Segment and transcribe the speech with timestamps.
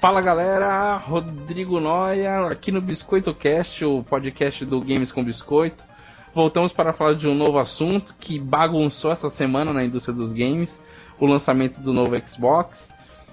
[0.00, 5.89] Fala galera, Rodrigo Noia, aqui no Biscoito Cast, o podcast do Games com Biscoito.
[6.34, 10.80] Voltamos para falar de um novo assunto que bagunçou essa semana na indústria dos games,
[11.18, 12.92] o lançamento do novo Xbox.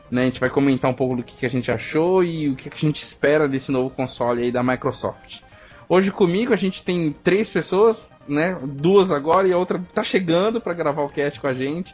[0.10, 2.56] Né, a gente vai comentar um pouco do que, que a gente achou e o
[2.56, 5.42] que, que a gente espera desse novo console aí da Microsoft.
[5.90, 10.62] Hoje comigo a gente tem três pessoas, né, duas agora e a outra tá chegando
[10.62, 11.94] para gravar o cast com a gente.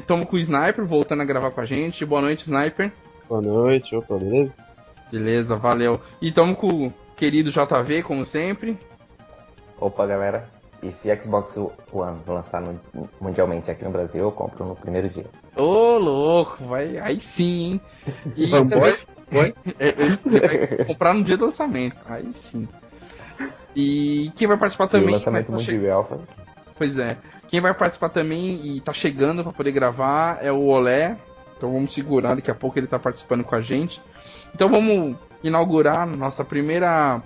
[0.00, 2.04] Estamos é, com o Sniper voltando a gravar com a gente.
[2.06, 2.90] Boa noite, Sniper.
[3.28, 4.52] Boa noite, opa, beleza?
[5.12, 6.00] Beleza, valeu.
[6.20, 8.78] E estamos com o querido JV, como sempre.
[9.84, 10.48] Opa, galera.
[10.82, 11.58] E se Xbox
[11.92, 12.80] One lançar no,
[13.20, 15.26] mundialmente aqui no Brasil, eu compro no primeiro dia.
[15.58, 17.80] Ô, louco, vai, aí sim, hein?
[18.34, 18.96] E também,
[19.30, 22.66] vai, é, você vai comprar no dia do lançamento, aí sim.
[23.76, 25.10] E quem vai participar também...
[25.10, 26.14] o lançamento tá mundial, che...
[26.78, 27.18] Pois é.
[27.46, 31.18] Quem vai participar também e tá chegando para poder gravar é o Olé,
[31.58, 34.00] então vamos segurar, daqui a pouco ele está participando com a gente.
[34.54, 37.22] Então vamos inaugurar nossa primeira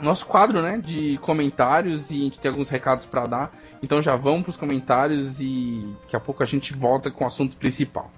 [0.00, 3.52] nosso quadro, né, de comentários e a gente tem alguns recados para dar.
[3.82, 7.26] Então já vamos para os comentários e daqui a pouco a gente volta com o
[7.26, 8.10] assunto principal.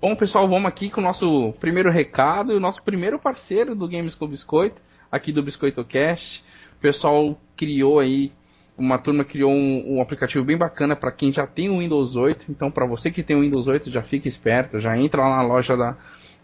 [0.00, 3.88] Bom, pessoal, vamos aqui com o nosso primeiro recado e o nosso primeiro parceiro do
[3.88, 6.44] Games com Biscoito, aqui do Biscoito Cast.
[6.78, 8.30] O pessoal criou aí,
[8.76, 12.46] uma turma criou um, um aplicativo bem bacana para quem já tem o Windows 8.
[12.48, 15.42] Então, para você que tem o Windows 8, já fica esperto, já entra lá na
[15.42, 15.96] loja da,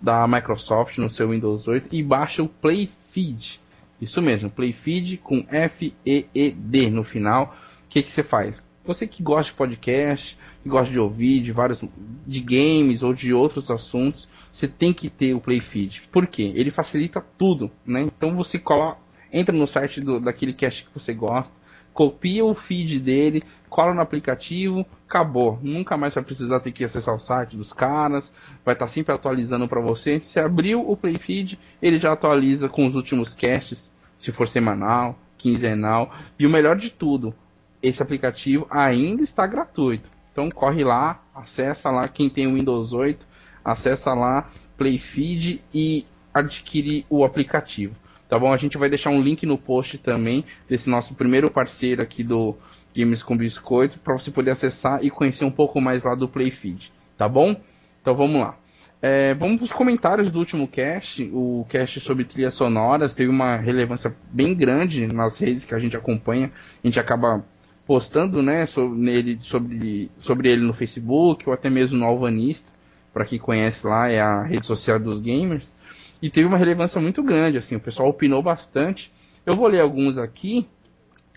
[0.02, 3.60] da Microsoft no seu Windows 8 e baixa o Playfeed.
[4.00, 7.56] Isso mesmo, Playfeed com F-E-E-D no final.
[7.86, 8.60] O que, que você faz?
[8.84, 11.82] Você que gosta de podcast, que gosta de ouvir de vários
[12.26, 16.02] de games ou de outros assuntos, você tem que ter o Playfeed.
[16.12, 16.52] Por quê?
[16.54, 18.02] Ele facilita tudo, né?
[18.02, 18.98] Então você cola,
[19.34, 21.52] entra no site do, daquele cast que você gosta,
[21.92, 25.58] copia o feed dele, cola no aplicativo, acabou.
[25.60, 28.32] Nunca mais vai precisar ter que acessar o site dos caras,
[28.64, 30.20] vai estar tá sempre atualizando para você.
[30.20, 36.12] Se abriu o Playfeed, ele já atualiza com os últimos casts, se for semanal, quinzenal.
[36.38, 37.34] E o melhor de tudo,
[37.82, 40.08] esse aplicativo ainda está gratuito.
[40.30, 43.26] Então corre lá, acessa lá quem tem o Windows 8,
[43.64, 47.94] acessa lá Playfeed e adquire o aplicativo.
[48.28, 48.52] Tá bom?
[48.52, 52.56] A gente vai deixar um link no post também desse nosso primeiro parceiro aqui do
[52.96, 56.92] Games com Biscoito para você poder acessar e conhecer um pouco mais lá do Playfeed.
[57.18, 57.54] Tá bom?
[58.00, 58.56] Então vamos lá.
[59.02, 61.22] É, vamos para os comentários do último cast.
[61.32, 65.94] O cast sobre trilhas sonoras teve uma relevância bem grande nas redes que a gente
[65.94, 66.50] acompanha.
[66.82, 67.44] A gente acaba
[67.86, 72.66] postando né, sobre, nele, sobre, sobre ele no Facebook ou até mesmo no Alvanista,
[73.12, 75.76] para quem conhece lá, é a rede social dos gamers.
[76.24, 79.12] E teve uma relevância muito grande, assim, o pessoal opinou bastante.
[79.44, 80.66] Eu vou ler alguns aqui,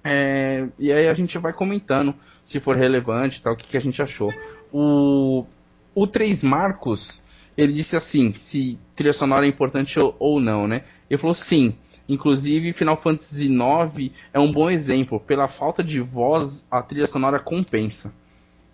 [0.02, 2.16] é, e aí a gente vai comentando
[2.46, 4.32] se for relevante tal, o que, que a gente achou.
[4.72, 5.46] O,
[5.94, 7.22] o 3 Marcos,
[7.58, 10.86] ele disse assim, se trilha sonora é importante ou, ou não, né?
[11.10, 11.76] Ele falou sim,
[12.08, 15.20] Inclusive, Final Fantasy IX é um bom exemplo.
[15.20, 18.14] Pela falta de voz, a trilha sonora compensa.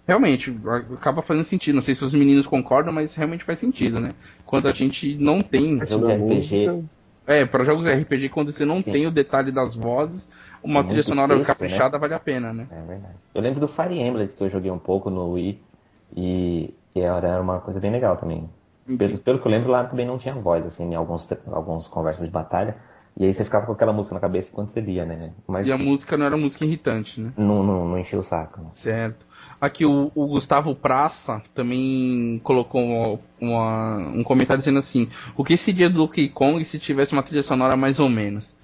[0.05, 0.55] Realmente,
[0.93, 1.75] acaba fazendo sentido.
[1.75, 4.09] Não sei se os meninos concordam, mas realmente faz sentido, né?
[4.45, 5.83] Quando a gente não tem.
[5.85, 6.83] Jogo RPG.
[7.25, 8.91] É, para jogos RPG, quando você não Sim.
[8.91, 10.29] tem o detalhe das vozes,
[10.61, 11.99] uma é trilha sonora texto, caprichada né?
[11.99, 12.67] vale a pena, né?
[12.69, 13.17] É verdade.
[13.33, 15.61] Eu lembro do Fire Emblem, que eu joguei um pouco no Wii,
[16.17, 18.49] e, e era uma coisa bem legal também.
[18.97, 22.25] Pelo, pelo que eu lembro, lá também não tinha voz, assim, em alguns, alguns conversas
[22.25, 22.75] de batalha.
[23.15, 25.31] E aí você ficava com aquela música na cabeça quando você lia, né?
[25.47, 25.67] Mas...
[25.67, 27.31] E a música não era música irritante, né?
[27.37, 28.59] Não, não, não encheu o saco.
[28.59, 28.67] Né?
[28.73, 29.25] Certo.
[29.63, 35.89] Aqui o, o, Gustavo Praça também colocou uma, um comentário dizendo assim: O que seria
[35.89, 38.57] do Donkey Kong se tivesse uma trilha sonora mais ou menos?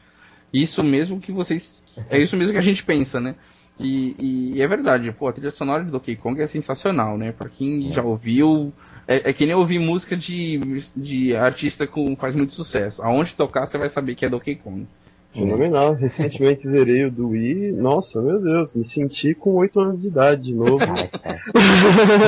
[0.54, 1.82] Isso mesmo que vocês.
[2.10, 3.36] É isso mesmo que a gente pensa, né?
[3.80, 7.32] E, e, é verdade, pô, a trilha sonora de Donkey Kong é sensacional, né?
[7.32, 8.74] Pra quem já ouviu,
[9.08, 10.60] é, é, que nem ouvir música de,
[10.94, 13.02] de artista com faz muito sucesso.
[13.02, 14.86] Aonde tocar, você vai saber que é Donkey Kong.
[15.34, 15.94] Fenomenal.
[16.00, 17.72] Recentemente zerei o do Wii.
[17.74, 20.80] Nossa, meu Deus, me senti com 8 anos de idade de novo.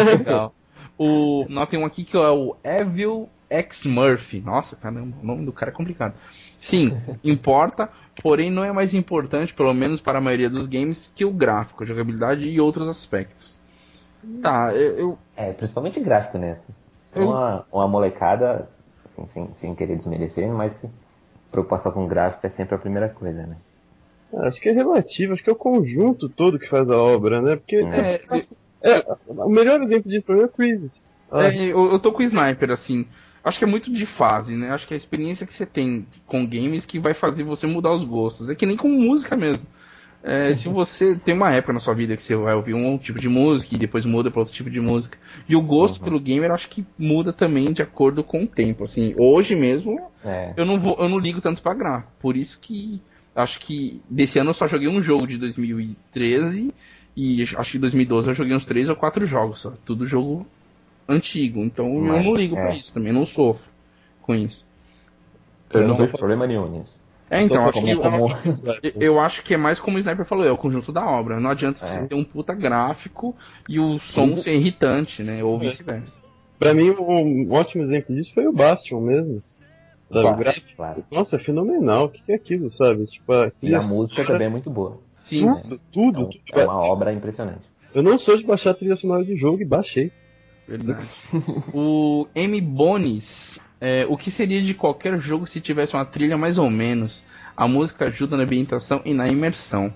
[0.06, 0.54] Legal.
[0.98, 4.40] O, nós tem um aqui que é o Evil X Murphy.
[4.40, 6.14] Nossa, caramba, o nome do cara é complicado.
[6.60, 6.90] Sim,
[7.24, 7.90] importa.
[8.22, 11.84] porém não é mais importante, pelo menos para a maioria dos games, que o gráfico,
[11.84, 13.60] a jogabilidade e outros aspectos.
[14.42, 14.98] Tá, eu.
[14.98, 16.60] eu é, principalmente gráfico, né?
[17.16, 17.28] Eu...
[17.28, 18.70] Uma, uma molecada,
[19.04, 20.88] assim, sem, sem querer desmerecer, mas que
[21.52, 23.58] preocupação com gráfico é sempre a primeira coisa, né?
[24.44, 27.58] Acho que é relativo, acho que é o conjunto todo que faz a obra, né?
[27.58, 28.22] Porque é,
[28.82, 31.06] é, é, o melhor exemplo disso pra mim é o Crisis.
[31.30, 31.44] Ah.
[31.46, 33.06] É, eu, eu tô com o Sniper, assim.
[33.44, 34.72] Acho que é muito de fase, né?
[34.72, 37.92] Acho que é a experiência que você tem com games que vai fazer você mudar
[37.92, 38.50] os gostos.
[38.50, 39.66] É que nem com música mesmo.
[40.24, 43.20] É, se você tem uma época na sua vida que você vai ouvir um tipo
[43.20, 45.18] de música e depois muda para outro tipo de música.
[45.50, 46.04] E o gosto uhum.
[46.04, 48.84] pelo gamer acho que muda também de acordo com o tempo.
[48.84, 50.54] Assim, hoje mesmo é.
[50.56, 52.12] eu não vou, eu não ligo tanto para gráfico.
[52.20, 53.02] Por isso que
[53.36, 56.72] acho que desse ano eu só joguei um jogo de 2013
[57.18, 59.74] e acho que 2012 eu joguei uns três ou quatro jogos só.
[59.84, 60.46] Tudo jogo
[61.08, 61.62] antigo.
[61.62, 62.62] Então Mas, eu não ligo é.
[62.62, 63.72] para isso também, não sofro
[64.22, 64.70] com isso.
[65.74, 67.01] Eu não vejo problema nenhum nisso.
[67.32, 68.28] É, então, acho que, como...
[68.84, 71.40] eu, eu, acho que é mais como o Sniper falou, é o conjunto da obra.
[71.40, 71.88] Não adianta é.
[71.88, 73.34] você ter um puta gráfico
[73.70, 74.42] e o som Isso.
[74.42, 75.42] ser irritante, né?
[75.42, 75.60] Ou é.
[75.60, 76.20] vice-versa.
[76.60, 79.42] Pra mim, um ótimo exemplo disso foi o Bastion mesmo.
[80.12, 81.06] Sabe, Bastion, claro.
[81.10, 82.06] Nossa, é fenomenal.
[82.06, 83.06] O que, é aquilo, sabe?
[83.06, 85.00] Tipo, a e a música também é muito boa.
[85.22, 86.60] Sim, tudo, tudo, é, tudo.
[86.60, 87.64] É uma obra impressionante.
[87.96, 90.12] Eu não sou de baixar a trilha sonora de jogo e baixei.
[90.68, 91.08] Verdade.
[91.74, 92.62] o M.
[92.62, 97.26] Bonis é, o que seria de qualquer jogo se tivesse uma trilha mais ou menos?
[97.58, 99.92] A música ajuda na ambientação e na imersão.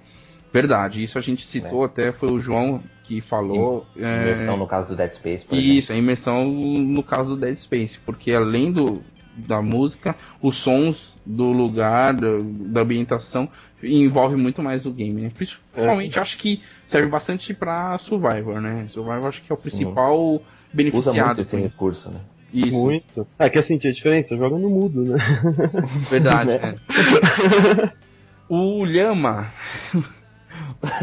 [0.52, 1.86] Verdade, isso a gente citou é.
[1.86, 3.86] até, foi o João que falou.
[3.96, 4.58] É, imersão é...
[4.58, 5.96] no caso do Dead Space, por Isso, exemplo.
[5.96, 9.04] a imersão no caso do Dead Space, porque além do,
[9.36, 13.48] da música, os sons do lugar, da, da ambientação,
[13.84, 15.32] envolve muito mais o game, né?
[15.34, 16.22] Principalmente é.
[16.22, 18.86] acho que serve bastante para Survivor, né?
[18.88, 20.46] Survivor acho que é o principal Sim.
[20.74, 21.16] beneficiado.
[21.16, 22.22] Usa muito esse recurso, né?
[22.54, 22.80] Isso.
[22.80, 23.28] Muito.
[23.38, 24.38] Ah, quer sentir a diferença?
[24.38, 25.18] Joga no mudo, né?
[26.10, 26.76] Verdade, né?
[26.76, 28.06] é.
[28.48, 29.48] O Lhama.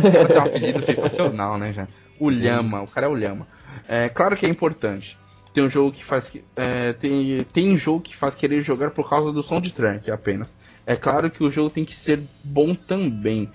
[0.02, 1.86] é um apelido sensacional, né, já?
[2.18, 3.46] O Lhama, o cara é o Lhama.
[3.88, 5.18] É claro que é importante.
[5.52, 6.32] Tem um jogo que faz.
[6.56, 10.56] É, tem, tem um jogo que faz querer jogar por causa do soundtrack apenas.
[10.86, 13.50] É claro que o jogo tem que ser bom também.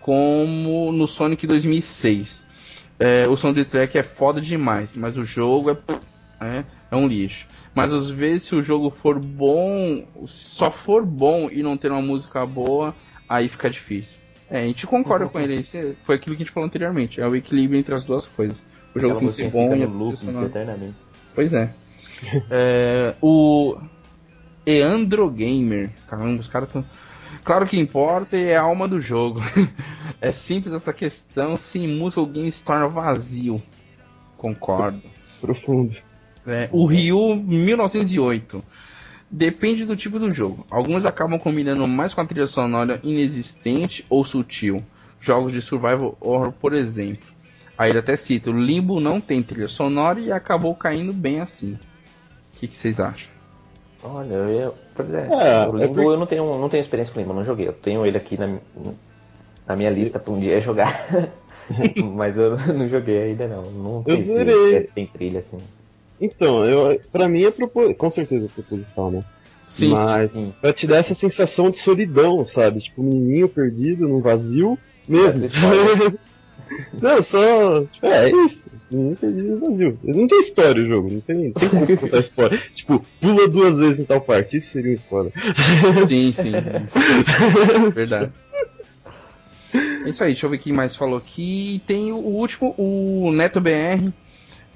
[0.00, 2.46] Como no Sonic 2006.
[2.98, 5.76] É, o soundtrack é foda demais, mas o jogo é,
[6.40, 7.46] é é um lixo.
[7.74, 12.02] Mas às vezes se o jogo for bom, só for bom e não ter uma
[12.02, 12.94] música boa,
[13.26, 14.18] aí fica difícil.
[14.50, 15.64] É, a gente concorda com ele.
[16.04, 17.18] Foi aquilo que a gente falou anteriormente.
[17.18, 18.66] É o equilíbrio entre as duas coisas.
[18.94, 20.14] O jogo tem que ser bom e a loop,
[20.44, 20.94] eternamente.
[21.34, 21.72] Pois é.
[22.50, 23.14] é.
[23.22, 23.78] O
[24.66, 25.90] Eandro Gamer.
[26.08, 26.84] Caramba, os caras estão.
[27.44, 29.40] Claro que importa e é a alma do jogo.
[30.20, 31.56] é simples essa questão.
[31.56, 33.62] Sem música o game se torna vazio.
[34.36, 35.02] Concordo.
[35.40, 35.96] Profundo.
[36.46, 38.62] É, o Ryu 1908.
[39.30, 40.66] Depende do tipo do jogo.
[40.70, 44.84] Alguns acabam combinando mais com a trilha sonora inexistente ou sutil.
[45.18, 47.26] Jogos de survival horror, por exemplo.
[47.78, 51.72] Aí ele até cita: o Limbo não tem trilha sonora e acabou caindo bem assim.
[51.72, 53.31] O que, que vocês acham?
[54.04, 57.20] Olha, eu, exemplo, é, o é Limbo é eu não tenho, não tenho experiência com
[57.20, 57.68] o Limbo, não joguei.
[57.68, 58.58] Eu tenho ele aqui na,
[59.66, 60.92] na minha lista para um dia jogar.
[62.14, 63.62] Mas eu não joguei ainda não.
[63.70, 65.58] Não sei se tem trilha assim.
[66.20, 67.94] Então, eu, pra mim é propor...
[67.94, 69.24] com certeza é proposital, né?
[69.68, 70.54] Sim, Mas sim, sim.
[70.60, 72.80] pra te dar essa sensação de solidão, sabe?
[72.80, 74.78] Tipo, um menininho perdido num vazio
[75.08, 75.42] mesmo.
[77.00, 77.84] não, só.
[77.86, 78.61] Tipo, é, é isso.
[79.20, 79.98] Perdido no vazio.
[80.02, 82.62] Não tem história o jogo, não tem, não tem como contar história.
[82.74, 85.32] tipo, pula duas vezes em tal parte, isso seria uma história.
[86.06, 86.52] sim, sim.
[87.94, 88.32] Verdade.
[90.04, 91.82] É isso aí, deixa eu ver quem mais falou aqui.
[91.86, 94.04] Tem o último, o Neto BR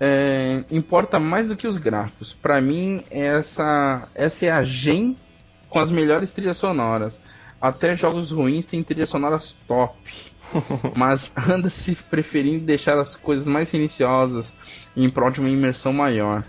[0.00, 2.33] é, importa mais do que os gráficos.
[2.33, 5.17] Para mim, essa, essa é a gen
[5.69, 7.21] com as melhores trilhas sonoras.
[7.61, 9.97] Até jogos ruins têm trilhas sonoras top.
[10.97, 14.55] mas anda se preferindo deixar as coisas mais silenciosas
[14.97, 16.45] em prol de uma imersão maior.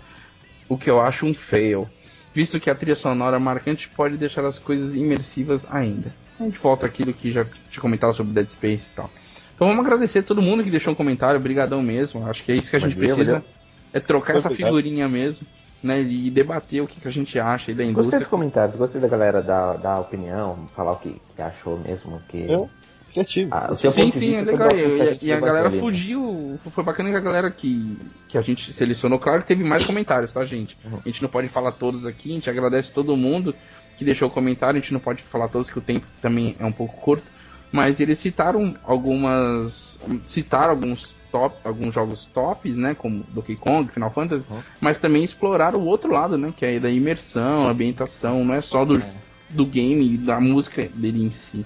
[0.68, 1.88] O que eu acho um fail.
[2.34, 6.12] Visto que a trilha sonora marcante pode deixar as coisas imersivas ainda.
[6.38, 9.10] A gente volta àquilo que já tinha comentado sobre Dead Space e tal.
[9.54, 12.24] Então vamos agradecer a todo mundo que deixou um comentário, obrigadão mesmo.
[12.28, 13.32] Acho que é isso que a gente valeu, precisa.
[13.40, 13.48] Valeu.
[13.92, 15.46] É trocar essa figurinha mesmo,
[15.82, 16.00] né?
[16.00, 18.04] E debater o que, que a gente acha aí da indústria.
[18.04, 22.20] Gostei dos comentários, gostei da galera dar, dar opinião, falar o que, que achou mesmo.
[22.28, 22.48] Que...
[22.48, 22.70] Eu?
[23.12, 23.50] Criativo.
[23.52, 24.68] Ah, sim, sim, é legal.
[24.74, 26.58] E, e a galera fugiu.
[26.70, 27.96] Foi bacana que a galera que,
[28.28, 29.18] que a gente selecionou.
[29.18, 30.76] Claro que teve mais comentários, tá, gente?
[30.84, 31.00] Uhum.
[31.04, 32.30] A gente não pode falar todos aqui.
[32.30, 33.54] A gente agradece todo mundo
[33.96, 34.78] que deixou comentário.
[34.78, 37.38] A gente não pode falar todos, que o tempo também é um pouco curto
[37.70, 44.10] mas eles citaram algumas citaram alguns top alguns jogos tops né como Donkey Kong Final
[44.10, 44.60] Fantasy uhum.
[44.80, 48.84] mas também exploraram o outro lado né que é da imersão ambientação não é só
[48.84, 49.12] do, é.
[49.50, 51.64] do game da música dele em si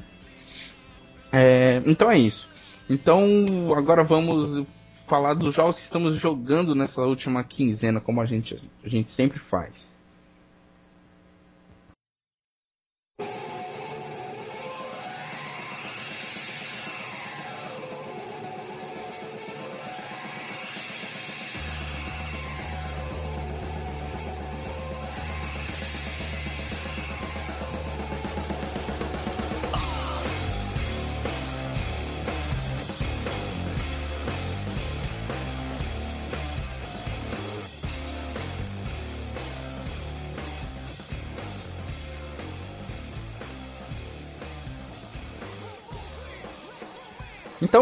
[1.33, 2.49] É, então é isso.
[2.89, 3.25] Então
[3.77, 4.67] agora vamos
[5.07, 9.39] falar dos jogos que estamos jogando nessa última quinzena, como a gente, a gente sempre
[9.39, 10.01] faz.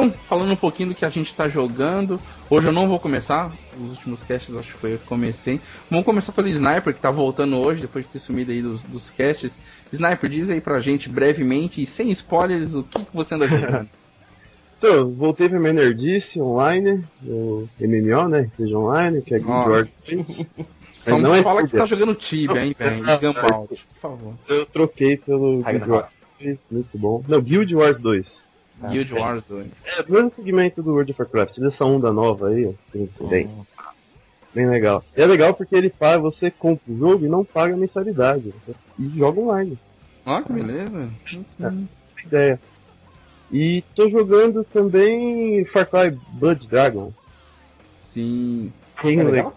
[0.01, 3.53] Então, falando um pouquinho do que a gente está jogando, hoje eu não vou começar,
[3.79, 5.61] os últimos casts acho que foi eu que comecei.
[5.91, 9.11] Vamos começar pelo Sniper, que está voltando hoje, depois de ter sumido aí dos, dos
[9.11, 9.53] casts.
[9.93, 13.91] Sniper, diz aí pra gente brevemente e sem spoilers o que, que você anda jogando.
[14.79, 18.51] então, voltei pra minha Nerdice online, o MMO, né?
[18.57, 20.07] Seja online, que é Guild Wars
[20.97, 23.05] Só não é fala que você tá jogando Tibia, hein, velho?
[23.69, 24.35] Por favor.
[24.49, 26.07] Eu troquei pelo Guild Wars
[26.41, 27.23] 2, muito bom.
[27.29, 28.50] Não, Guild Wars 2.
[28.89, 29.67] Guild Wars 2.
[29.85, 33.49] É, o mesmo segmento do World of Warcraft, dessa onda nova aí, assim, bem.
[34.55, 35.05] Bem legal.
[35.17, 38.53] E é legal porque ele paga, você compra o jogo e não paga mensalidade.
[38.99, 39.79] E joga online.
[40.27, 41.09] Ó, que beleza.
[41.61, 42.61] É, ideia.
[43.53, 47.13] E tô jogando também Far Cry Blood Dragon.
[47.95, 48.73] Sim.
[49.03, 49.53] Bem é legal.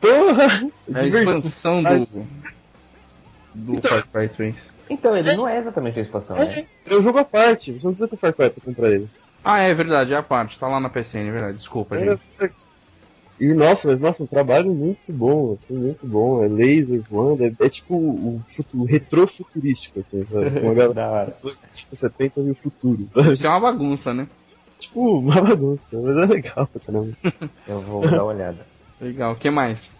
[0.00, 0.70] Porra!
[0.94, 2.26] É a expansão do,
[3.54, 4.56] do então, Far Cry 3.
[4.90, 6.66] Então, ele não é exatamente a expansão, é, né?
[6.86, 9.08] É um jogo à parte, você não precisa ter Far Cry pra comprar ele.
[9.44, 12.22] Ah, é verdade, é a parte, tá lá na PCN, é verdade, desculpa, é, gente.
[13.40, 16.44] E nossa, mas nossa, um trabalho muito bom, assim, muito bom.
[16.44, 18.40] É laser voando, é, é tipo o,
[18.74, 20.60] o retrofuturístico, assim, sabe?
[20.62, 21.36] Uma galera da hora.
[21.74, 23.08] Tipo 70 e o futuro.
[23.12, 23.32] Sabe?
[23.32, 24.28] Isso é uma bagunça, né?
[24.78, 27.12] Tipo, uma bagunça, mas é legal pra caramba.
[27.66, 28.66] Eu vou dar uma olhada.
[29.00, 29.90] Legal, o que mais?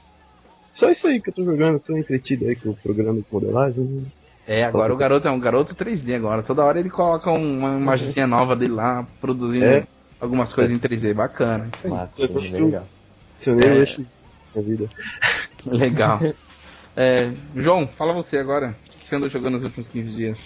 [0.75, 4.07] Só isso aí que eu tô jogando, tô entretido aí com o programa de modelagem.
[4.47, 6.43] É, agora o garoto é um garoto 3D agora.
[6.43, 9.87] Toda hora ele coloca uma imagenzinha nova dele lá, produzindo é.
[10.21, 11.15] algumas coisas em 3D.
[11.15, 11.69] Bacana.
[11.85, 12.87] Massa, legal.
[13.47, 14.61] eu nem é...
[14.61, 14.89] vida.
[15.67, 16.21] Legal.
[16.95, 18.77] É, João, fala você agora.
[18.87, 20.39] O que você andou jogando nos últimos 15 dias?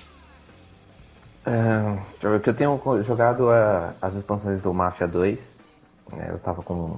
[1.45, 5.59] É, eu tenho jogado a, as expansões do Mafia 2.
[6.19, 6.97] É, eu tava com,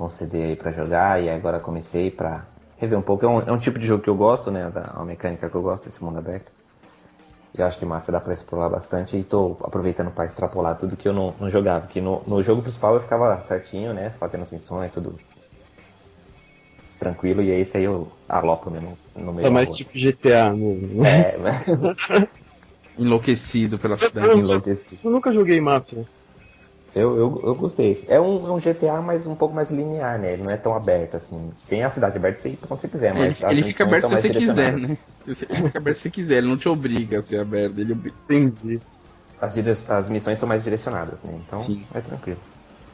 [0.00, 2.46] com o CD aí pra jogar e agora comecei pra
[2.78, 3.26] rever um pouco.
[3.26, 4.70] É um, é um tipo de jogo que eu gosto, né?
[4.70, 6.50] Da, uma mecânica que eu gosto, esse mundo aberto.
[7.54, 11.06] Eu acho que Mafia dá pra explorar bastante e tô aproveitando para extrapolar tudo que
[11.06, 11.82] eu não, não jogava.
[11.82, 14.08] Porque no, no jogo principal eu ficava certinho, né?
[14.18, 15.20] Fazendo as missões, tudo
[16.98, 19.48] tranquilo, e aí esse aí eu alopo mesmo no meio.
[19.48, 21.04] É mais tipo GTA mesmo.
[21.04, 21.66] É, mas...
[22.98, 24.38] Enlouquecido pela cidade.
[24.38, 24.98] Enlouquecido.
[25.04, 26.04] Eu nunca joguei Mafia.
[26.94, 28.04] Eu, eu, eu gostei.
[28.08, 30.32] É um, é um GTA, mas um pouco mais linear, né?
[30.32, 31.50] Ele não é tão aberto assim.
[31.68, 33.40] Tem a cidade aberta, você quando você quiser, mas.
[33.42, 34.98] Ele, ele fica aberto se você quiser, né?
[35.26, 37.78] Ele fica aberto se você quiser, ele não te obriga a ser aberto.
[37.78, 37.96] Ele...
[38.24, 38.80] Entendi.
[39.40, 39.56] As,
[39.90, 41.40] as missões são mais direcionadas, né?
[41.46, 41.86] Então Sim.
[41.94, 42.38] é tranquilo.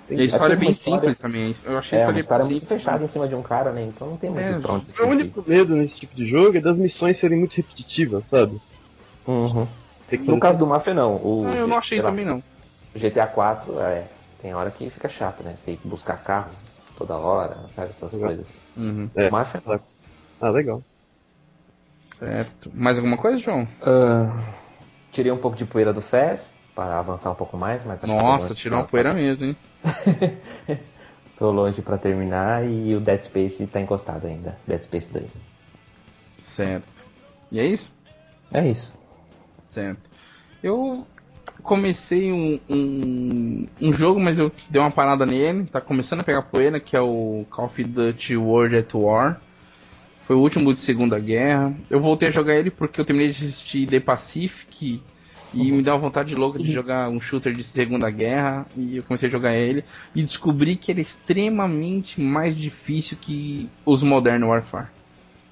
[0.09, 1.01] E a história é bem história...
[1.01, 1.55] simples também.
[1.65, 3.83] Eu achei é, a história, uma história muito fechada em cima de um cara, né?
[3.83, 4.87] Então não tem muito é, pronto.
[5.01, 8.61] O único medo nesse tipo de jogo é das missões serem muito repetitivas, sabe?
[9.27, 9.67] Uhum.
[10.21, 11.15] No caso do Mafia, não.
[11.15, 12.41] O, ah, eu não achei isso também, não.
[12.97, 14.09] GTA 4 é,
[14.41, 15.53] tem hora que fica chato, né?
[15.53, 16.53] Você ir buscar carro
[16.97, 17.91] toda hora, sabe?
[17.91, 18.29] Essas legal.
[18.29, 18.47] coisas.
[18.77, 19.11] Uhum.
[19.15, 19.31] É.
[19.31, 19.49] Mas,
[20.41, 20.83] ah, legal.
[22.19, 22.71] Certo.
[22.75, 23.63] Mais alguma coisa, João?
[23.63, 24.43] Uh,
[25.13, 28.79] tirei um pouco de poeira do Fest para avançar um pouco mais, mas Nossa, tirou
[28.79, 29.57] uma poeira mesmo, hein?
[31.39, 34.59] tô longe para terminar e o Dead Space tá encostado ainda.
[34.67, 35.31] Dead Space 2.
[36.39, 37.05] Certo.
[37.51, 37.93] E é isso?
[38.53, 38.93] É isso.
[39.73, 40.09] Certo.
[40.63, 41.07] Eu
[41.67, 45.67] comecei um, um, um, jogo, mas eu dei uma parada nele.
[45.67, 49.41] Tá começando a pegar poeira, que é o Call of Duty World at War.
[50.27, 51.75] Foi o último de Segunda Guerra.
[51.91, 55.03] Eu voltei a jogar ele porque eu terminei de assistir The Pacific
[55.53, 58.67] e me deu uma vontade louca de jogar um shooter de Segunda Guerra.
[58.77, 63.69] E eu comecei a jogar ele e descobri que ele é extremamente mais difícil que
[63.85, 64.89] os Modern Warfare.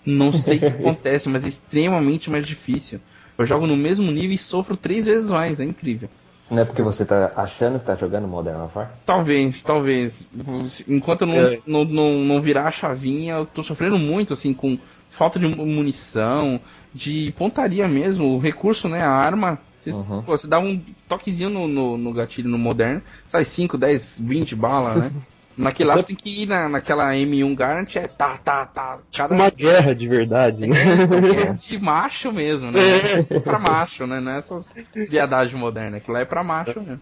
[0.04, 3.00] Não sei o que acontece, mas é extremamente mais difícil.
[3.36, 6.08] Eu jogo no mesmo nível e sofro três vezes mais, é incrível.
[6.50, 8.90] Não é porque você tá achando que tá jogando Modern Warfare?
[9.04, 10.26] Talvez, talvez.
[10.86, 11.58] Enquanto eu não, é.
[11.66, 14.78] não, não, não virar a chavinha, eu tô sofrendo muito, assim, com
[15.10, 16.60] falta de munição,
[16.92, 19.58] de pontaria mesmo, o recurso, né, a arma.
[19.80, 20.22] Você, uhum.
[20.22, 24.54] pô, você dá um toquezinho no, no, no, gatilho no Modern, sai 5, 10, 20
[24.54, 25.12] balas, né?
[25.56, 28.98] Naquele lá você tem que ir na, naquela M1 Garant, é tá, tá, tá.
[29.14, 29.34] Cada...
[29.34, 30.76] Uma guerra de verdade, né?
[31.46, 32.80] É, de macho mesmo, né?
[33.30, 33.40] É.
[33.40, 34.20] Pra macho, né?
[34.20, 36.00] Não é essas viadagens modernas.
[36.00, 37.00] Aquilo lá é pra macho mesmo.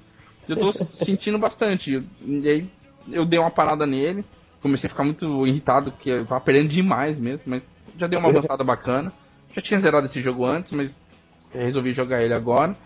[0.49, 2.05] Eu tô sentindo bastante.
[2.27, 2.71] E aí
[3.11, 4.25] eu dei uma parada nele.
[4.61, 7.67] Comecei a ficar muito irritado, porque eu tava perdendo demais mesmo, mas
[7.97, 9.13] já deu uma avançada bacana.
[9.55, 11.07] Já tinha zerado esse jogo antes, mas
[11.53, 12.77] resolvi jogar ele agora.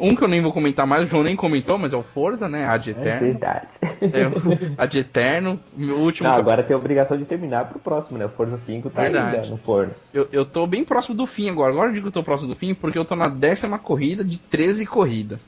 [0.00, 2.48] Um que eu nem vou comentar mais, o João nem comentou, mas é o Forza,
[2.48, 2.64] né?
[2.64, 3.26] Ad Eterno.
[3.26, 3.68] É verdade.
[3.82, 5.60] É, Ad Eterno.
[5.76, 6.28] Meu último.
[6.28, 8.26] Não, agora tem a obrigação de terminar pro próximo, né?
[8.26, 9.36] O Forza 5 tá verdade.
[9.36, 9.92] ainda no forno.
[10.14, 11.72] Eu, eu tô bem próximo do fim agora.
[11.72, 14.22] Agora eu digo que eu tô próximo do fim porque eu tô na décima corrida
[14.22, 15.40] de 13 corridas.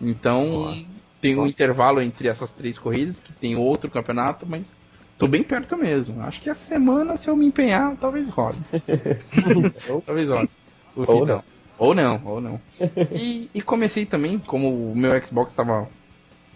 [0.00, 0.76] Então,
[1.20, 4.72] tem um intervalo entre essas três corridas, que tem outro campeonato, mas
[5.18, 6.22] tô bem perto mesmo.
[6.22, 8.56] Acho que a semana, se eu me empenhar, talvez role.
[10.06, 10.48] talvez role.
[10.94, 11.42] Ou não.
[11.78, 12.60] Ou não, ou não.
[13.12, 15.88] E, e, comecei também, como o meu Xbox tava,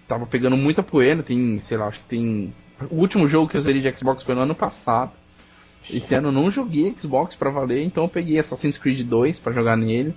[0.09, 2.53] tava pegando muita poeira, tem, sei lá, acho que tem.
[2.91, 5.13] O último jogo que eu zerei de Xbox foi no ano passado.
[5.89, 9.53] Esse ano eu não joguei Xbox para valer, então eu peguei Assassin's Creed 2 para
[9.53, 10.15] jogar nele.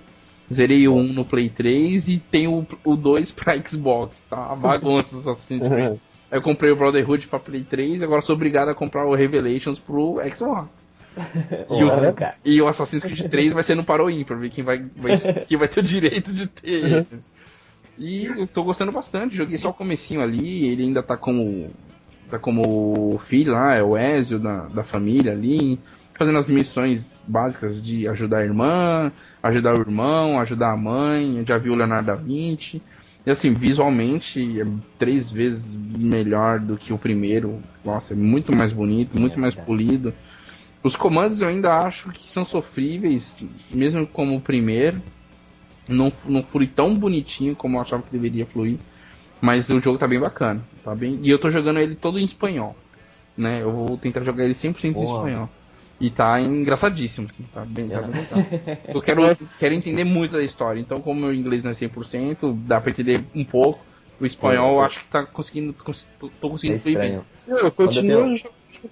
[0.52, 4.54] Zerei o 1 no Play 3 e tenho o 2 pra Xbox, tá?
[4.54, 5.98] Bagunça Assassin's Creed.
[6.30, 9.80] eu comprei o Brotherhood pra Play 3 e agora sou obrigado a comprar o Revelations
[9.80, 10.85] pro Xbox
[11.70, 14.84] e, o, e, o, Assassin's Creed 3 vai ser no Paroim, pra ver quem vai,
[14.96, 15.18] vai,
[15.48, 16.96] quem vai ter o direito de ter uhum.
[16.98, 17.36] eles.
[17.98, 21.70] E eu tô gostando bastante, joguei só o comecinho ali, ele ainda tá como.
[22.30, 25.78] tá como filho lá, é o Ezio da, da família ali,
[26.18, 29.10] fazendo as missões básicas de ajudar a irmã,
[29.42, 32.82] ajudar o irmão, ajudar a mãe, já viu o Leonardo da Vinci.
[33.24, 34.64] E assim, visualmente é
[34.98, 37.60] três vezes melhor do que o primeiro.
[37.84, 40.14] Nossa, é muito mais bonito, muito mais polido.
[40.86, 43.36] Os comandos eu ainda acho que são sofríveis,
[43.72, 45.02] mesmo como o primeiro.
[45.88, 48.78] Não, não flui tão bonitinho como eu achava que deveria fluir.
[49.40, 50.62] Mas o jogo tá bem bacana.
[50.84, 51.18] Tá bem...
[51.24, 52.76] E eu tô jogando ele todo em espanhol.
[53.36, 53.62] Né?
[53.62, 55.04] Eu vou tentar jogar ele 100% Boa.
[55.04, 55.48] em espanhol.
[56.00, 57.26] E tá engraçadíssimo.
[57.32, 60.78] Assim, tá bem, tá bem Eu quero, quero entender muito da história.
[60.78, 63.84] Então, como meu inglês não é 100%, dá pra entender um pouco.
[64.20, 65.74] O espanhol eu acho que tá conseguindo.
[66.40, 67.20] tô conseguindo é fluir bem.
[67.48, 68.38] Eu continuo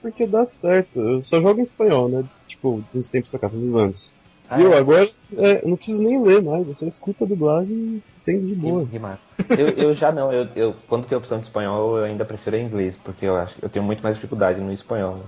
[0.01, 0.99] porque dá certo.
[0.99, 2.25] Eu só jogo em espanhol, né?
[2.49, 4.13] Tipo, nos tempos da casa dos anos.
[4.49, 4.79] Ah, e eu é?
[4.79, 8.87] agora é, não preciso nem ler mais, você escuta a dublagem e tem de boa.
[8.87, 12.25] Que, que eu, eu já não, eu, eu, quando tem opção de espanhol, eu ainda
[12.25, 15.21] prefiro inglês, porque eu acho eu tenho muito mais dificuldade no espanhol.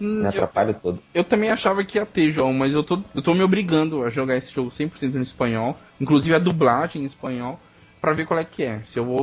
[0.00, 1.02] Hum, me atrapalha eu, todo.
[1.14, 4.10] Eu também achava que ia ter, João, mas eu tô, eu tô me obrigando a
[4.10, 7.58] jogar esse jogo 100% no espanhol, inclusive a dublagem em espanhol,
[8.00, 8.82] para ver qual é que é.
[8.84, 9.22] Se eu vou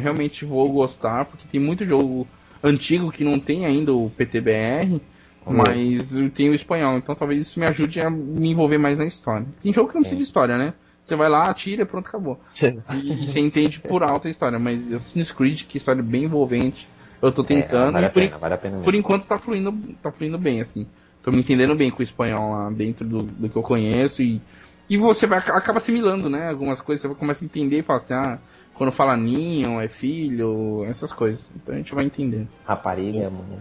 [0.00, 2.26] realmente vou gostar, porque tem muito jogo
[2.66, 5.00] antigo que não tem ainda o PTBR,
[5.46, 5.62] uhum.
[5.66, 9.46] mas tem o espanhol, então talvez isso me ajude a me envolver mais na história.
[9.62, 10.74] Tem jogo que não precisa de história, né?
[11.00, 12.40] Você vai lá, atira, pronto, acabou.
[12.60, 16.88] e, e, você entende por alto a história, mas Assassin's Creed, que história bem envolvente,
[17.22, 20.10] eu tô é, tentando é, vale e por, pena, vale por enquanto tá fluindo, tá
[20.10, 20.86] fluindo bem, assim.
[21.22, 24.40] Tô me entendendo bem com o espanhol lá dentro do, do que eu conheço e,
[24.88, 26.48] e você vai, acaba assimilando, né?
[26.48, 28.38] Algumas coisas você começa a entender e fala assim, ah,
[28.74, 31.48] quando fala ninho, é filho, essas coisas.
[31.56, 32.46] Então a gente vai entender.
[32.64, 33.58] Rapariga é mulher.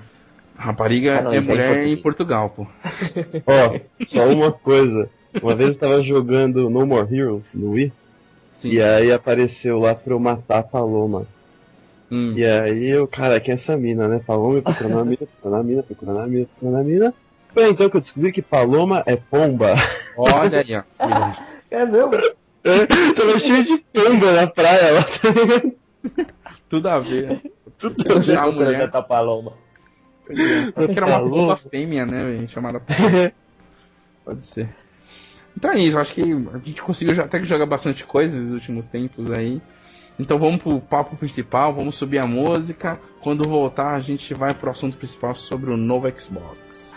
[0.56, 2.68] Rapariga ah, não, é, é mulher em, em Portugal, pô.
[3.46, 5.10] Ó, só uma coisa.
[5.42, 7.92] Uma vez eu tava jogando No More Heroes no Wii.
[8.62, 8.70] Sim.
[8.70, 11.28] E aí apareceu lá pra eu matar a Paloma.
[12.10, 12.34] Hum.
[12.38, 14.22] E aí eu, cara, quem é essa mina, né?
[14.26, 17.14] Paloma procurando a mina, procurando a mina, procurando a mina, procurando a mina.
[17.56, 19.76] Foi então que eu descobri que Paloma é pomba.
[20.18, 20.84] Olha aí, ó.
[21.72, 22.12] é mesmo?
[22.12, 25.06] Tava cheio de pomba na praia lá.
[26.68, 27.42] Tudo a ver.
[27.80, 28.38] Tudo a ver.
[28.38, 29.54] A mulher da paloma.
[30.28, 33.32] Eu que era uma pomba fêmea, né, Chamada pomba.
[34.26, 34.70] Pode ser.
[35.58, 38.88] Então é isso, acho que a gente conseguiu até que jogar bastante coisa nos últimos
[38.90, 39.62] tempos aí.
[40.20, 43.00] Então vamos pro papo principal, vamos subir a música.
[43.22, 46.95] Quando voltar, a gente vai pro assunto principal sobre o novo Xbox.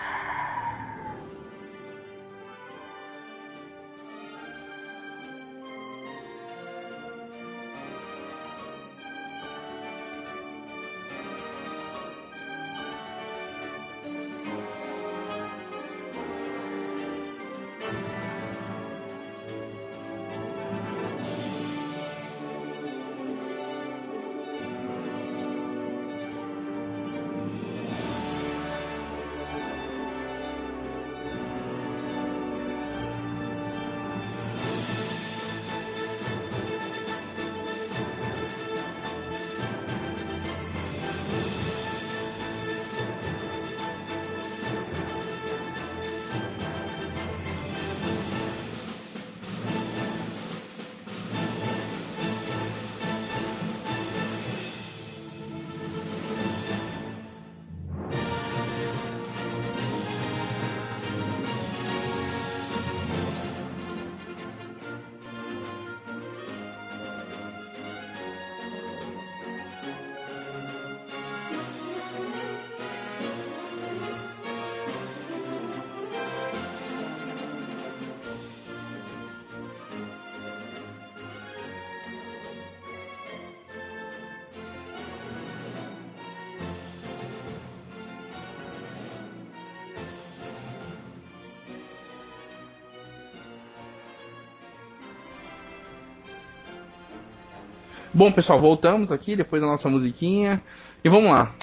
[98.18, 100.60] Bom, pessoal, voltamos aqui depois da nossa musiquinha.
[101.04, 101.54] E vamos lá.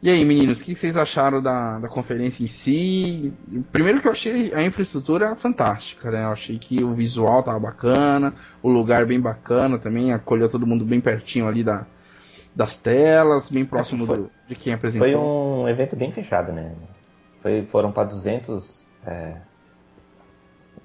[0.00, 3.32] E aí, meninos, o que vocês acharam da, da conferência em si?
[3.72, 6.22] Primeiro que eu achei a infraestrutura fantástica, né?
[6.22, 8.32] Eu achei que o visual tava bacana,
[8.62, 11.84] o lugar bem bacana também, acolheu todo mundo bem pertinho ali da,
[12.54, 15.08] das telas, bem próximo foi, do, de quem apresentou.
[15.08, 16.76] Foi um evento bem fechado, né?
[17.42, 19.38] Foi, foram para 200 é,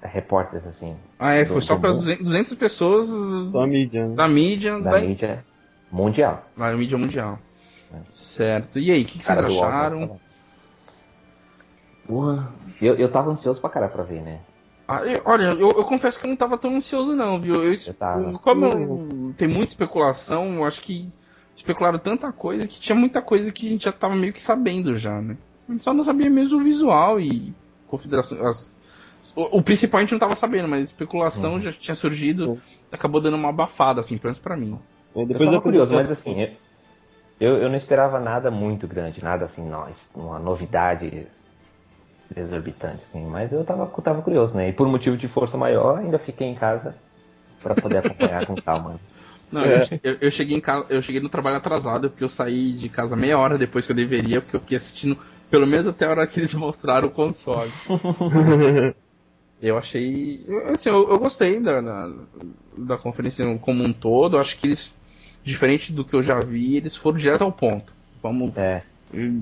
[0.08, 0.96] repórteres, assim.
[1.18, 3.08] Ah, é, foi só para 200 pessoas
[3.52, 4.08] da mídia.
[4.08, 4.14] Né?
[4.14, 5.44] Da mídia, da, da mídia
[5.90, 6.44] mundial.
[6.56, 7.38] Da mídia mundial.
[8.08, 8.78] Certo.
[8.78, 10.18] E aí, o que, que vocês acharam?
[12.06, 14.40] Porra, eu, eu tava ansioso pra caralho pra ver, né?
[14.86, 17.64] Ah, eu, olha, eu, eu, confesso que eu não tava tão ansioso não, viu?
[17.64, 18.32] Eu, eu tava.
[18.34, 21.10] Como eu, tem muita especulação, eu acho que
[21.56, 24.96] especularam tanta coisa que tinha muita coisa que a gente já tava meio que sabendo
[24.98, 25.38] já, né?
[25.68, 27.54] A gente só não sabia mesmo o visual e.
[28.42, 28.73] As,
[29.34, 31.60] o, o, principal a gente não tava sabendo, mas especulação uhum.
[31.60, 32.58] já tinha surgido, uhum.
[32.90, 34.78] acabou dando uma abafada, assim, pelo menos pra mim.
[35.14, 36.48] Eu, depois eu tava curioso, mas assim,
[37.40, 41.26] eu, eu não esperava nada muito grande, nada assim, nós, uma novidade
[42.36, 44.68] exorbitante, assim, mas eu tava, tava curioso, né?
[44.68, 46.94] E por motivo de força maior, ainda fiquei em casa
[47.62, 49.00] para poder acompanhar com calma.
[49.52, 50.00] Não, é.
[50.02, 53.14] eu, eu, cheguei em casa, eu cheguei no trabalho atrasado, porque eu saí de casa
[53.14, 55.16] meia hora depois que eu deveria, porque eu fiquei assistindo
[55.50, 57.70] pelo menos até a hora que eles mostraram o console.
[59.68, 60.44] eu achei.
[60.72, 62.12] Assim, eu, eu gostei da, da,
[62.76, 64.94] da conferência como um todo, acho que eles
[65.42, 67.92] diferente do que eu já vi, eles foram direto ao ponto.
[68.22, 68.56] Vamos.
[68.56, 68.82] É.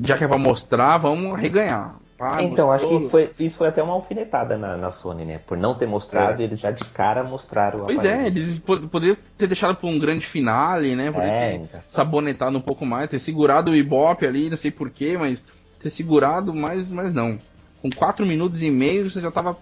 [0.04, 1.96] Já que é pra mostrar, vamos reganhar.
[2.20, 2.72] Ah, então, mostrou.
[2.72, 5.40] acho que isso foi, isso foi até uma alfinetada na, na Sony, né?
[5.44, 6.44] Por não ter mostrado, é.
[6.44, 8.22] eles já de cara mostraram Pois aparelho.
[8.22, 11.10] é, eles poderiam ter deixado pra um grande finale, né?
[11.10, 11.80] Poder é, ter então.
[11.88, 15.44] sabonetado um pouco mais, ter segurado o Ibope ali, não sei porquê, mas
[15.80, 17.40] ter segurado, mas, mas não.
[17.80, 19.56] Com 4 minutos e meio você já tava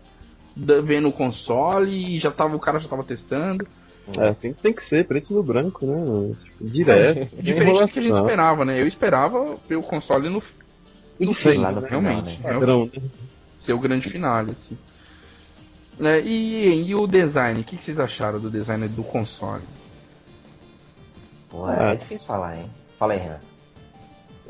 [0.85, 3.65] vendo o console e já tava, o cara já tava testando.
[4.19, 6.35] É, tem, tem que ser preto no branco, né?
[6.43, 7.19] Tipo, direto.
[7.19, 8.81] É, diferente do que a gente esperava, né?
[8.81, 10.43] Eu esperava ver o console no,
[11.19, 12.37] no fim, lá no realmente.
[12.39, 12.91] Final, né?
[12.97, 13.03] né?
[13.59, 14.77] Ser o grande finale, assim.
[16.01, 17.61] É, e, e o design?
[17.61, 19.63] O que, vocês acharam do design do console?
[21.51, 22.71] Pô, é, é difícil falar, hein?
[22.99, 23.41] Fala aí, Renan.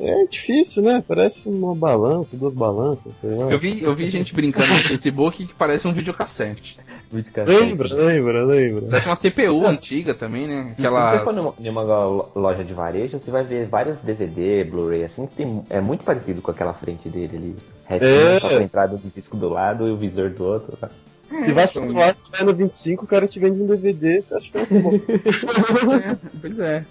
[0.00, 1.04] É difícil, né?
[1.06, 3.12] Parece uma balança, duas balanças.
[3.22, 6.78] Eu vi, eu vi gente brincando no Facebook que parece um videocassete.
[7.12, 8.82] Lembra, lembra, lembra.
[8.88, 10.74] Parece uma CPU antiga também, né?
[10.78, 11.10] Aquela...
[11.10, 15.26] Se você for numa, numa, loja de varejo, você vai ver vários DVD, Blu-ray, assim,
[15.26, 17.56] que tem, é muito parecido com aquela frente dele ali.
[17.86, 18.40] Retinho, é.
[18.40, 20.76] só com a entrada do disco do lado e o visor do outro.
[20.76, 20.88] Tá?
[21.32, 21.92] É, Se vai então...
[21.92, 24.82] lá, vai no 25, o cara te vende um DVD, você acha que é muito
[24.82, 25.94] bom.
[25.94, 26.84] é, pois é.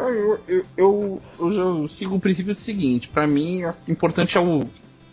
[0.00, 4.60] Eu, eu, eu, eu, sigo o princípio do seguinte, para mim, o importante é o,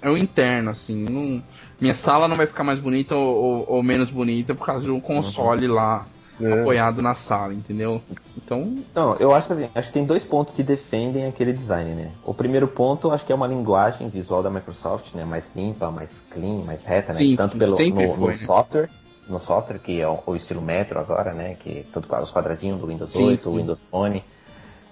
[0.02, 1.43] é o interno, assim, não
[1.80, 4.91] minha sala não vai ficar mais bonita ou, ou, ou menos bonita por causa de
[4.91, 5.76] um console uhum.
[5.76, 6.06] lá
[6.41, 6.62] é.
[6.62, 8.02] apoiado na sala, entendeu?
[8.36, 8.78] Então.
[8.93, 12.12] Não, eu acho assim, acho que tem dois pontos que defendem aquele design, né?
[12.23, 15.23] O primeiro ponto, acho que é uma linguagem visual da Microsoft, né?
[15.23, 17.19] Mais limpa, mais clean, mais reta, né?
[17.19, 18.36] Sim, Tanto sim, pelo no, foi, no né?
[18.36, 18.89] software,
[19.28, 21.56] no software, que é o, o, estilo Metro agora, né?
[21.56, 23.58] Que todo os quadradinhos do Windows sim, 8, sim.
[23.58, 24.23] Windows Phone.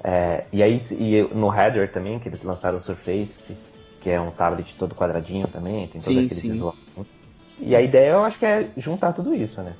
[0.07, 3.57] É, e aí e no header também, que eles lançaram o Surface,
[3.99, 6.51] que é um tablet todo quadradinho também, tem todo sim, aquele sim.
[6.51, 6.75] visual.
[7.59, 9.73] E a ideia eu acho que é juntar tudo isso, né?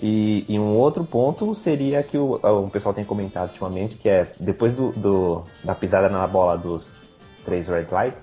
[0.00, 4.28] E, e, um outro ponto seria que o, o pessoal tem comentado ultimamente, que é
[4.38, 6.88] depois do, do, da pisada na bola dos
[7.44, 8.22] três red lights,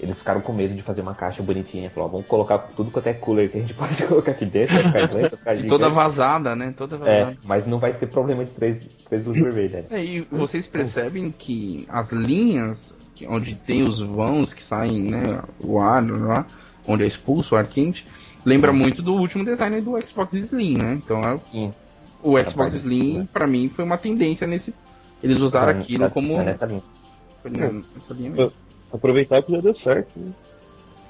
[0.00, 1.90] eles ficaram com medo de fazer uma caixa bonitinha.
[1.90, 5.06] Falaram, vamos colocar tudo quanto é cooler que a gente pode colocar aqui dentro, vai
[5.06, 6.74] ficar vai ficar Toda vazada, né?
[6.76, 7.32] Toda é, vazada.
[7.32, 9.84] É, mas não vai ter problema de três, três luzes vermelhas.
[9.90, 12.94] É, e vocês percebem que as linhas
[13.26, 16.46] onde tem os vãos que saem, né, o ar lá,
[16.86, 18.06] onde é expulso o ar quente,
[18.44, 20.92] lembra muito do último design do Xbox Slim, né?
[20.92, 21.72] Então é,
[22.22, 24.72] o Xbox Slim para mim foi uma tendência nesse
[25.22, 26.82] eles usaram é, aquilo como é nessa linha.
[27.42, 28.52] Foi nessa linha mesmo.
[28.92, 30.32] Aproveitar que já deu certo, né?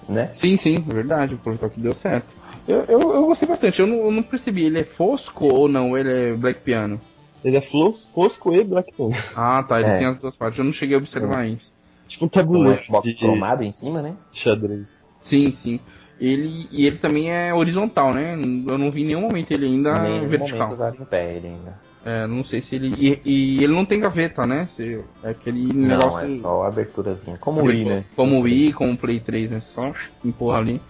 [0.08, 0.30] né?
[0.34, 2.26] Sim, sim, é verdade, aproveitar que deu certo.
[2.66, 5.96] Eu, eu, eu gostei bastante, eu não, eu não, percebi, ele é fosco ou não,
[5.96, 7.00] ele é black piano?
[7.44, 9.14] Ele é fosco e black piano.
[9.34, 9.98] Ah, tá, ele é.
[9.98, 11.50] tem as duas partes, eu não cheguei a observar é.
[11.50, 11.72] isso.
[12.08, 12.78] Tipo um tabuleiro.
[12.78, 13.18] Um Xbox de...
[13.18, 14.14] cromado em cima, né?
[14.32, 14.86] Xadrez.
[15.20, 15.80] Sim, sim.
[16.20, 18.34] Ele, e ele também é horizontal, né?
[18.34, 20.76] Eu não vi em nenhum momento ele ainda nenhum vertical.
[20.76, 21.88] Momento em pé ele ainda.
[22.04, 22.94] É, não sei se ele.
[22.98, 24.66] E, e, ele não tem gaveta, né?
[24.74, 26.26] Se, é aquele não, negócio.
[26.26, 27.36] é só aberturazinha.
[27.38, 28.04] Como o Wii, né?
[28.16, 29.60] Como o Wii, como o Play 3, né?
[29.60, 29.92] Só
[30.24, 30.80] empurra ali.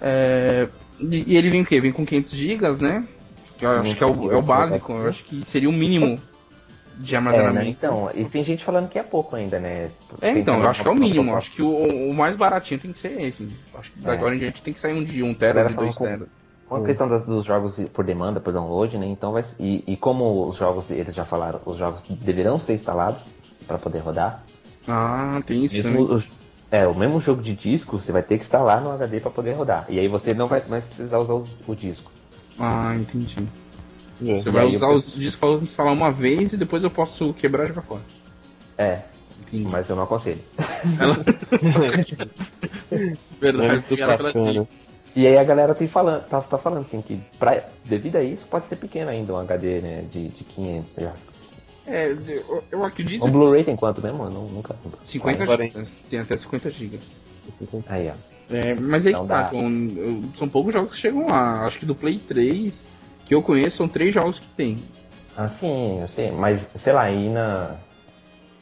[0.00, 0.68] É,
[1.00, 1.80] e, ele vem o quê?
[1.80, 3.04] Vem com 500 GB, né?
[3.58, 4.92] Que eu acho que é o, é o básico.
[4.92, 6.20] Eu acho que seria o mínimo
[6.96, 7.58] de armazenamento.
[7.58, 7.70] É, né?
[7.70, 9.90] Então, e tem gente falando que é pouco ainda, né?
[10.20, 11.34] É, então, eu acho que é o mínimo.
[11.36, 13.48] Acho que o, o, mais baratinho tem que ser esse.
[13.78, 14.10] Acho que é.
[14.10, 16.26] agora a gente tem que sair um de um tera de dois tera.
[16.68, 19.06] Com a questão das, dos jogos por demanda, por download, né?
[19.06, 23.20] Então vai, e, e como os jogos, eles já falaram, os jogos deverão ser instalados
[23.68, 24.42] para poder rodar.
[24.88, 26.22] Ah, tem isso mesmo,
[26.70, 29.52] É, o mesmo jogo de disco, você vai ter que instalar no HD para poder
[29.52, 29.86] rodar.
[29.88, 32.10] E aí você não vai mais precisar usar o, o disco.
[32.58, 33.46] Ah, entendi.
[34.24, 34.38] É.
[34.38, 37.68] Você vai usar os discos para instalar uma vez e depois eu posso quebrar e
[37.68, 38.02] jogar fora.
[38.78, 39.00] É,
[39.42, 39.70] Entendi.
[39.70, 40.40] mas eu não aconselho.
[40.98, 41.18] Ela...
[43.40, 44.68] Verdade, obrigado pela dica.
[45.14, 48.44] E aí a galera tem falando, tá, tá falando assim que pra, devido a isso
[48.46, 51.14] pode ser pequeno ainda um HD né, de, de 500, sei lá.
[51.86, 53.24] É, eu, eu acredito.
[53.24, 54.24] O Blu-ray tem quanto mesmo?
[54.24, 54.76] Eu não, nunca.
[55.06, 55.86] 50 GB.
[56.10, 56.98] Tem até 50 GB.
[57.86, 58.14] Aí, ó.
[58.52, 61.64] É, mas aí que tá, são, são poucos jogos que chegam lá.
[61.64, 62.82] Acho que do Play 3,
[63.26, 64.78] que eu conheço, são três jogos que tem.
[65.36, 66.30] Ah, sim, eu sei.
[66.30, 67.76] Mas, sei lá, aí na.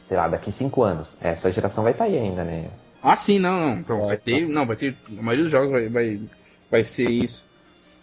[0.05, 1.17] Sei lá, daqui 5 anos.
[1.21, 2.67] Essa geração vai estar tá aí ainda, né?
[3.01, 3.71] Ah, sim, não, não.
[3.71, 4.47] Então, vai ter.
[4.47, 4.95] Não, vai ter.
[5.17, 6.19] A maioria dos jogos vai, vai
[6.69, 7.43] vai ser isso.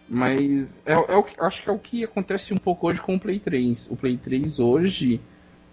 [0.09, 0.40] Mas
[0.85, 3.38] é, é o, acho que é o que acontece um pouco hoje com o Play
[3.38, 3.88] 3.
[3.90, 5.20] O Play 3 hoje,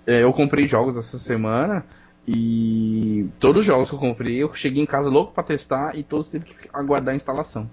[0.06, 1.86] é, eu comprei jogos essa semana
[2.28, 6.04] e todos os jogos que eu comprei, eu cheguei em casa louco para testar e
[6.04, 7.69] todos teve que aguardar a instalação.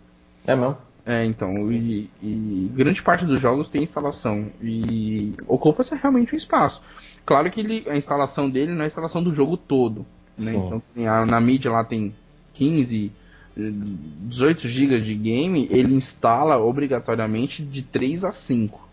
[0.46, 0.76] É mesmo?
[1.06, 6.82] É, então, e, e, grande parte dos jogos tem instalação e ocupa-se realmente um espaço.
[7.24, 10.04] Claro que ele, a instalação dele não é a instalação do jogo todo,
[10.36, 10.52] né?
[10.52, 12.12] Então, a, na mídia lá tem
[12.54, 13.12] 15
[13.56, 18.88] 18 GB de game, ele instala obrigatoriamente de 3 a 5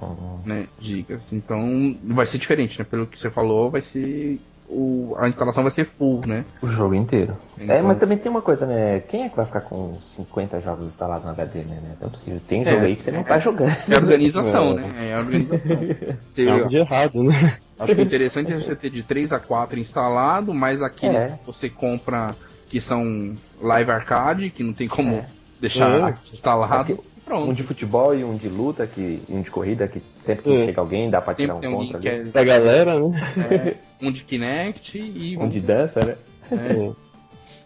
[0.00, 0.40] uhum.
[0.44, 1.26] né, gigas.
[1.32, 2.84] Então vai ser diferente, né?
[2.84, 4.38] Pelo que você falou, vai ser.
[4.68, 6.44] O, a instalação vai ser full, né?
[6.62, 7.36] O jogo inteiro.
[7.58, 7.76] Então...
[7.76, 9.00] É, mas também tem uma coisa, né?
[9.00, 11.78] Quem é que vai ficar com 50 jogos instalados no HD, né?
[12.00, 12.40] Não é possível.
[12.48, 13.76] Tem jogo é, aí que você não tá jogando.
[13.88, 15.10] É a organização, né?
[15.10, 15.76] É a organização.
[16.22, 17.58] Você, é algo de errado, né?
[17.78, 21.28] Acho que o interessante é você ter de 3 a 4 instalado, mas aqueles é.
[21.28, 22.34] que você compra
[22.68, 25.26] que são live arcade, que não tem como é.
[25.60, 26.14] deixar é.
[26.32, 26.98] instalado.
[27.24, 27.50] Pronto.
[27.50, 30.56] Um de futebol e um de luta, que, e um de corrida, que sempre que
[30.56, 30.66] é.
[30.66, 32.08] chega alguém dá pra tirar um ponto ali.
[32.08, 32.24] É...
[32.24, 33.20] Da galera, né?
[33.50, 36.16] É, um de Kinect e um, um de dança, né?
[36.50, 36.92] É.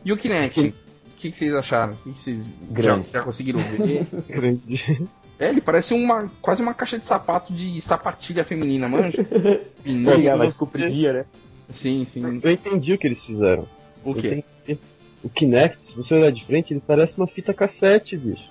[0.04, 0.60] E o Kinect?
[0.60, 0.62] O
[1.16, 1.94] que, que, vocês acharam?
[1.94, 2.44] O que, que vocês
[2.78, 4.06] já, já, conseguiram ver?
[4.30, 5.08] Grande.
[5.36, 9.26] É, ele parece uma quase uma caixa de sapato de sapatilha feminina, manja.
[9.82, 11.24] Fininha, mais compridinha, né?
[11.74, 12.40] Sim, sim.
[12.40, 13.66] Eu entendi o que eles fizeram.
[14.04, 14.44] O quê?
[15.24, 18.48] O Kinect, se você olhar de frente, ele parece uma fita cassete, bicho.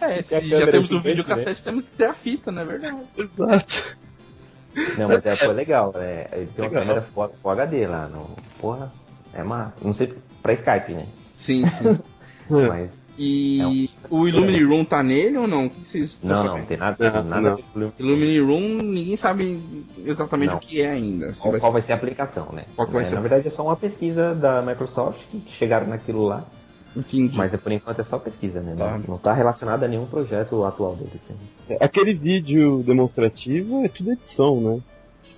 [0.00, 1.28] é, se já temos o vídeo né?
[1.28, 3.02] cassete, temos que ter a fita, não é verdade?
[3.18, 3.74] Exato.
[4.98, 5.92] Não, mas é, foi legal.
[5.96, 6.82] É, ele tem uma legal.
[6.82, 8.06] câmera Full, Full HD lá.
[8.08, 8.26] No,
[8.60, 8.92] porra,
[9.32, 9.72] é uma.
[9.82, 11.06] Não sei pra Skype, né?
[11.36, 11.98] Sim, sim.
[12.68, 13.88] mas e é um...
[14.10, 15.66] o Illumine Room tá nele ou não?
[15.66, 17.92] O que vocês Não, não, tem nada, não, nada não.
[17.98, 19.60] Illumine Room, ninguém sabe
[20.04, 20.56] exatamente não.
[20.56, 21.32] o que é ainda.
[21.38, 21.72] Qual, vai, qual ser...
[21.72, 21.92] vai, ser...
[21.92, 22.64] a aplicação, né?
[22.74, 23.14] Qual vai é, ser...
[23.14, 26.44] Na verdade é só uma pesquisa da Microsoft que chegaram naquilo lá.
[26.96, 27.36] Entendi.
[27.36, 28.74] Mas é, por enquanto é só pesquisa, né?
[28.76, 28.98] Tá.
[29.06, 31.20] Não, está relacionado a nenhum projeto atual deles.
[31.68, 31.76] Né?
[31.80, 34.80] Aquele vídeo demonstrativo é tudo edição, né?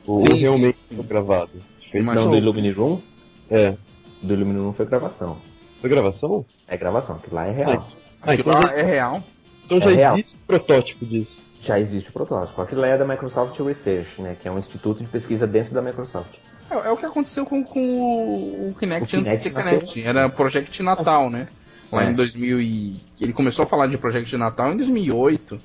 [0.06, 1.50] Ou sim, realmente sim, foi gravado?
[1.94, 3.00] Não, do Illumine Room?
[3.50, 3.74] É.
[4.22, 5.36] Do Illumine Room foi gravação.
[5.80, 6.46] Foi gravação?
[6.66, 7.88] É gravação, aquilo lá é real.
[8.22, 9.22] Ah, aquilo então lá é real.
[9.64, 10.14] Então já é real.
[10.14, 11.40] existe protótipo disso.
[11.60, 12.60] Já existe o protótipo.
[12.62, 14.36] Aquilo lá é da Microsoft Research, né?
[14.40, 16.38] Que é um instituto de pesquisa dentro da Microsoft.
[16.70, 20.02] É, é o que aconteceu com, com o, Kinect o antes de Kinect.
[20.06, 21.46] Era Project Natal, né?
[21.90, 22.10] Lá é.
[22.10, 23.00] em 2000 e...
[23.20, 25.58] Ele começou a falar de Project Natal em 2008.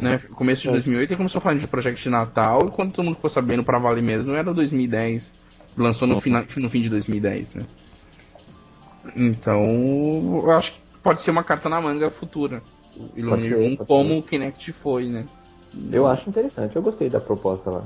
[0.00, 0.18] Né?
[0.34, 3.28] Começo de 2008 ele começou a falar de Project Natal e quando todo mundo ficou
[3.28, 5.32] sabendo pra valer mesmo era 2010.
[5.76, 7.62] Lançou no, fina, no fim de 2010, né?
[9.16, 9.62] Então,
[10.44, 12.62] eu acho que pode ser uma carta na manga futura.
[13.16, 14.18] Illumination como ser.
[14.18, 15.24] o Kinect foi, né?
[15.92, 17.84] Eu acho interessante, eu gostei da proposta lá.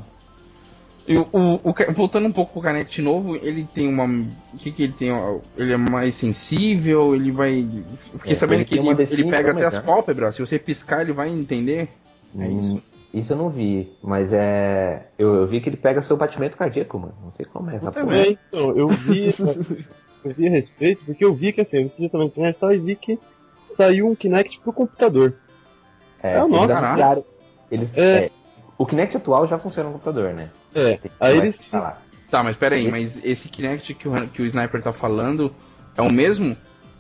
[1.06, 4.06] O, o, o, voltando um pouco pro Kinect novo, ele tem uma.
[4.06, 5.10] O que, que ele tem?
[5.56, 7.68] Ele é mais sensível, ele vai.
[8.12, 11.28] Fiquei é, sabendo que ele, ele pega até as pálpebras, se você piscar ele vai
[11.28, 11.90] entender.
[12.38, 12.82] É hum, isso.
[13.12, 15.06] Isso eu não vi, mas é.
[15.18, 17.14] Eu, eu vi que ele pega seu batimento cardíaco, mano.
[17.22, 17.76] Não sei como é.
[17.76, 19.26] Eu também, então, eu vi.
[20.24, 23.18] eu vi a respeito, porque eu vi que assim, tava na internet e vi que
[23.76, 25.34] saiu um Kinect pro computador.
[26.22, 27.24] É, é eles anunciaram.
[27.70, 28.24] Eles, é.
[28.24, 28.30] É,
[28.84, 30.50] o Kinect atual já funciona no computador, né?
[30.74, 30.98] É.
[31.18, 31.56] Aí eles.
[32.30, 35.54] Tá, mas pera aí, mas esse Kinect que o, que o Sniper tá falando
[35.96, 36.56] é o mesmo?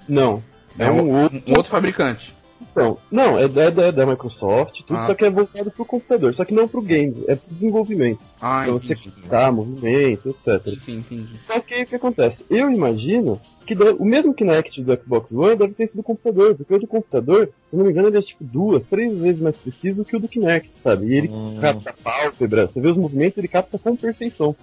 [0.08, 0.42] Não.
[0.78, 1.42] É, é um, um, outro...
[1.46, 2.34] um outro fabricante.
[2.70, 5.06] Então, não, é da, da, da Microsoft, tudo, ah.
[5.06, 8.20] só que é voltado pro computador, só que não pro game, é pro desenvolvimento.
[8.40, 10.80] Ah, pra você clicar, movimento, etc.
[10.80, 11.38] Sim, entendi.
[11.46, 12.44] Só que o que acontece?
[12.50, 16.74] Eu imagino que o mesmo Kinect do Xbox One deve ser esse do computador, porque
[16.74, 20.04] o do computador, se não me engano, ele é tipo duas, três vezes mais preciso
[20.04, 21.06] que o do Kinect, sabe?
[21.06, 21.58] E ele hum.
[21.60, 24.54] capta a pálpebra, você vê os movimentos, ele capta com perfeição.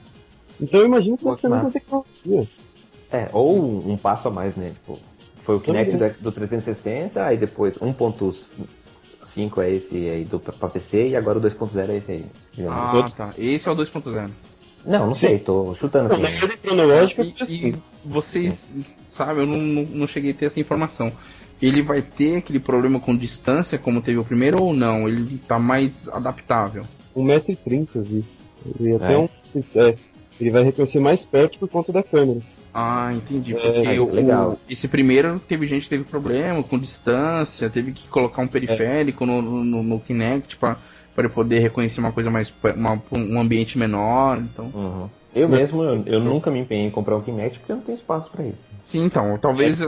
[0.59, 2.47] Então eu imagino que deve ser a mesma tecnologia.
[3.11, 4.69] É, ou um, um passo a mais, né?
[4.69, 4.97] Tipo,
[5.51, 11.15] Foi o Kinect do 360, aí depois 1.5 é esse aí do, pra PC e
[11.15, 12.25] agora o 2.0 é esse aí.
[12.69, 13.29] Ah, tá.
[13.37, 14.29] Esse é o 2.0.
[14.85, 16.21] Não, não sei, tô chutando assim.
[16.21, 18.71] Não, cronológica e, e vocês
[19.09, 21.11] sabem, eu não, não, não cheguei a ter essa informação
[21.61, 25.07] ele vai ter aquele problema com distância como teve o primeiro ou não?
[25.07, 26.83] Ele tá mais adaptável?
[27.15, 28.25] 1,30m, vi.
[28.79, 29.17] Ele, até é.
[29.19, 29.29] um,
[29.75, 29.95] é,
[30.39, 32.39] ele vai reconhecer mais perto por conta da câmera.
[32.73, 33.55] Ah, entendi.
[33.55, 34.59] É, porque é, o, legal.
[34.69, 39.41] esse primeiro teve gente que teve problema com distância, teve que colocar um periférico no,
[39.41, 40.77] no, no Kinect para
[41.13, 44.71] para poder reconhecer uma coisa mais uma, um ambiente menor, então.
[44.73, 45.09] Uhum.
[45.33, 47.97] Eu mesmo eu, eu, nunca me empenhei em comprar um Kinect porque eu não tenho
[47.97, 48.57] espaço para isso.
[48.85, 49.81] Sim, então, talvez.
[49.81, 49.85] É.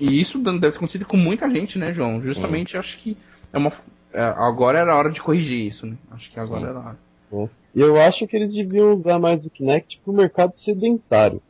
[0.00, 2.22] E isso deve ter acontecido com muita gente, né, João?
[2.22, 2.78] Justamente Sim.
[2.78, 3.16] acho que
[3.52, 3.70] é uma,
[4.12, 5.96] é, agora era a hora de corrigir isso, né?
[6.10, 6.68] Acho que agora Sim.
[6.68, 6.98] era a hora.
[7.32, 7.48] É.
[7.74, 11.42] E eu acho que eles deviam usar mais o Kinect pro mercado sedentário.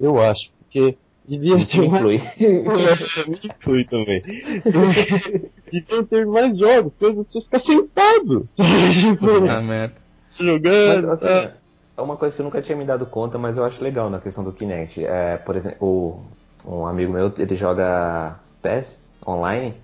[0.00, 0.96] Eu acho, porque
[1.28, 2.18] devia isso ter inclui.
[2.18, 2.36] mais...
[3.28, 4.22] me inclui também.
[5.70, 8.48] deviam ter mais jogos, coisas pra você ficar sentado.
[9.50, 9.94] ah, merda.
[10.38, 11.08] Jogando.
[11.08, 11.60] Mas, assim, ah
[12.00, 14.18] é uma coisa que eu nunca tinha me dado conta, mas eu acho legal na
[14.18, 15.04] questão do Kinect.
[15.04, 16.20] É, por exemplo,
[16.64, 19.74] um amigo meu, ele joga PES online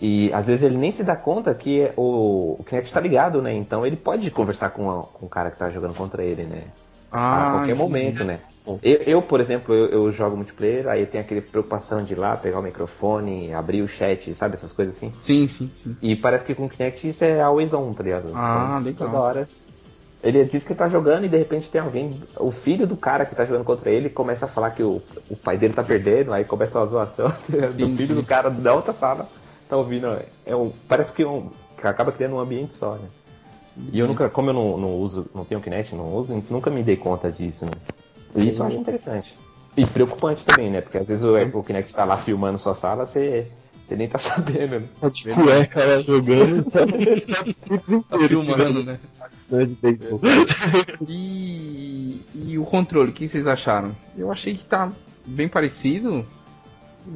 [0.00, 3.52] e às vezes ele nem se dá conta que o, o Kinect está ligado, né?
[3.54, 6.62] Então ele pode conversar com, a, com o cara que está jogando contra ele, né?
[7.10, 8.38] Ah, a qualquer momento, né?
[8.66, 12.36] Eu, eu, por exemplo, eu, eu, jogo multiplayer, aí tem aquele preocupação de ir lá,
[12.36, 14.54] pegar o microfone, abrir o chat, sabe?
[14.54, 15.12] Essas coisas assim.
[15.20, 15.96] Sim, sim, sim.
[16.00, 18.30] E parece que com o Kinect isso é always on, tá ligado?
[18.34, 19.08] Ah, então, legal.
[19.08, 19.48] Toda hora
[20.22, 23.34] ele diz que tá jogando e de repente tem alguém, o filho do cara que
[23.34, 26.44] tá jogando contra ele, começa a falar que o, o pai dele tá perdendo, aí
[26.44, 27.32] começa uma zoação
[27.76, 29.26] do filho do cara da outra sala,
[29.68, 30.06] tá ouvindo.
[30.46, 33.08] É um, parece que, é um, que acaba criando um ambiente só, né?
[33.92, 36.82] E eu nunca, como eu não, não uso, não tenho Kinect, não uso, nunca me
[36.82, 37.72] dei conta disso, né?
[38.34, 39.36] E isso eu acho interessante.
[39.76, 40.80] E preocupante também, né?
[40.80, 43.46] Porque às vezes o, o Kinect tá lá filmando sua sala, você
[43.92, 44.86] você nem tá sabendo, né?
[45.00, 46.64] Tá de cueca lá jogando.
[46.64, 46.80] tá,
[48.08, 48.98] tá filmando, né?
[51.06, 53.94] E, e o controle, o que vocês acharam?
[54.16, 54.90] Eu achei que tá
[55.26, 56.24] bem parecido.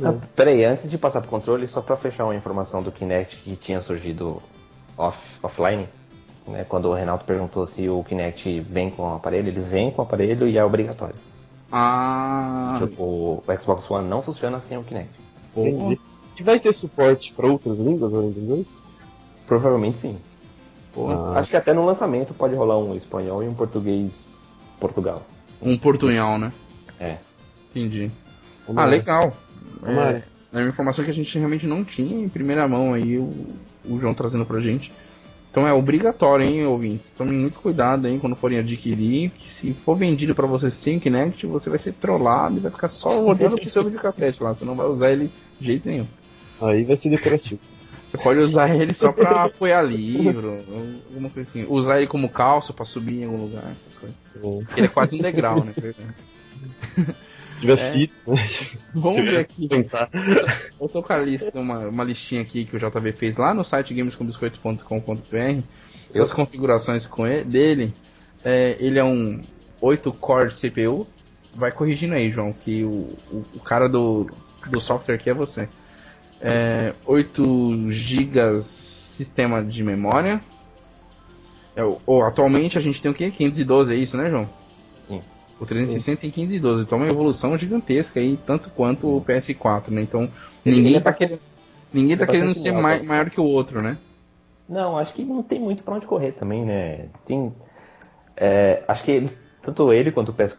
[0.03, 3.55] Ah, peraí, antes de passar pro controle, só pra fechar uma informação do Kinect que
[3.55, 4.43] tinha surgido
[4.97, 5.89] off, offline,
[6.49, 10.03] né, quando o Renato perguntou se o Kinect vem com o aparelho, ele vem com
[10.03, 11.17] o aparelho e é obrigatório.
[11.71, 12.77] Ah.
[12.79, 15.11] Tipo, o Xbox One não funciona sem o Kinect.
[15.57, 15.99] Entendi
[16.43, 18.67] vai ter suporte para outras línguas além do inglês?
[19.47, 20.19] Provavelmente sim.
[20.97, 21.41] Ah.
[21.41, 24.13] Acho que até no lançamento pode rolar um espanhol e um português
[24.81, 25.23] Portugal.
[25.61, 26.53] Um portunhol, né?
[26.99, 27.17] É.
[27.71, 28.11] Entendi.
[28.75, 29.33] ah, legal.
[29.85, 33.31] É, é uma informação que a gente realmente não tinha em primeira mão aí, o,
[33.85, 34.93] o João trazendo pra gente.
[35.57, 37.11] Então é obrigatório, hein, ouvintes?
[37.17, 41.47] Tomem muito cuidado, hein, quando forem adquirir, que se for vendido para você sem Kinect,
[41.47, 44.53] você vai ser trollado e vai ficar só rodando pro seu videocassete lá.
[44.53, 46.07] Você não vai usar ele de jeito nenhum.
[46.61, 47.59] Aí vai ser decorativo.
[48.11, 50.59] Você pode usar ele só pra apoiar livro,
[51.09, 51.65] alguma coisa assim.
[51.71, 53.73] Usar ele como calço pra subir em algum lugar.
[54.77, 55.73] Ele é quase um degrau, né?
[57.57, 57.97] Se tiver é.
[57.97, 58.09] né?
[58.95, 59.69] Vamos ver aqui.
[60.81, 63.65] Eu tô com a lista, uma, uma listinha aqui que o JV fez lá no
[63.65, 66.21] site gamescombiscoito.com.br.
[66.21, 67.95] As configurações com ele, dele.
[68.45, 69.43] É, ele é um
[69.81, 71.07] 8 core CPU.
[71.55, 74.27] Vai corrigindo aí, João, que o, o, o cara do,
[74.71, 75.69] do software aqui é você
[76.41, 80.41] é, 8 GB sistema de memória.
[81.75, 83.31] É, ou, atualmente a gente tem o que?
[83.31, 84.49] 512, é isso, né, João?
[85.59, 90.03] O 360 tem 512, então é uma evolução gigantesca aí, tanto quanto o PS4, né?
[90.03, 90.31] Então
[90.65, 91.41] ninguém tá querendo,
[91.93, 93.97] ninguém tá querendo ser mai, maior que o outro, né?
[94.69, 97.09] Não, acho que não tem muito pra onde correr também, né?
[97.25, 97.55] Tem,
[98.37, 100.57] é, acho que eles, tanto ele quanto o PS4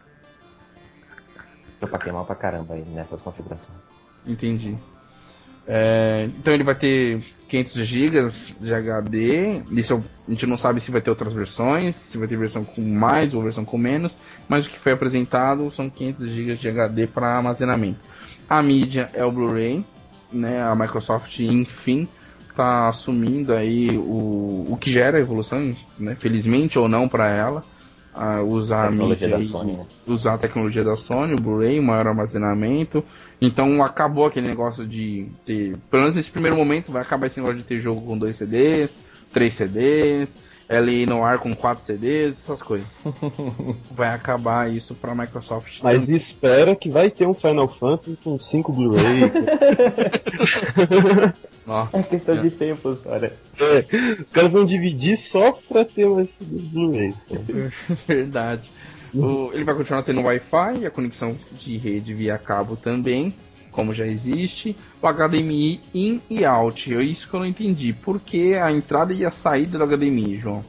[1.88, 3.78] pra queimar pra caramba aí nessas configurações.
[4.26, 4.76] Entendi.
[5.66, 8.28] É, então ele vai ter 500 GB
[8.60, 9.62] de HD.
[9.72, 12.82] Isso a gente não sabe se vai ter outras versões, se vai ter versão com
[12.82, 14.16] mais ou versão com menos,
[14.48, 17.98] mas o que foi apresentado são 500 GB de HD para armazenamento.
[18.48, 19.84] A mídia é o Blu-ray,
[20.32, 20.62] né?
[20.62, 22.06] A Microsoft, enfim,
[22.48, 26.16] está assumindo aí o, o que gera a evolução, né?
[26.18, 27.64] felizmente ou não para ela
[28.18, 29.86] a usar a, mídia da Sony, né?
[30.06, 33.04] usar a tecnologia da Sony, o Blu-ray, maior armazenamento.
[33.40, 37.58] Então acabou aquele negócio de ter, pelo menos nesse primeiro momento, vai acabar esse negócio
[37.58, 38.90] de ter jogo com dois CDs,
[39.32, 40.28] três CDs,
[40.68, 42.86] ela no ar com quatro CDs, essas coisas.
[43.90, 45.80] vai acabar isso pra Microsoft.
[45.82, 46.16] Mas também.
[46.16, 49.02] espera que vai ter um Final Fantasy com cinco Blu-ray.
[51.66, 52.42] Nossa, é questão é.
[52.42, 53.32] de tempo, cara.
[53.58, 53.84] É,
[54.20, 57.14] os caras vão dividir só pra ter mais Blu-ray.
[58.06, 58.70] Verdade.
[59.14, 63.32] O, ele vai continuar tendo Wi-Fi e a conexão de rede via cabo também.
[63.70, 66.94] Como já existe, o HDMI in e out.
[66.94, 67.92] É isso que eu não entendi.
[67.92, 70.64] Por que a entrada e a saída do HDMI, João?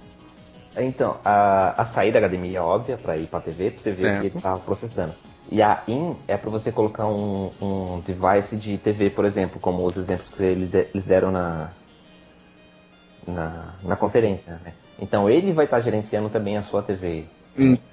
[0.78, 3.92] Então, a, a saída da HDMI é óbvia para ir para a TV, para você
[3.92, 4.22] ver certo.
[4.22, 5.14] que ele está processando.
[5.52, 9.84] E a in é para você colocar um, um device de TV, por exemplo, como
[9.84, 11.72] os exemplos que eles, eles deram na,
[13.28, 14.60] na, na conferência.
[14.64, 14.74] Né?
[15.02, 17.26] Então ele vai estar tá gerenciando também a sua TV.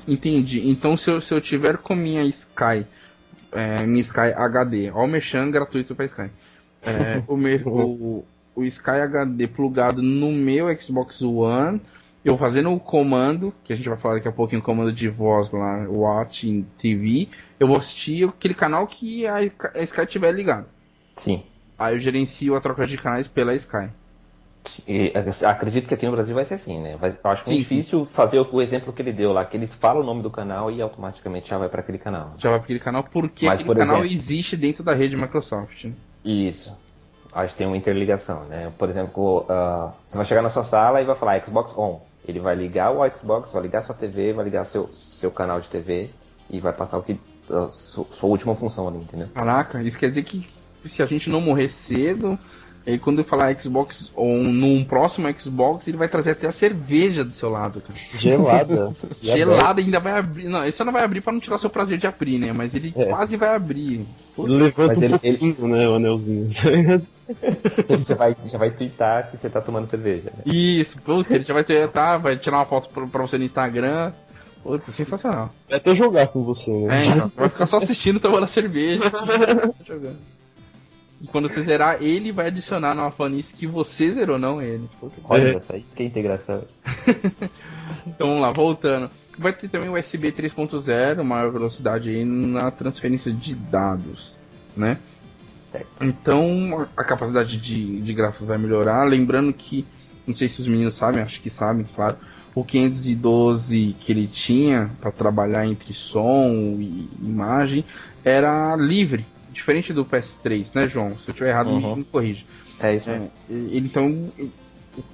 [0.07, 0.69] Entendi.
[0.69, 2.87] Então se eu, se eu tiver com minha Sky,
[3.57, 6.31] é, minha Sky HD, ó o Mechan gratuito para Sky.
[6.83, 11.81] É, o, me, o, o Sky HD plugado no meu Xbox One
[12.27, 15.09] eu fazendo o comando, que a gente vai falar daqui a pouquinho, o comando de
[15.09, 17.29] voz lá, Watching TV,
[17.59, 20.67] eu vou assistir aquele canal que a, a Sky tiver ligado.
[21.19, 21.45] Sim.
[21.79, 23.89] Aí eu gerencio a troca de canais pela Sky.
[24.87, 25.13] E,
[25.45, 26.97] acredito que aqui no Brasil vai ser assim, né?
[26.97, 28.13] Vai, eu acho sim, difícil sim.
[28.13, 30.71] fazer o, o, exemplo que ele deu lá, que eles falam o nome do canal
[30.71, 32.35] e automaticamente já vai para aquele canal.
[32.39, 35.17] Já vai para aquele canal porque Mas, aquele por canal exemplo, existe dentro da rede
[35.17, 35.85] Microsoft.
[35.85, 35.93] Né?
[36.25, 36.73] Isso.
[37.33, 38.73] Acho que tem uma interligação, né?
[38.79, 42.01] Por exemplo, uh, você vai chegar na sua sala e vai falar Xbox On.
[42.27, 45.69] Ele vai ligar o Xbox, vai ligar sua TV, vai ligar seu, seu canal de
[45.69, 46.09] TV
[46.49, 47.19] e vai passar o que
[47.51, 49.29] a sua, sua última função ali, entendeu?
[49.35, 50.49] Caraca, isso quer dizer que
[50.85, 52.39] se a gente não morrer cedo,
[52.87, 57.25] e quando eu falar Xbox ou num próximo Xbox, ele vai trazer até a cerveja
[57.25, 57.99] do seu lado, cara.
[57.99, 58.95] Gelada.
[59.21, 60.49] Gelada ainda vai abrir.
[60.49, 62.53] Não, ele só não vai abrir para não tirar seu prazer de abrir, né?
[62.53, 63.07] Mas ele é.
[63.07, 64.07] quase vai abrir.
[64.39, 65.57] Levanta Mas um ele, ele...
[65.67, 66.51] né, o anelzinho.
[67.89, 70.31] ele já vai, já vai twittar que você tá tomando cerveja.
[70.31, 70.45] Né?
[70.47, 74.13] Isso, puta, ele já vai twittar, vai tirar uma foto pra, pra você no Instagram.
[74.63, 75.51] Puta, sensacional.
[75.69, 77.03] Vai até jogar com você, né?
[77.03, 79.09] É, então, vai ficar só assistindo, tomando cerveja.
[79.09, 79.27] Assim,
[79.85, 80.36] jogando.
[81.27, 84.89] E quando você zerar, ele vai adicionar numa fanlist que você zerou, não ele.
[85.25, 85.79] Olha, é.
[85.79, 86.63] isso que é integração.
[88.07, 89.11] então vamos lá, voltando.
[89.37, 94.37] Vai ter também o USB 3.0, maior velocidade aí na transferência de dados,
[94.77, 94.99] né?
[96.01, 99.03] Então a capacidade de, de gráficos vai melhorar.
[99.03, 99.85] Lembrando que,
[100.25, 102.17] não sei se os meninos sabem, acho que sabem, claro.
[102.55, 107.85] O 512 que ele tinha para trabalhar entre som e imagem
[108.25, 111.19] era livre, diferente do PS3, né, João?
[111.19, 111.97] Se eu estiver errado, uhum.
[111.97, 112.45] me, corrija.
[112.79, 113.31] É isso mesmo.
[113.51, 114.31] É, então,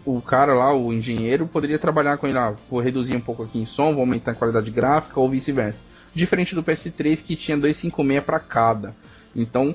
[0.05, 3.45] o cara lá, o engenheiro, poderia trabalhar com ele lá, ah, vou reduzir um pouco
[3.45, 5.81] aqui em som, vou aumentar a qualidade gráfica ou vice-versa.
[6.15, 8.95] Diferente do PS3 que tinha 256 para cada.
[9.35, 9.75] Então,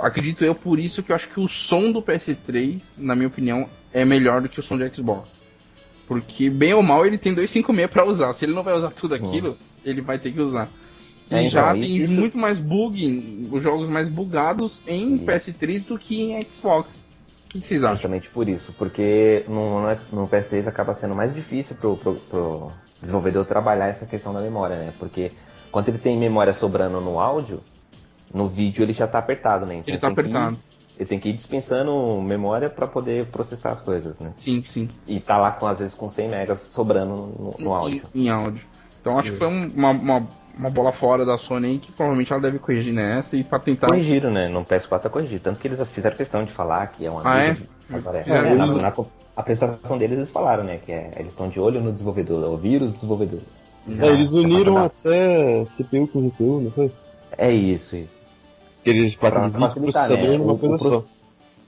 [0.00, 3.68] acredito eu por isso que eu acho que o som do PS3, na minha opinião,
[3.92, 5.28] é melhor do que o som de Xbox.
[6.08, 8.32] Porque bem ou mal ele tem 256 para usar.
[8.32, 10.68] Se ele não vai usar tudo aquilo, ele vai ter que usar.
[11.30, 12.12] É, e então, já tem isso...
[12.12, 17.08] muito mais bug, os jogos mais bugados em PS3 do que em Xbox.
[17.44, 17.94] O que, vocês acham?
[17.94, 19.80] Justamente por isso, porque no,
[20.12, 24.76] no PS3 acaba sendo mais difícil pro, pro, pro, desenvolvedor trabalhar essa questão da memória,
[24.76, 24.92] né?
[24.98, 25.32] Porque
[25.70, 27.60] quando ele tem memória sobrando no áudio,
[28.32, 29.76] no vídeo ele já tá apertado, né?
[29.76, 30.58] Então ele tá apertado.
[30.98, 34.32] Ele tem que ir dispensando memória para poder processar as coisas, né?
[34.36, 34.88] Sim, sim.
[35.08, 38.02] E tá lá com, às vezes com 100 megas sobrando no, no áudio.
[38.14, 38.64] Em, em áudio.
[39.00, 40.28] Então acho que foi uma, uma
[40.58, 43.88] uma bola fora da Sony aí que provavelmente ela deve corrigir nessa e para tentar.
[43.88, 44.48] Corrigiram, né?
[44.48, 45.42] No PS4 tá corrigido.
[45.42, 47.22] Tanto que eles fizeram questão de falar que é uma.
[47.24, 47.56] Ah, é?
[47.92, 48.24] Agora, é.
[48.26, 50.78] é na, na, a apresentação deles eles falaram, né?
[50.78, 53.46] Que é, eles estão de olho no desenvolvedor, ouvir os desenvolvedores.
[53.98, 56.92] É, eles uniram até CPU com GPU, não foi?
[57.36, 58.20] É isso, isso.
[58.84, 60.36] Que eles pra facilitar, né?
[60.38, 61.06] O, o pro...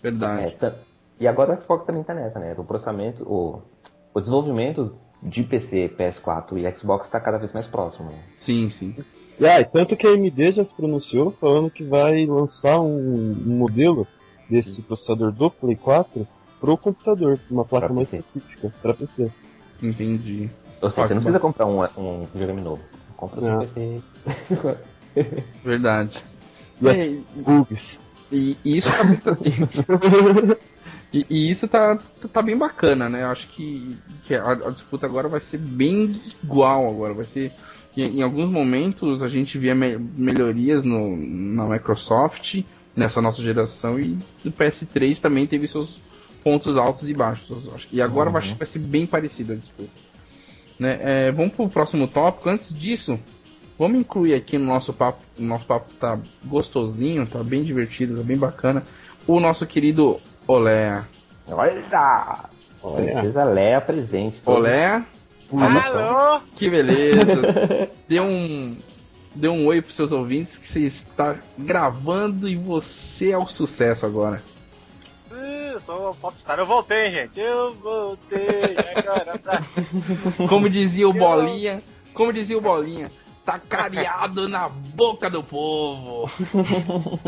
[0.03, 0.57] Verdade.
[0.61, 0.73] É,
[1.21, 2.55] e agora o Xbox também tá nessa, né?
[2.59, 3.63] O processamento, o,
[4.13, 8.11] o desenvolvimento de PC, PS4 e Xbox está cada vez mais próximo.
[8.11, 8.19] Né?
[8.39, 8.95] Sim, sim.
[9.41, 14.07] Ah, tanto que a AMD já se pronunciou falando que vai lançar um, um modelo
[14.49, 14.83] desse sim.
[14.83, 16.27] processador do Play 4
[16.61, 18.25] pro computador, uma placa pra mais PC.
[18.25, 19.31] específica, para PC.
[19.83, 20.51] Entendi.
[20.81, 22.83] Ou seja, você não precisa comprar um, um videogame novo.
[23.17, 24.01] Compra seu PC.
[25.65, 26.23] Verdade.
[26.81, 27.27] E, e,
[28.33, 28.91] e, e isso
[29.23, 29.37] tá
[31.13, 31.99] E, e, isso tá,
[32.33, 33.23] tá bem bacana, né?
[33.23, 37.13] Eu acho que, que a, a, disputa agora vai ser bem igual agora.
[37.13, 37.53] Vai ser.
[37.95, 42.63] Em, em alguns momentos a gente via me, melhorias no, na Microsoft
[42.97, 46.01] nessa nossa geração e o PS3 também teve seus
[46.43, 47.87] pontos altos e baixos.
[47.93, 48.41] E agora uhum.
[48.41, 49.91] que vai ser bem parecida a disputa.
[50.79, 50.99] Né?
[51.01, 52.49] É, vamos pro próximo tópico.
[52.49, 53.21] Antes disso,
[53.79, 55.23] vamos incluir aqui no nosso papo.
[55.39, 58.83] O nosso papo tá gostosinho, tá bem divertido, tá bem bacana.
[59.27, 61.03] O nosso querido Olé.
[61.49, 62.39] Olha!
[62.81, 64.41] Princesa Léa presente.
[64.45, 65.03] Olé.
[65.53, 66.41] Alô?
[66.57, 67.21] Que beleza.
[68.09, 68.77] Dê um,
[69.35, 74.05] dê um oi pros seus ouvintes que você está gravando e você é o sucesso
[74.05, 74.43] agora.
[75.31, 76.59] Eu sou um popstar.
[76.59, 77.39] Eu voltei, gente.
[77.41, 78.77] Eu voltei.
[78.97, 79.41] Agora
[80.49, 81.83] Como dizia o Bolinha.
[82.13, 83.11] Como dizia o Bolinha.
[83.45, 86.31] tá cariado na boca do povo.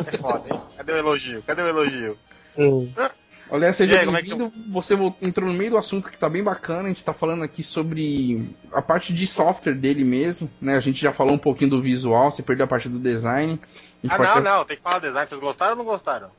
[0.07, 0.61] É foda, hein?
[0.77, 1.43] Cadê o elogio?
[1.43, 2.19] Cadê o elogio?
[2.57, 2.91] Hum.
[3.51, 4.45] Olha, seja bem-vindo.
[4.45, 4.53] É eu...
[4.73, 6.85] Você entrou no meio do assunto que tá bem bacana.
[6.85, 10.77] A gente tá falando aqui sobre a parte de software dele mesmo, né?
[10.77, 13.61] A gente já falou um pouquinho do visual, você perdeu a parte do design.
[14.09, 15.29] Ah, não, não, tem que falar do design.
[15.29, 16.31] Vocês gostaram ou não gostaram?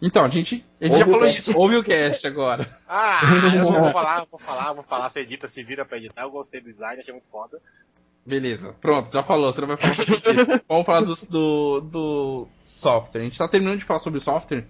[0.00, 1.56] Então, a gente, a gente já falou isso.
[1.56, 2.68] Ouve o cast agora.
[2.88, 3.20] Ah,
[3.54, 5.10] eu vou falar, vou falar, vou falar.
[5.10, 6.22] Você edita, se vira pra editar.
[6.22, 7.60] Eu gostei do design, achei muito foda.
[8.24, 13.20] Beleza, pronto, já falou, você não vai falar sobre Vamos falar do, do, do, software.
[13.20, 14.64] A gente tá terminando de falar sobre software.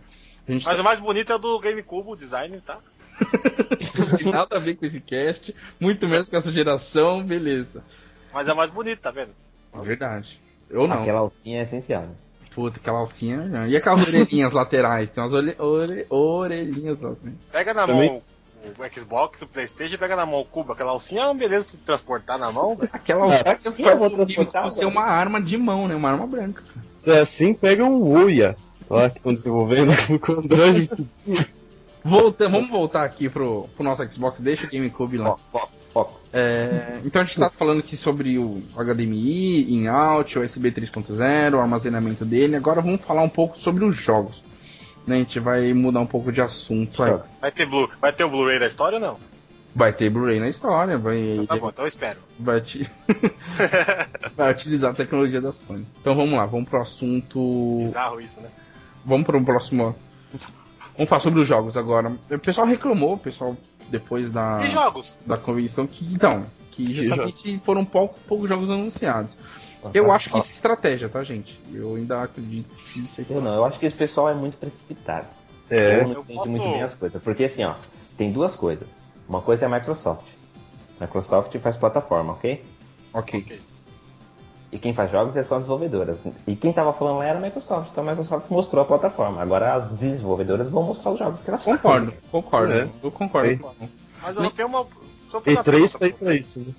[0.46, 0.80] Mas tá...
[0.80, 2.78] o mais bonito é o do GameCube, o design, tá?
[4.30, 7.84] Nada a ver com esse cast, muito menos com essa geração, beleza.
[8.32, 9.30] Mas é o mais bonito, tá vendo?
[9.72, 10.40] É verdade.
[10.68, 11.00] Eu não.
[11.00, 12.02] Aquela alcinha é essencial.
[12.02, 12.14] Né?
[12.54, 13.66] Puta, aquela alcinha.
[13.68, 15.10] E aquelas orelhinhas laterais?
[15.10, 15.54] Tem umas ore...
[15.58, 16.06] Ore...
[16.10, 17.14] orelhinhas lá.
[17.50, 18.10] Pega na Também...
[18.10, 18.22] mão
[18.64, 21.76] o Xbox, o Playstation, pega na mão o cubo, aquela alcinha é uma beleza de
[21.78, 25.96] transportar na mão, Aquela alcinha é, faz ser uma arma de mão, né?
[25.96, 26.62] Uma arma branca.
[27.04, 28.56] É assim, pega um Uia.
[28.88, 30.90] Lá que estão desenvolvendo com o Android.
[32.04, 35.36] Volta, vamos voltar aqui pro, pro nosso Xbox, deixa o GameCube lá.
[36.32, 42.24] É, então a gente está falando aqui sobre o HDMI, in-out, USB 3.0, o armazenamento
[42.24, 42.56] dele.
[42.56, 44.42] Agora vamos falar um pouco sobre os jogos.
[45.06, 47.18] Né, a gente vai mudar um pouco de assunto aí.
[47.40, 49.18] Vai ter, Blu vai ter o Blu-ray da história ou não?
[49.74, 51.18] Vai ter Blu-ray na história, vai.
[51.18, 52.20] Então tá bom, então eu espero.
[52.38, 52.88] Vai, te...
[54.36, 55.84] vai utilizar a tecnologia da Sony.
[56.00, 57.84] Então vamos lá, vamos pro assunto.
[57.86, 58.48] Bizarro isso, né?
[59.04, 59.94] Vamos pro próximo.
[60.96, 62.12] Vamos falar sobre os jogos agora.
[62.30, 63.56] O pessoal reclamou, o pessoal
[63.88, 64.60] depois da.
[64.64, 65.18] E jogos?
[65.26, 66.04] Da convenção que.
[66.12, 69.36] Então, que justamente foram pouco, poucos jogos anunciados.
[69.92, 71.58] Eu acho que isso é estratégia, tá, gente?
[71.72, 74.56] Eu ainda acredito que isso é Eu não, eu acho que esse pessoal é muito
[74.56, 75.26] precipitado.
[75.68, 76.00] É.
[76.00, 76.50] Eu não entendo posso...
[76.50, 77.22] muito bem as coisas.
[77.22, 77.74] Porque assim, ó,
[78.16, 78.86] tem duas coisas.
[79.28, 80.26] Uma coisa é a Microsoft.
[81.00, 82.62] Microsoft faz plataforma, ok?
[83.12, 83.60] Ok.
[84.72, 86.16] E quem faz jogos é só as desenvolvedoras.
[86.46, 87.90] E quem tava falando lá era a Microsoft.
[87.92, 89.42] Então a Microsoft mostrou a plataforma.
[89.42, 92.20] Agora as desenvolvedoras vão mostrar os jogos que elas concordo, fazem.
[92.30, 92.88] Concordo, é.
[93.02, 93.50] Eu concordo.
[93.50, 93.88] É.
[94.22, 94.86] Mas eu tenho uma.
[95.30, 96.74] E3 tá aí pra isso, né?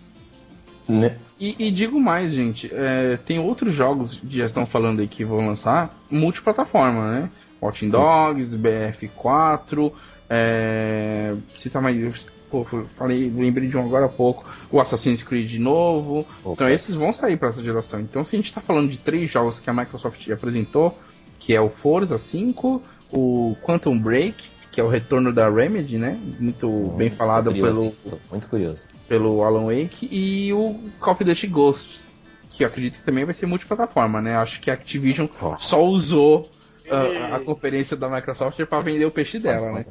[0.87, 1.17] Né?
[1.39, 5.23] E, e, digo mais, gente, é, tem outros jogos que já estão falando aí que
[5.23, 7.29] vão lançar multiplataforma, né?
[7.61, 9.91] Watching Dogs, BF4,
[10.29, 12.25] é, se tá mais.
[12.53, 12.63] Pô,
[12.95, 16.19] falei, lembrei de um agora há pouco, o Assassin's Creed de novo.
[16.43, 16.53] Opa.
[16.53, 17.99] Então esses vão sair para essa geração.
[17.99, 20.95] Então se a gente está falando de três jogos que a Microsoft apresentou,
[21.39, 22.79] que é o Forza 5,
[23.11, 26.15] o Quantum Break, que é o retorno da Remedy, né?
[26.39, 27.91] Muito hum, bem falado pelo.
[28.29, 32.07] Muito curioso pelo Alan Wake, e o Call of Duty Ghosts,
[32.51, 34.35] que eu acredito que também vai ser multiplataforma, né?
[34.35, 35.27] Acho que a Activision
[35.59, 36.49] só usou
[36.89, 39.85] a, a conferência da Microsoft para vender o peixe dela, né?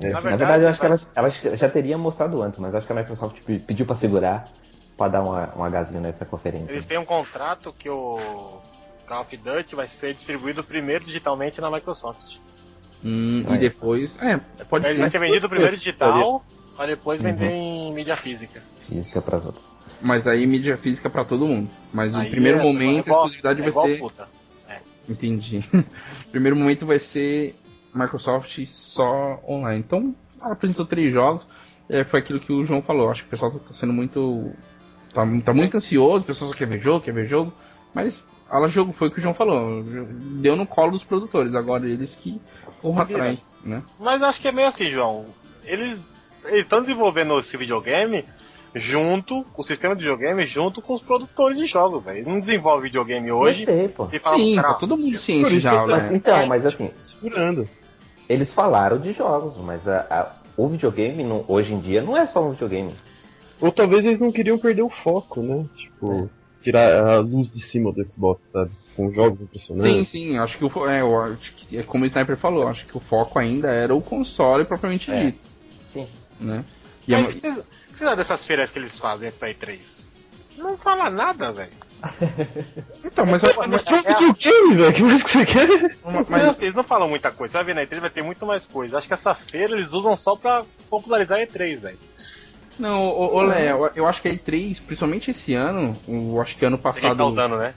[0.00, 2.86] É, na, verdade, na verdade, eu acho que elas, já teriam mostrado antes, mas acho
[2.86, 3.36] que a Microsoft
[3.66, 4.48] pediu para segurar
[4.96, 6.72] para dar uma, um agazinho nessa conferência.
[6.72, 8.18] Eles têm um contrato que o
[9.06, 12.36] Call of Duty vai ser distribuído primeiro digitalmente na Microsoft.
[13.04, 14.18] Hum, e depois.
[14.20, 15.00] É, pode Ele ser.
[15.00, 16.44] vai ser vendido primeiro digital
[16.78, 17.88] Pra depois vender uhum.
[17.90, 18.62] em mídia física.
[18.88, 19.64] Física pras outras.
[20.00, 21.68] Mas aí mídia física para todo mundo.
[21.92, 23.98] Mas no primeiro é, momento é igual, a exclusividade é vai ser.
[23.98, 24.28] Puta.
[24.68, 24.78] É.
[25.08, 25.64] Entendi.
[26.30, 27.56] primeiro momento vai ser
[27.94, 29.80] Microsoft só online.
[29.80, 31.44] Então, ela apresentou três jogos.
[31.88, 33.10] É, foi aquilo que o João falou.
[33.10, 34.52] Acho que o pessoal tá sendo muito.
[35.12, 37.52] Tá, tá muito ansioso, o pessoal só quer ver jogo, quer ver jogo.
[37.94, 39.82] Mas ela jogo foi o que o João falou.
[39.82, 41.54] Deu no colo dos produtores.
[41.54, 42.40] Agora eles que
[42.80, 43.82] corram atrás, né?
[43.98, 45.26] Mas acho que é meio assim, João.
[45.64, 46.02] Eles
[46.52, 48.24] estão desenvolvendo esse videogame
[48.74, 52.26] junto com o sistema de videogame junto com os produtores de jogos, velho.
[52.26, 54.08] Não desenvolve videogame hoje sei, pô.
[54.12, 56.10] e fala Sim, tá todo mundo ciente já, né?
[56.12, 57.68] Então, mas assim, segurando.
[58.28, 62.26] Eles falaram de jogos, mas a, a, o videogame no, hoje em dia não é
[62.26, 62.94] só um videogame.
[63.60, 65.64] Ou talvez eles não queriam perder o foco, né?
[65.76, 66.28] Tipo, é.
[66.62, 68.70] tirar a luz de cima do Xbox, sabe?
[68.94, 69.90] Com jogos impressionantes.
[69.90, 72.86] Sim, sim, acho que o é, eu acho que, é como o Sniper falou, acho
[72.86, 75.24] que o foco ainda era o console propriamente é.
[75.24, 75.38] dito.
[75.92, 76.06] Sim
[76.40, 76.64] né?
[77.06, 77.52] E Mas a...
[77.52, 79.78] que você dessas feiras que eles fazem antes da E3?
[80.58, 81.70] Não fala nada, velho.
[83.04, 84.94] então, mas, eu, mas, mas é, videogame, velho.
[84.94, 85.96] que mais que você quer?
[86.04, 87.54] Mas, mas assim, eles não falam muita coisa.
[87.54, 88.98] Vai ver na E3 vai ter muito mais coisa.
[88.98, 91.98] Acho que essa feira eles usam só pra popularizar a E3, velho.
[92.78, 96.78] Não, ô, Léo, eu acho que a E3, principalmente esse ano, eu acho que ano
[96.78, 97.16] passado.
[97.16, 97.74] Tá usando, né?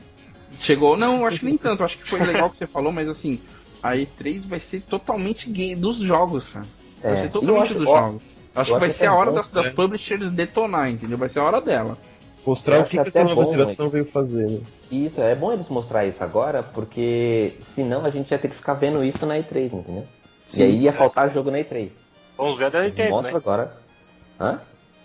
[0.59, 3.07] Chegou, não, acho que nem tanto, acho que foi legal o que você falou, mas
[3.07, 3.39] assim,
[3.82, 6.67] a E3 vai ser totalmente game dos jogos, cara.
[7.01, 8.21] Vai é, ser totalmente acho, dos ó, jogos.
[8.53, 11.17] Acho que vai ser a hora das, das publishers detonar, entendeu?
[11.17, 11.97] Vai ser a hora dela.
[12.45, 14.47] Mostrar o que, que, que a nova geração veio fazer.
[14.47, 14.59] Né?
[14.91, 18.73] Isso, é bom eles mostrar isso agora, porque senão a gente ia ter que ficar
[18.73, 20.07] vendo isso na E3, entendeu?
[20.47, 20.61] Sim.
[20.61, 21.89] E aí ia faltar jogo na E3.
[22.37, 23.37] Vamos ver a da Nintendo, Mostra né?
[23.37, 23.73] agora.
[24.39, 24.59] Hã?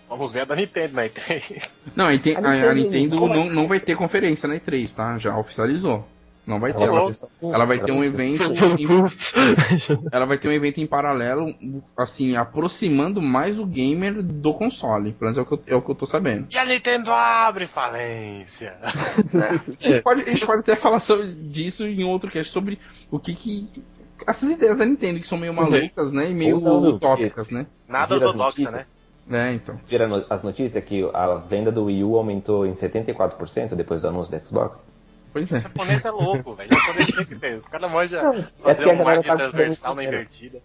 [0.09, 1.69] Vamos ver a da Nintendo na E3.
[1.95, 5.17] Não, a, Nintendo, a, a Nintendo não, não vai ter conferência na E3, tá?
[5.19, 6.03] Já oficializou.
[6.47, 6.83] Não vai ter.
[6.83, 8.53] Ela, ela vai ter um evento.
[8.53, 8.87] Em,
[10.13, 11.53] ela vai ter um evento em paralelo,
[11.97, 15.11] assim, aproximando mais o gamer do console.
[15.11, 16.47] Pelo menos é o que eu, é o que eu tô sabendo.
[16.49, 18.77] E a Nintendo abre falência.
[18.81, 18.87] É,
[19.43, 22.79] a, gente pode, a gente pode até falar sobre, disso em outro cast sobre
[23.11, 23.83] o que que.
[24.25, 26.31] Essas ideias da Nintendo que são meio malucas, né?
[26.31, 27.67] E meio utópicas, né?
[27.89, 28.85] Nada ortodoxa, né?
[29.29, 29.77] É, então.
[29.83, 34.31] Viram as notícias que a venda do Wii U aumentou em 74% depois do anúncio
[34.31, 34.86] do Xbox?
[35.31, 35.57] Pois é.
[35.57, 36.69] O japonês é louco, velho.
[36.71, 37.57] O japonês tem que ter.
[37.57, 40.61] O cara manja é fazer um marketing tá transversal na invertida.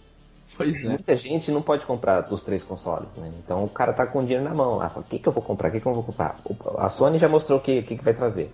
[0.56, 0.88] Pois é.
[0.88, 3.32] Muita gente não pode comprar dos três consoles, né?
[3.38, 4.88] Então o cara tá com dinheiro na mão lá.
[4.90, 5.68] Fala, o que, que eu vou comprar?
[5.68, 6.36] O que, que eu vou comprar?
[6.78, 8.52] A Sony já mostrou o que, que, que vai trazer.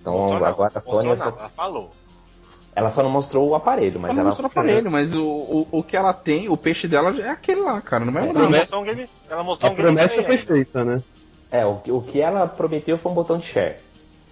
[0.00, 1.08] Então agora não, a Sony.
[1.08, 1.28] Não, só...
[1.28, 1.90] Ela falou.
[2.76, 4.20] Ela só não mostrou o aparelho, mas ela.
[4.20, 7.28] Ela mostrou o aparelho, mas o, o, o que ela tem, o peixe dela é
[7.28, 8.04] aquele lá, cara.
[8.04, 8.40] Não vai mudar.
[8.40, 11.02] Ela mostrou um game, ela mostrou a um promessa foi feita, né?
[11.52, 13.76] É, o, o que ela prometeu foi um botão de share.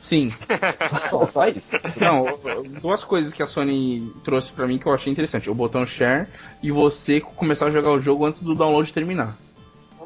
[0.03, 0.29] Sim.
[1.33, 1.69] Só isso.
[2.01, 2.27] Não,
[2.81, 5.49] duas coisas que a Sony trouxe para mim que eu achei interessante.
[5.49, 6.27] O botão share
[6.63, 9.37] e você começar a jogar o jogo antes do download terminar.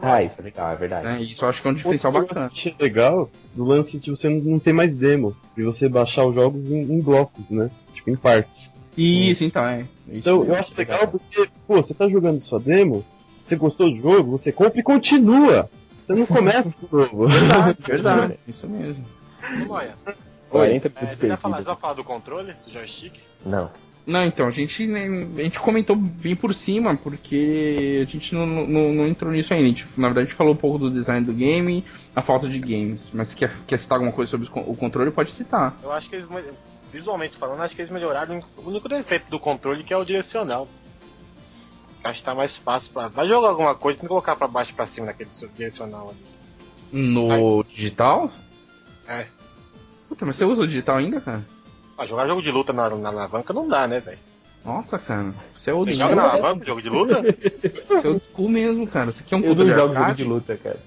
[0.02, 1.06] Ah, isso é legal, é verdade.
[1.06, 2.46] É, isso eu acho que é um diferencial bacana.
[2.46, 6.34] Eu achei legal do lance de você não ter mais demo, e você baixar os
[6.34, 7.70] jogos em, em blocos, né?
[7.94, 8.70] Tipo, em partes.
[8.96, 9.46] Isso, hum.
[9.46, 9.80] então, é.
[9.80, 13.04] Isso então, eu acho legal, legal porque, pô, você tá jogando sua demo,
[13.46, 15.68] você gostou do jogo, você compra e continua.
[16.06, 17.26] Você não começa de novo.
[17.26, 18.34] Verdade, verdade.
[18.46, 19.04] Isso mesmo.
[19.68, 19.90] Oi.
[20.48, 23.14] 40 é, vai falar, vai falar do controle, do joystick?
[23.44, 23.70] Não.
[24.06, 28.92] Não, então, a gente, a gente comentou bem por cima, porque a gente não, não,
[28.92, 29.66] não entrou nisso ainda.
[29.66, 31.84] Gente, na verdade, a gente falou um pouco do design do game,
[32.14, 33.10] a falta de games.
[33.12, 35.76] Mas se quer, quer citar alguma coisa sobre o controle, pode citar.
[35.82, 36.28] Eu acho que eles,
[36.92, 40.68] visualmente falando, acho que eles melhoraram o único defeito do controle, que é o direcional.
[42.04, 43.08] Acho que tá mais fácil pra.
[43.08, 46.18] Vai jogar alguma coisa, tem que colocar pra baixo e pra cima naquele direcional ali.
[46.92, 47.64] No Aí.
[47.68, 48.30] digital?
[49.08, 49.26] É.
[50.08, 51.44] Puta, mas você usa o digital ainda, cara?
[51.98, 54.18] Ah, jogar jogo de luta na, na alavanca não dá, né, velho?
[54.64, 55.32] Nossa, cara.
[55.54, 57.22] Você é o Você joga na alavanca jogo de luta?
[57.88, 59.12] Você é o cu mesmo, cara.
[59.12, 60.78] Você quer um Eu não jogo jogo de luta, cara.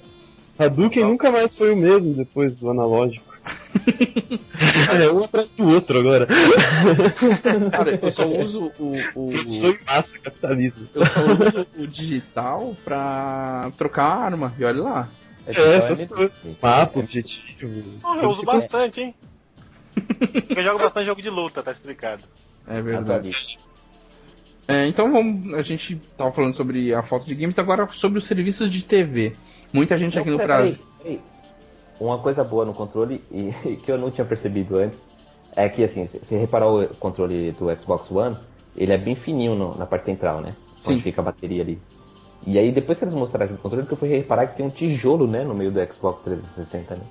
[0.60, 3.30] Hadouken nunca mais foi o mesmo depois do analógico.
[5.02, 6.28] é um atrás do outro agora.
[7.72, 8.94] Cara, eu só uso o.
[9.16, 9.32] o...
[9.32, 10.88] Eu sou massa capitalismo.
[10.94, 15.08] Eu só uso o digital pra trocar arma, e olha lá.
[15.48, 16.30] É, é
[16.62, 18.00] mapa, objetivo.
[18.04, 19.16] Oh, eu uso bastante, hein?
[20.50, 22.24] eu jogo bastante jogo de luta, tá explicado.
[22.68, 23.60] É verdade.
[24.68, 28.26] É, então vamos, a gente tava falando sobre a falta de games, agora sobre os
[28.26, 29.36] serviços de TV.
[29.74, 30.78] Muita gente não, aqui no Brasil.
[32.00, 33.52] Uma coisa boa no controle e
[33.84, 35.00] que eu não tinha percebido antes
[35.56, 38.38] é que assim, se reparar o controle do Xbox One,
[38.78, 40.56] ele é bem fininho no, na parte central, né?
[40.86, 41.02] Onde Sim.
[41.02, 41.80] fica a bateria ali.
[42.48, 44.70] E aí depois que eles mostraram o controle, que eu fui reparar que tem um
[44.70, 47.02] tijolo, né, no meio do Xbox 360, né?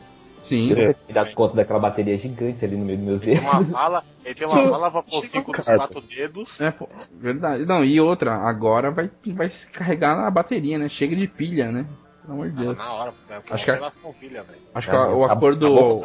[0.48, 0.70] Sim.
[0.70, 0.76] Eu
[1.06, 3.40] me dado conta daquela bateria gigante ali no meio dos meus dedos.
[3.40, 6.60] Tem uma bala, ele tem uma pra pôr 5 dos 4 dedos.
[6.60, 7.66] É, pô, verdade.
[7.66, 10.88] Não, e outra, agora vai, vai se carregar na bateria, né?
[10.88, 11.86] Chega de pilha, né?
[12.22, 12.78] Pelo amor de Deus.
[12.80, 13.92] Ah, na hora, é acho que, a...
[14.18, 16.02] pilha, acho que é, o acordo.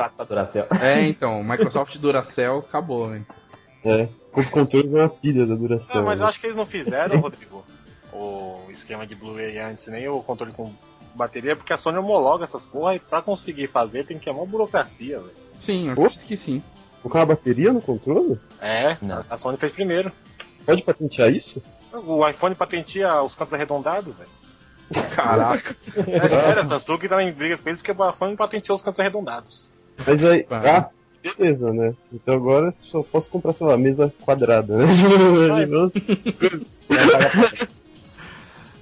[0.81, 3.25] É, então, Microsoft Duracell acabou, velho.
[3.85, 6.01] É, o controle é uma pilha da Duracell.
[6.01, 7.63] É, mas eu acho que eles não fizeram, Rodrigo,
[8.13, 10.71] o esquema de Blu-ray antes, nem o controle com
[11.15, 14.45] bateria, porque a Sony homologa essas porra e pra conseguir fazer tem que ter uma
[14.45, 15.31] burocracia, velho.
[15.59, 16.61] Sim, eu acredito que sim.
[17.01, 18.39] Colocar uma bateria no controle?
[18.61, 19.23] É, não.
[19.29, 20.11] a Sony fez primeiro.
[20.65, 21.61] Pode patentear isso?
[21.91, 24.29] O iPhone patenteia os cantos arredondados, velho.
[25.15, 25.75] Caraca.
[25.95, 28.99] É sério, a Samsung tá em briga com eles porque a Sony patenteou os cantos
[28.99, 29.69] arredondados.
[30.05, 30.45] Mas aí.
[30.49, 30.89] Ah,
[31.21, 31.93] beleza, né?
[32.11, 34.87] Então agora só posso comprar, sei lá, mesa quadrada, né?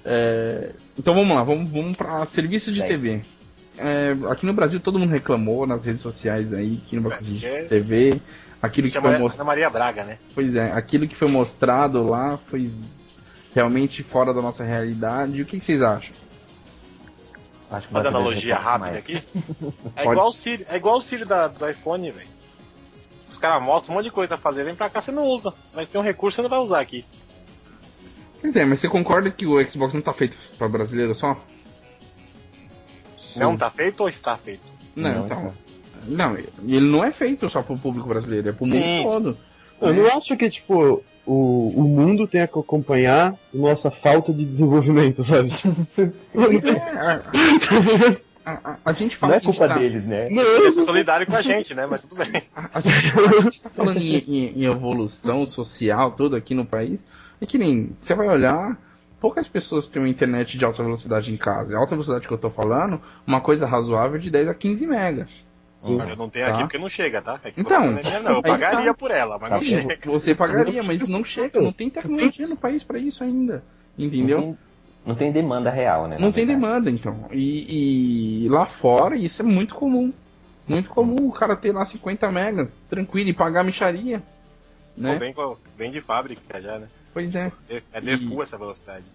[0.06, 3.22] é, então vamos lá, vamos, vamos para serviço de TV.
[3.78, 7.46] É, aqui no Brasil todo mundo reclamou nas redes sociais aí que não vai conseguir
[7.46, 8.20] é, TV.
[8.62, 9.48] Aquilo que foi mostrado.
[9.48, 10.20] Maria Braga, né?
[10.36, 12.72] Pois é, aquilo que foi mostrado lá foi
[13.56, 15.42] realmente fora da nossa realidade.
[15.42, 16.14] O que, que vocês acham?
[17.72, 19.24] Acho que Fazer analogia rápida aqui.
[19.96, 22.30] É igual o Siri, é igual o Siri da, do iPhone, velho.
[23.30, 25.54] Os caras mostram um monte de coisa pra fazer, vem pra cá você não usa.
[25.74, 27.06] Mas tem um recurso que você não vai usar aqui.
[28.42, 31.40] Pois é, mas você concorda que o Xbox não tá feito pra brasileiro só?
[33.36, 34.64] Não tá feito ou está feito?
[34.96, 35.54] Não, não então.
[36.08, 39.04] Não, ele não é feito só pro público brasileiro, é pro mundo Sim.
[39.04, 39.38] todo.
[39.80, 45.26] Eu não acho que, tipo, o, o mundo tenha que acompanhar nossa falta de desenvolvimento,
[45.26, 45.52] sabe?
[48.44, 49.78] É, a, a, a, gente fala não é culpa tá...
[49.78, 50.28] deles, né?
[50.32, 51.86] Não, eu sou solidário com a gente, né?
[51.86, 52.42] Mas tudo bem.
[52.56, 57.00] A, a gente, gente tá falando em, em, em, evolução social toda aqui no país.
[57.42, 58.78] É que nem você vai olhar
[59.22, 61.74] poucas pessoas têm uma internet de alta velocidade em casa.
[61.74, 65.30] E alta velocidade que eu tô falando, uma coisa razoável de 10 a 15 megas.
[65.84, 66.00] Hum.
[66.00, 66.54] Eu não tenho tá.
[66.54, 67.40] aqui porque não chega, tá?
[67.44, 67.92] É então,
[68.24, 68.94] não, eu pagaria tá.
[68.94, 70.00] por ela, mas tá não chega.
[70.06, 71.62] Você pagaria, mas não chega.
[71.62, 73.64] Não tem tecnologia no país para isso ainda.
[73.98, 74.38] Entendeu?
[74.38, 74.58] Não tem,
[75.06, 76.18] não tem demanda real, né?
[76.20, 77.28] Não tem demanda, então.
[77.32, 80.12] E, e, lá fora isso é muito comum.
[80.68, 84.22] Muito comum o cara ter lá 50 megas, tranquilo, e pagar micharia.
[84.96, 85.18] Né?
[85.18, 85.34] Vem,
[85.76, 86.88] vem de fábrica já, né?
[87.14, 87.52] Pois é.
[87.92, 89.06] É default essa velocidade.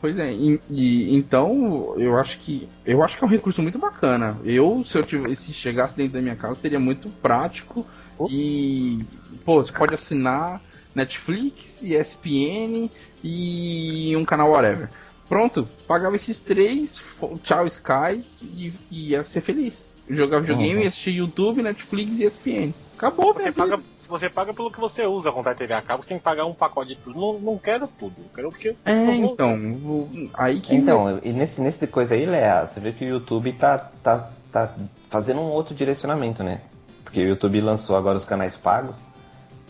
[0.00, 3.78] Pois é, e, e, então eu acho que eu acho que é um recurso muito
[3.78, 4.36] bacana.
[4.44, 7.86] Eu, se eu tivesse, se chegasse dentro da minha casa, seria muito prático
[8.18, 8.26] oh.
[8.28, 8.98] e
[9.44, 10.60] pô, você pode assinar
[10.92, 12.90] Netflix, ESPN
[13.22, 14.90] e um canal whatever.
[15.28, 17.00] Pronto, pagava esses três,
[17.44, 19.86] tchau Sky e, e ia ser feliz.
[20.10, 20.88] Jogar videogame, uhum.
[20.88, 22.74] assistir YouTube, Netflix e ESPN.
[22.96, 23.78] Acabou, você paga,
[24.12, 26.44] você paga pelo que você usa com a TV a cabo, você tem que pagar
[26.44, 27.18] um pacote de tudo.
[27.18, 28.76] Não, não quero tudo, eu quero porque.
[28.84, 30.08] É, então, vou...
[30.34, 30.74] aí que.
[30.74, 34.74] Então, e nesse, nesse coisa aí, Léa, você vê que o YouTube tá, tá, tá
[35.08, 36.60] fazendo um outro direcionamento, né?
[37.02, 38.94] Porque o YouTube lançou agora os canais pagos,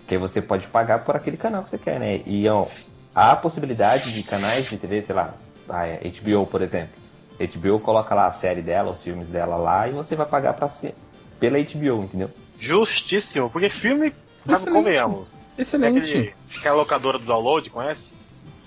[0.08, 2.22] que aí você pode pagar por aquele canal que você quer, né?
[2.26, 2.66] E ó,
[3.14, 5.34] há a possibilidade de canais de TV, sei lá,
[5.68, 7.00] a HBO, por exemplo.
[7.38, 10.68] HBO coloca lá a série dela, os filmes dela lá, e você vai pagar pra
[10.68, 10.94] ser,
[11.38, 12.30] pela HBO, entendeu?
[12.58, 14.12] Justíssimo, porque filme
[14.48, 14.70] Excelente.
[14.72, 15.34] Convenhamos.
[15.56, 15.98] Excelente.
[15.98, 18.12] Aquele, que é a locadora do download, conhece?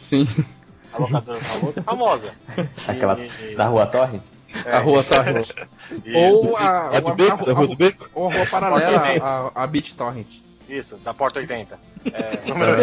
[0.04, 0.28] Sim.
[0.94, 2.34] A locadora do download é famosa.
[2.88, 3.56] Aquela e...
[3.56, 4.22] da rua Torrent?
[4.66, 4.72] É.
[4.72, 5.50] A rua Torrent.
[6.16, 8.10] ou a, do beco, a, a, rua beco.
[8.14, 10.28] Ou a rua paralela, a, a BitTorrent.
[10.70, 11.80] Isso, da Porta 80.
[12.06, 12.76] É, número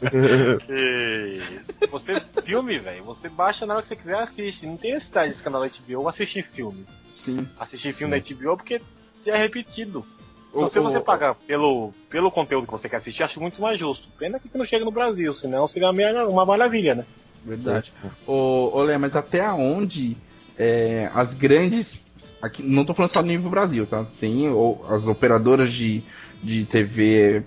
[0.70, 4.66] e você, filme, velho, você baixa na hora que você quiser assiste.
[4.66, 6.86] Não tem necessidade desse canal da HBO assistir filme.
[7.06, 7.46] Sim.
[7.58, 8.34] Assistir filme Sim.
[8.34, 8.80] da HBO porque
[9.24, 10.04] já é repetido.
[10.52, 14.08] Ou se você pagar pelo, pelo conteúdo que você quer assistir, acho muito mais justo.
[14.18, 15.90] Pena que não chega no Brasil, senão seria
[16.28, 17.04] uma maravilha, né?
[17.44, 17.92] Verdade.
[18.26, 20.16] Ô, ô Lé, mas até onde
[20.58, 21.98] é, as grandes.
[22.42, 24.04] Aqui, não tô falando só no nível Brasil, tá?
[24.18, 26.02] Tem ou, as operadoras de,
[26.42, 27.44] de TV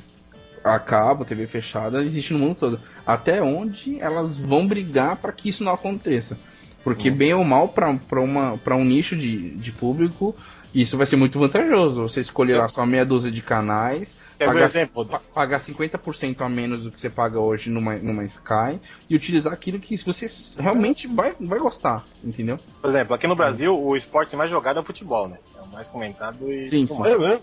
[0.64, 2.80] a cabo, TV fechada, existem no mundo todo.
[3.06, 6.38] Até onde elas vão brigar para que isso não aconteça.
[6.84, 7.16] Porque, uhum.
[7.16, 10.36] bem ou mal, para um nicho de, de público,
[10.74, 12.02] isso vai ser muito vantajoso.
[12.04, 16.92] Você escolher lá só meia dúzia de canais, pagar, exemplo, pagar 50% a menos do
[16.92, 20.28] que você paga hoje numa, numa Sky e utilizar aquilo que você
[20.60, 22.60] realmente vai, vai gostar, entendeu?
[22.82, 25.38] Por exemplo, aqui no Brasil, o esporte mais jogado é o futebol, né?
[25.58, 26.70] É o mais comentado e.
[26.70, 27.06] Sim, sim.
[27.06, 27.42] É mesmo?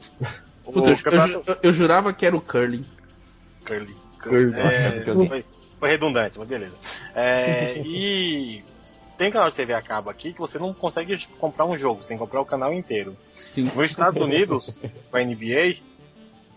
[0.65, 1.43] Puta, eu, campeonato...
[1.47, 2.85] eu, eu, jurava que era o curling.
[3.65, 3.97] Curling.
[4.23, 4.55] curling.
[4.55, 5.45] É, foi,
[5.79, 6.75] foi redundante, mas beleza.
[7.15, 8.63] É, e
[9.21, 12.01] tem canal de TV a cabo aqui que você não consegue tipo, comprar um jogo,
[12.01, 13.15] você tem que comprar o canal inteiro.
[13.29, 13.65] Sim.
[13.65, 14.79] Nos Estados Unidos,
[15.11, 15.77] com a NBA,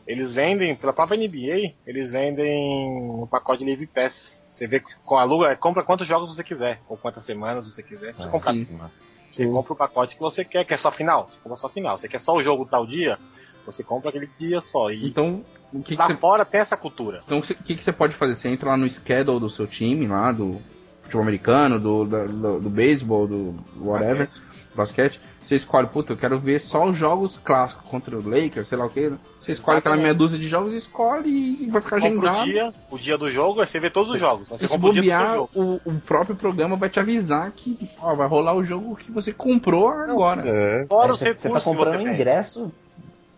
[0.08, 4.34] eles vendem, pela própria NBA, eles vendem um pacote de Live Pass.
[4.48, 8.14] Você vê com aluga, compra quantos jogos você quiser, ou quantas semanas você quiser.
[8.14, 11.28] Você, ah, compra, você compra o pacote que você quer, que é só final.
[11.30, 11.98] Você compra só final.
[11.98, 13.20] Você quer só o jogo tal dia,
[13.66, 14.90] você compra aquele dia só.
[14.90, 15.44] E então,
[15.74, 16.20] o que lá que você...
[16.20, 17.24] fora tem essa cultura.
[17.26, 18.36] Então, o que, que você pode fazer?
[18.36, 20.62] Você entra lá no schedule do seu time, lá do
[21.04, 24.28] futebol americano, do, do, do, do beisebol, do whatever,
[24.76, 25.20] basquete.
[25.20, 25.20] basquete.
[25.44, 28.86] Você escolhe, puta, eu quero ver só os jogos clássicos contra o Lakers, sei lá
[28.86, 29.12] o que.
[29.42, 32.46] Você escolhe aquela meia dúzia de jogos e escolhe e vai ficar agendado.
[32.46, 34.48] Dia, o dia do jogo, você vê todos os jogos.
[34.48, 38.64] Você se bobear, o, o, próprio programa vai te avisar que ó, vai rolar o
[38.64, 40.44] jogo que você comprou agora.
[40.48, 40.86] É.
[40.88, 42.72] Fora é, os recursos você tá comprando um ingresso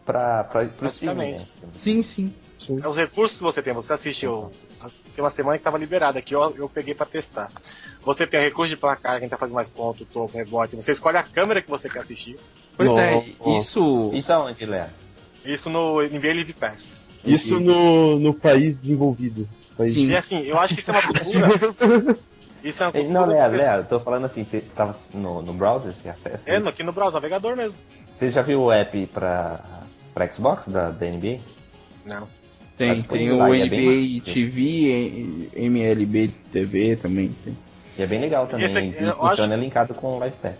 [0.05, 1.31] pra, pra, pro streaming.
[1.31, 1.45] Né?
[1.73, 2.31] Sim, sim.
[2.83, 3.73] É os recursos que você tem.
[3.73, 4.51] Você assistiu.
[5.15, 7.49] Tem uma semana que estava liberado aqui, eu, eu peguei para testar.
[8.03, 10.75] Você tem recurso de placar, quem tá fazendo mais ponto, topo, rebote.
[10.75, 12.37] Você escolhe a câmera que você quer assistir.
[12.75, 13.25] Pois no, é,
[13.57, 14.11] isso.
[14.13, 14.89] Isso aonde, Léo?
[15.45, 17.01] Isso no NBA Live Pass.
[17.23, 19.47] Isso no, no país desenvolvido.
[19.77, 19.93] País...
[19.93, 20.07] Sim.
[20.07, 22.17] E assim, eu acho que isso é uma cultura.
[22.65, 25.53] Isso é uma cultura Não, Léo, Léo, eu tô falando assim, você estava no, no
[25.53, 26.41] browser, você acessa?
[26.47, 27.77] É, aqui no browser, navegador mesmo.
[28.17, 29.59] Você já viu o app pra,
[30.15, 31.37] pra Xbox da, da NBA?
[32.03, 32.27] Não.
[32.77, 37.33] Tem, tem o NBA é TV, MLB TV também.
[37.43, 37.57] Tem.
[37.97, 39.63] E é bem legal também, Esse, e funciona acho...
[39.63, 40.55] linkado com o Live Pass.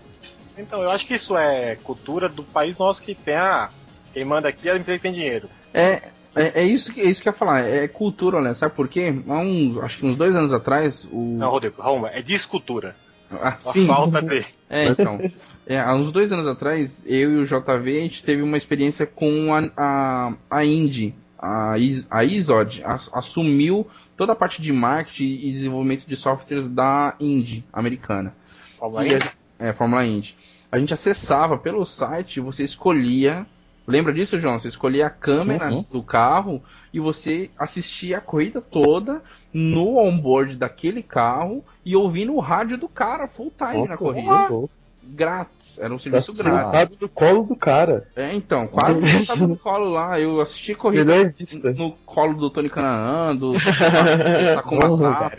[0.56, 3.68] Então, eu acho que isso é cultura do país nosso que tem a.
[4.14, 5.46] Quem manda aqui é a empresa que tem dinheiro.
[5.74, 6.00] É,
[6.34, 8.54] é, é, isso, que, é isso que eu ia falar, é cultura, né?
[8.54, 9.14] Sabe por quê?
[9.28, 11.36] Há uns, acho que uns dois anos atrás, o...
[11.38, 12.96] Não, Rodrigo, Roma, é descultura.
[13.30, 13.86] Ah, a sim.
[13.86, 14.46] falta de...
[14.70, 15.20] É, então.
[15.66, 19.04] É, há uns dois anos atrás, eu e o JV, a gente teve uma experiência
[19.04, 22.82] com a, a, a Indy, a, Is, a ISOD
[23.12, 28.34] assumiu toda a parte de marketing e desenvolvimento de softwares da Indy americana.
[28.78, 29.30] Fórmula Indy?
[29.58, 30.36] É, Fórmula Indy.
[30.70, 33.46] A gente acessava pelo site, você escolhia
[33.86, 34.58] Lembra disso, João?
[34.58, 35.86] Você escolhia a câmera sim, sim.
[35.92, 36.60] do carro
[36.92, 39.22] e você assistia a corrida toda
[39.52, 44.68] no onboard daquele carro e ouvindo o rádio do cara full time Nossa, na corrida.
[45.14, 46.66] Grátis, era um serviço tá grátis.
[46.66, 48.08] Sentado no colo do cara.
[48.16, 50.18] É, então, quase sentado no colo lá.
[50.18, 51.34] Eu assisti corrida
[51.76, 53.52] no colo do Tony Canaan, do
[54.54, 55.36] Takuma Sato.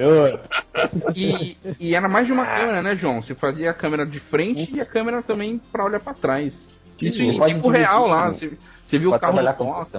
[1.15, 3.21] E, e era mais de uma câmera, né, João?
[3.21, 6.53] Você fazia a câmera de frente e a câmera também para olhar para trás.
[7.01, 8.31] Isso em tempo real lá.
[8.31, 9.91] Você, você viu o carro do Fox.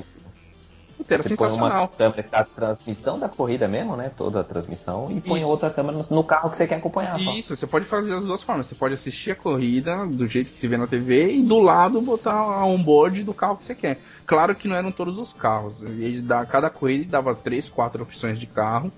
[1.08, 1.88] Puta, era você sensacional.
[1.88, 4.10] Põe uma câmera da transmissão da corrida mesmo, né?
[4.14, 5.10] Toda a transmissão.
[5.10, 5.48] E põe Isso.
[5.48, 7.18] outra câmera no, carro que você quer acompanhar.
[7.18, 7.60] Isso, só.
[7.60, 8.66] você pode fazer as duas formas.
[8.66, 12.00] Você pode assistir a corrida do jeito que se vê na TV e do lado
[12.00, 13.98] botar a onboard do carro que você quer.
[14.26, 15.80] Claro que não eram todos os carros.
[15.82, 18.92] Ele dá, cada corrida dava três, quatro opções de carro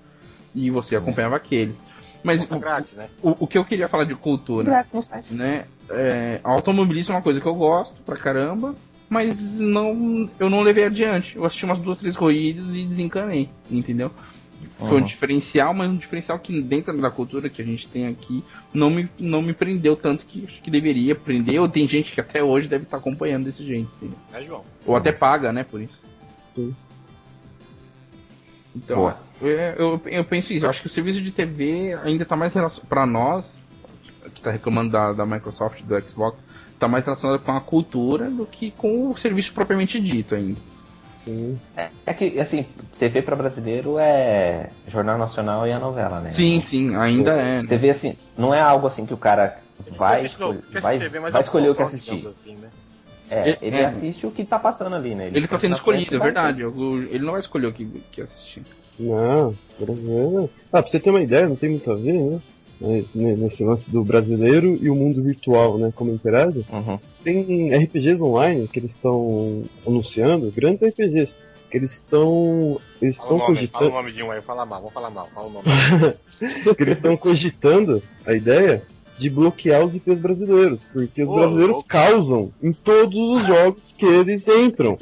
[0.53, 1.75] e você acompanhava aquele.
[2.23, 3.07] Mas o, grátis, né?
[3.23, 5.33] o, o, que eu queria falar de cultura, grátis no site.
[5.33, 5.65] né?
[5.89, 8.75] É, automobilismo é uma coisa que eu gosto pra caramba,
[9.11, 11.35] mas não, eu não levei adiante.
[11.35, 14.09] Eu assisti umas duas, três corridas e desencanei, entendeu?
[14.77, 14.97] Foi uhum.
[14.99, 18.41] um diferencial, mas um diferencial que dentro da cultura que a gente tem aqui
[18.73, 21.59] não me, não me prendeu tanto que que deveria prender.
[21.59, 23.91] Ou tem gente que até hoje deve estar acompanhando desse jeito.
[23.97, 24.17] Entendeu?
[24.33, 24.63] É, João.
[24.85, 25.99] Ou até paga, né, por isso.
[26.55, 26.73] Sim.
[28.73, 30.65] Então, é, eu, eu penso isso.
[30.65, 32.53] Eu acho que o serviço de TV ainda está mais
[32.87, 33.59] para nós,
[34.33, 36.41] que está reclamando da, da Microsoft, do Xbox,
[36.81, 40.59] está mais relacionado com a cultura do que com o serviço propriamente dito ainda.
[41.77, 42.65] É, é, que, assim,
[42.97, 46.31] TV para brasileiro é Jornal Nacional e a novela, né?
[46.31, 47.61] Sim, sim, ainda é.
[47.61, 47.67] Né?
[47.67, 49.59] TV, assim, não é algo assim que o cara
[49.91, 52.27] vai, escolher, vai, vai escolher o que assistir.
[52.27, 52.69] Assim, né?
[53.29, 55.27] É, ele é, assiste o que tá passando ali, né?
[55.27, 56.63] Ele, ele tá sendo escolhido, é verdade.
[56.63, 58.63] Ele não vai escolher o que, que assistir.
[58.99, 60.49] Não, brasileiro.
[60.73, 62.41] Ah, pra você ter uma ideia, não tem muito a ver, né?
[63.13, 65.93] Nesse lance do brasileiro e o mundo virtual, né?
[65.95, 66.65] Como interage.
[66.71, 66.99] Uhum.
[67.23, 71.31] Tem RPGs online que eles estão anunciando, grandes RPGs,
[71.69, 72.79] que eles estão.
[72.99, 73.71] Eles estão cogitando.
[73.71, 75.65] Fala o nome de um aí, fala mal, vou falar mal, fala o nome.
[76.75, 78.81] que eles estão cogitando a ideia
[79.17, 81.83] de bloquear os IPs brasileiros, porque os oh, brasileiros oh.
[81.83, 84.97] causam em todos os jogos que eles entram.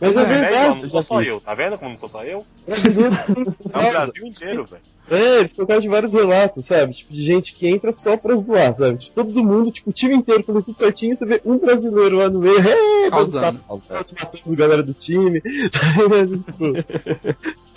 [0.00, 0.82] Mas é, é verdade.
[0.82, 2.44] Não sou só eu, tá vendo como não sou só eu?
[2.66, 4.82] É, é o Brasil inteiro, velho.
[5.10, 6.94] É, eles contaram de vários relatos, sabe?
[6.94, 8.96] Tipo, de gente que entra só pra zoar, sabe?
[8.96, 12.30] De todo mundo, tipo, o time inteiro fazendo tudo certinho, você vê um brasileiro lá
[12.30, 16.64] no meio, é, causando, matando galera do time, tipo,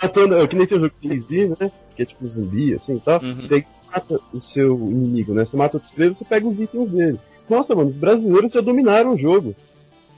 [0.00, 1.72] matando, que nem tem o jogo de né?
[1.96, 3.20] Que é tipo zumbi, assim e tal.
[3.20, 3.48] Uhum.
[3.48, 5.44] Você mata o seu inimigo, né?
[5.44, 7.18] Você mata outros players, você pega os itens dele.
[7.50, 9.56] Nossa, mano, os brasileiros já dominaram o jogo.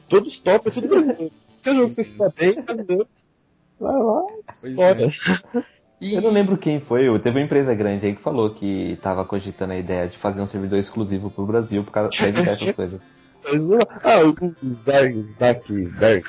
[0.07, 1.33] Todos top, é tudo brasileiro.
[1.65, 3.09] Qualquer jogo que você está bem, brasileiro.
[3.81, 4.23] Vai lá,
[4.63, 5.13] história.
[6.01, 6.15] E...
[6.15, 9.73] Eu não lembro quem foi, teve uma empresa grande aí que falou que estava cogitando
[9.73, 13.01] a ideia de fazer um servidor exclusivo pro Brasil por causa dessas coisas.
[14.03, 16.27] Ah, o Zark, Zark, Zark.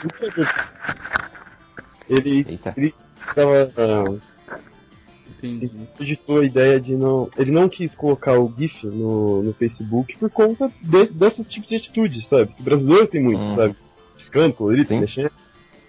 [2.07, 2.73] Ele, Eita.
[2.77, 2.93] ele
[3.33, 3.71] tava.
[3.75, 4.21] Uh,
[5.41, 7.29] ele cogitou a ideia de não.
[7.37, 11.75] Ele não quis colocar o GIF no, no Facebook por conta de, desses tipos de
[11.77, 12.53] atitudes, sabe?
[12.53, 13.55] Que o brasileiro tem muito, hum.
[13.55, 13.75] sabe?
[14.15, 15.31] Piscando, colorido, mexendo.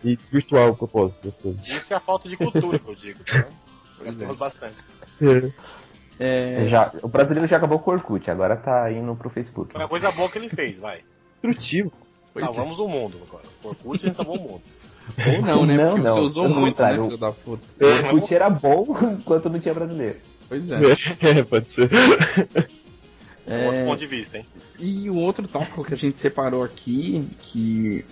[0.02, 1.34] E virtual o propósito.
[1.66, 3.46] Isso é a falta de cultura que eu digo, tá?
[4.02, 4.76] Temos bastante.
[5.20, 6.62] É.
[6.62, 6.68] é...
[6.68, 9.72] Já, o brasileiro já acabou com o Orkut, agora tá indo pro Facebook.
[9.72, 11.00] Foi uma coisa boa que ele fez, vai.
[11.36, 11.92] Instrutivo.
[12.38, 13.44] Salvamos o mundo agora.
[13.62, 14.62] O Orkut salvou o mundo.
[15.26, 15.76] Ou não, né?
[15.76, 16.14] Não, Porque não.
[16.14, 17.62] você usou muito, né, filho da puta.
[17.80, 18.86] O Orkut era bom
[19.18, 20.16] enquanto não tinha brasileiro.
[20.48, 20.76] Pois é.
[21.38, 21.90] É, pode ser.
[23.46, 23.66] É...
[23.66, 24.44] Outro ponto de vista, hein?
[24.78, 28.04] E o outro tópico que a gente separou aqui, que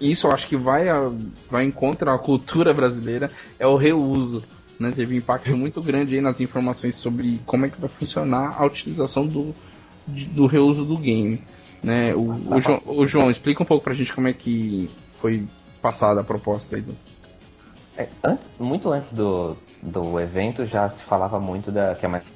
[0.00, 1.10] isso eu acho que vai, a,
[1.48, 4.42] vai em contra a cultura brasileira, é o reuso
[4.78, 9.26] né, teve impacto muito grande nas informações sobre como é que vai funcionar a utilização
[9.26, 9.54] do,
[10.06, 11.40] do reuso do game.
[11.82, 12.14] Né?
[12.14, 15.46] O, o, João, o João, explica um pouco pra gente como é que foi
[15.80, 16.82] passada a proposta aí.
[16.82, 16.94] Do...
[17.96, 22.35] É, antes, muito antes do, do evento já se falava muito da que a Microsoft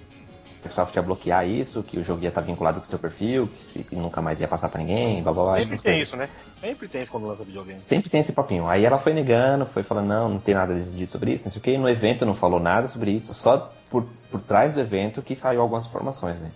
[0.94, 3.84] ia bloquear isso, que o jogo ia estar vinculado com o seu perfil, que, se,
[3.84, 5.54] que nunca mais ia passar para ninguém, blá blá blá.
[5.56, 6.28] Sempre tem isso, né?
[6.60, 7.78] Sempre tem isso quando lança videogame.
[7.78, 8.66] Sempre tem esse papinho.
[8.66, 11.60] Aí ela foi negando, foi falando, não, não tem nada decidido sobre isso, não sei
[11.60, 11.78] o que.
[11.78, 15.60] No evento não falou nada sobre isso, só por, por trás do evento que saiu
[15.60, 16.50] algumas informações, né?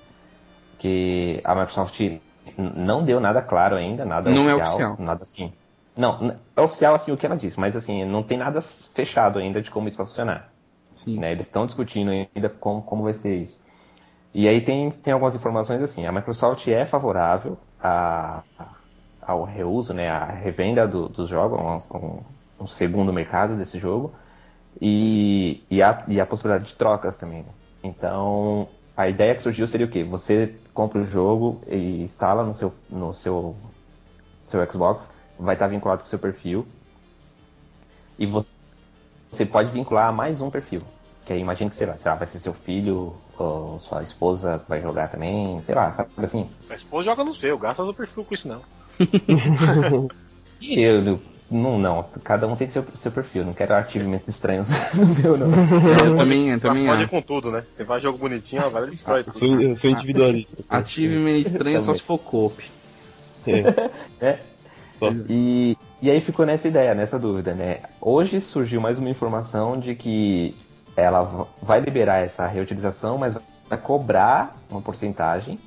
[0.78, 2.00] Que a Microsoft
[2.58, 4.96] não deu nada claro ainda, nada não oficial, é oficial.
[4.98, 5.52] nada assim.
[5.96, 9.60] Não, é oficial assim o que ela disse, mas assim, não tem nada fechado ainda
[9.60, 10.52] de como isso vai funcionar.
[10.92, 11.18] Sim.
[11.18, 11.32] Né?
[11.32, 13.58] Eles estão discutindo ainda como, como vai ser isso.
[14.34, 18.66] E aí tem, tem algumas informações assim, a Microsoft é favorável a, a,
[19.22, 22.18] ao reuso, né, a revenda do, dos jogos, um,
[22.60, 24.12] um, segundo mercado desse jogo,
[24.80, 27.42] e, e, a, e a possibilidade de trocas também.
[27.42, 27.48] Né?
[27.84, 28.66] Então,
[28.96, 30.02] a ideia que surgiu seria o quê?
[30.02, 33.54] Você compra o jogo e instala no seu, no seu,
[34.48, 35.08] seu Xbox,
[35.38, 36.66] vai estar vinculado com o seu perfil.
[38.18, 40.80] E você pode vincular a mais um perfil.
[41.24, 44.62] Que aí imagina que, sei lá, sei lá, vai ser seu filho ou sua esposa
[44.68, 46.48] vai jogar também, sei lá, assim.
[46.70, 48.62] A esposa joga no seu, gasta no perfil com isso não.
[50.60, 51.20] e eu,
[51.50, 55.52] não, não, cada um tem seu, seu perfil, não quero arquivamentos estranhos no meu, não.
[55.52, 57.64] É, eu também, eu também pode com tudo, né?
[57.76, 59.44] Você faz jogo bonitinho, agora ele destrói tudo.
[59.44, 60.64] Eu, eu sou individualista.
[60.68, 62.70] Achievement estranho só se for cope.
[63.46, 63.90] É.
[64.26, 64.38] é.
[65.28, 67.80] E, e aí ficou nessa ideia, nessa dúvida, né?
[68.00, 70.54] Hoje surgiu mais uma informação de que
[70.96, 73.36] ela vai liberar essa reutilização, mas
[73.68, 75.58] vai cobrar uma porcentagem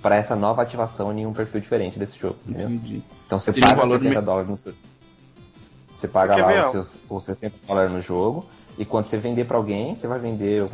[0.00, 2.36] para essa nova ativação em um perfil diferente desse jogo.
[2.48, 3.02] Entendi.
[3.26, 4.74] Então você Seria paga um valor 60 dólares no
[5.94, 8.46] Você paga lá os, seus, os 60 dólares no jogo.
[8.78, 10.66] E quando você vender para alguém, você vai vender,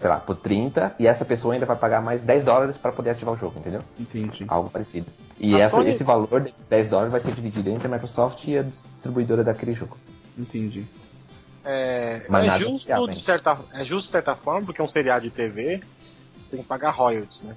[0.00, 3.10] sei lá, por 30 e essa pessoa ainda vai pagar mais 10 dólares para poder
[3.10, 3.82] ativar o jogo, entendeu?
[4.00, 4.44] Entendi.
[4.48, 5.06] Algo parecido.
[5.38, 5.90] E essa, Sony...
[5.90, 9.74] esse valor desses 10 dólares vai ser dividido entre a Microsoft e a distribuidora daquele
[9.74, 9.96] jogo.
[10.36, 10.84] Entendi.
[11.68, 15.30] É, é justo, de certa, é justo de certa forma, porque é um seriado de
[15.30, 15.82] TV
[16.50, 17.54] tem que pagar royalties, né?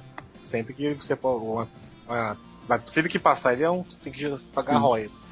[0.48, 1.68] Sempre que você for.
[2.88, 4.80] sempre que passar ele é um, tem que pagar Sim.
[4.80, 5.30] royalties.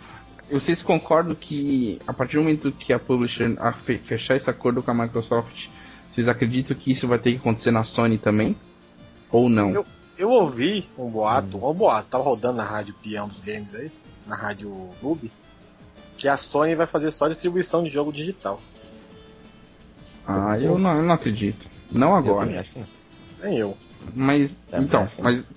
[0.49, 4.91] Vocês concordam que a partir do momento que a publisher a fechar esse acordo com
[4.91, 5.67] a Microsoft,
[6.09, 8.55] vocês acreditam que isso vai ter que acontecer na Sony também?
[9.29, 9.71] Ou não?
[9.71, 9.85] Eu,
[10.17, 11.69] eu ouvi um boato, hum.
[11.69, 13.91] um boato, tava rodando na rádio Peão dos Games aí,
[14.25, 15.29] na rádio Noob,
[16.17, 18.59] que a Sony vai fazer só distribuição de jogo digital.
[20.27, 21.65] Ah, eu não, eu não acredito.
[21.91, 22.51] Não agora.
[22.51, 22.87] Eu acho que não.
[23.43, 23.77] Nem eu.
[24.13, 25.47] Mas, é então, mas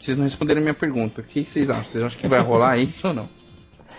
[0.00, 1.20] vocês não responderam a minha pergunta.
[1.20, 1.84] O que vocês acham?
[1.84, 3.28] Vocês acham que vai rolar isso ou não?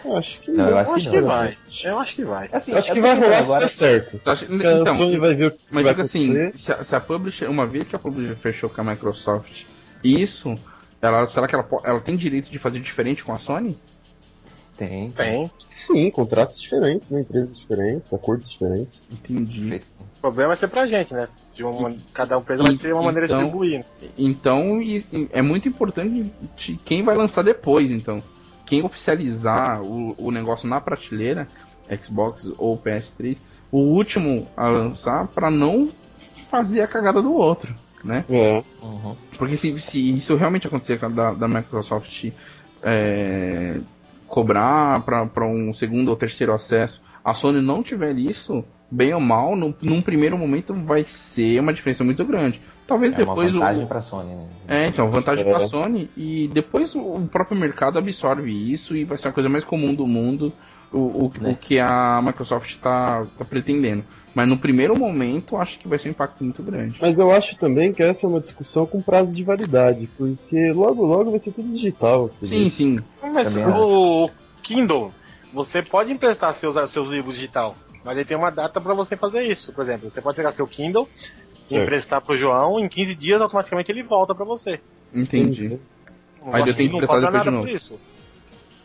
[0.04, 0.70] Eu acho que não.
[0.70, 1.58] Eu acho, eu acho que, que vai.
[1.84, 2.50] Eu acho que vai.
[2.52, 4.16] Assim, acho que vai rolar agora certo.
[4.16, 7.00] Então, a Sony vai ver o que mas vai digo assim, se a, se a
[7.00, 9.66] publisher, uma vez que a publisher fechou com a Microsoft,
[10.04, 10.56] isso,
[11.02, 13.78] ela, será que ela, ela tem direito de fazer diferente com a Sony?
[14.78, 15.12] Tem.
[15.12, 15.52] Tem.
[15.86, 17.22] Sim, contratos diferentes, né?
[17.22, 19.02] empresas diferentes, acordos diferentes.
[19.12, 19.82] Entendi.
[20.18, 21.28] O problema vai ser pra gente, né?
[21.54, 23.86] De uma, cada empresa vai ter uma maneira então, de distribuir.
[24.18, 24.80] Então,
[25.32, 26.32] é muito importante
[26.84, 28.22] quem vai lançar depois, então.
[28.66, 31.48] Quem oficializar o, o negócio na prateleira,
[32.02, 33.38] Xbox ou PS3,
[33.72, 35.90] o último a lançar para não
[36.50, 37.74] fazer a cagada do outro,
[38.04, 38.26] né?
[38.30, 38.64] É.
[38.82, 39.16] Uhum.
[39.38, 42.32] Porque se, se isso realmente acontecer da, da Microsoft
[42.84, 43.80] é,
[44.28, 49.56] cobrar para um segundo ou terceiro acesso, a Sony não tiver isso, bem ou mal,
[49.56, 52.62] no, num primeiro momento vai ser uma diferença muito grande.
[52.88, 53.88] Talvez é depois uma vantagem o.
[53.88, 54.48] para Sony, né?
[54.68, 55.52] É, então, vantagem é.
[55.52, 59.64] para Sony e depois o próprio mercado absorve isso e vai ser a coisa mais
[59.64, 60.54] comum do mundo
[60.92, 61.52] o, o, né?
[61.52, 64.04] o que a Microsoft está tá pretendendo.
[64.38, 66.96] Mas no primeiro momento, acho que vai ser um impacto muito grande.
[67.02, 71.04] Mas eu acho também que essa é uma discussão com prazo de validade, porque logo
[71.04, 72.30] logo vai ser tudo digital.
[72.44, 72.96] Sim, sim.
[73.20, 74.30] Mas o
[74.62, 75.12] Kindle,
[75.52, 77.76] você pode emprestar seus, seus livros digital,
[78.06, 79.74] mas ele tem uma data para você fazer isso.
[79.74, 81.10] Por exemplo, você pode pegar seu Kindle,
[81.68, 81.84] certo.
[81.84, 84.80] emprestar pro João, em 15 dias automaticamente ele volta para você.
[85.12, 85.80] Entendi.
[86.46, 87.68] Aí eu tenho que emprestar depois de novo.
[87.68, 88.00] Isso.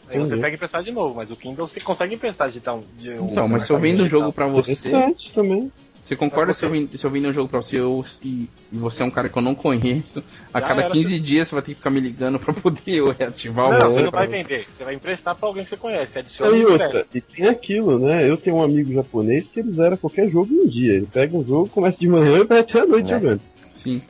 [0.08, 2.82] Aí você pega emprestar de novo, mas o Kindle você consegue emprestar digital.
[2.98, 4.90] De, então, mas se eu vendo um jogo pra você.
[5.34, 5.70] também.
[6.04, 8.76] Você concorda se eu, vim, se eu vim um jogo pra você eu, e, e,
[8.76, 10.22] você é um cara que eu não conheço,
[10.52, 13.70] a Já cada 15 dias você vai ter que ficar me ligando pra poder reativar
[13.70, 16.18] não, o Não, você não vai vender, você vai emprestar pra alguém que você conhece,
[16.18, 18.28] adiciona e, outra, e tem aquilo, né?
[18.28, 20.94] Eu tenho um amigo japonês que ele zera qualquer jogo em um dia.
[20.94, 23.18] Ele pega um jogo, começa de manhã e vai até a noite né?
[23.18, 23.40] jogando.
[23.82, 24.02] Sim.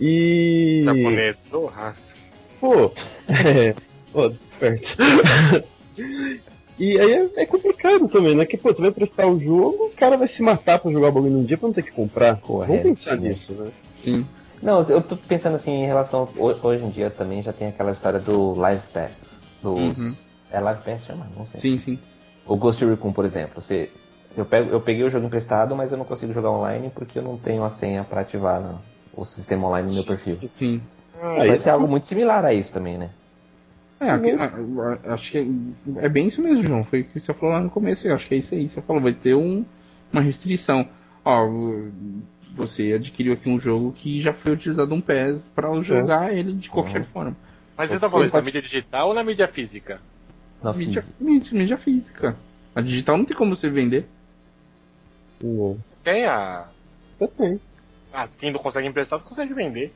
[0.00, 0.82] E.
[0.84, 2.02] Japonês, do raça.
[2.60, 2.92] Pô,
[3.28, 3.74] é.
[4.12, 5.66] Pô, esperto.
[6.78, 8.44] E aí é, é, complicado também, né?
[8.44, 11.12] Que, pô, você vai prestar o jogo, o cara vai se matar pra jogar o
[11.12, 12.38] bagulho num dia pra não ter que comprar.
[12.40, 13.70] Correto, Vamos pensar nisso, né?
[13.98, 14.26] Sim.
[14.62, 16.28] Não, eu tô pensando assim em relação.
[16.36, 19.10] Hoje em dia também já tem aquela história do Live Pass.
[19.62, 19.98] Dos.
[19.98, 20.14] Uhum.
[20.50, 21.26] É Live Pass chama?
[21.36, 21.60] Não sei.
[21.60, 21.98] Sim, sim.
[22.46, 23.62] O Ghost Recon, por exemplo.
[23.62, 23.90] Você,
[24.36, 27.22] eu, pego, eu peguei o jogo emprestado, mas eu não consigo jogar online porque eu
[27.22, 28.78] não tenho a senha pra ativar no,
[29.14, 30.38] o sistema online no meu perfil.
[30.58, 30.82] Sim.
[31.20, 33.08] Vai ser algo muito similar a isso também, né?
[33.98, 34.30] É, aqui,
[35.04, 36.84] acho que é, é, bem isso mesmo, João.
[36.84, 38.06] Foi o que você falou lá no começo.
[38.06, 38.68] Eu acho que é isso aí.
[38.68, 39.64] Você falou, vai ter um,
[40.12, 40.86] uma restrição.
[41.24, 41.48] Ó,
[42.52, 45.82] você adquiriu aqui um jogo que já foi utilizado um PES para é.
[45.82, 46.38] jogar é.
[46.38, 47.06] ele de qualquer uhum.
[47.06, 47.36] forma.
[47.76, 50.00] Mas você tá falando isso na mídia digital ou na mídia física?
[50.62, 51.24] Na mídia, física.
[51.24, 52.36] Mídia, mídia, física.
[52.74, 54.06] A digital não tem como você vender.
[55.42, 55.78] Não.
[56.02, 56.68] Tem a.
[57.20, 57.60] Eu tenho.
[58.12, 59.92] Ah, quem não consegue emprestar, você consegue vender.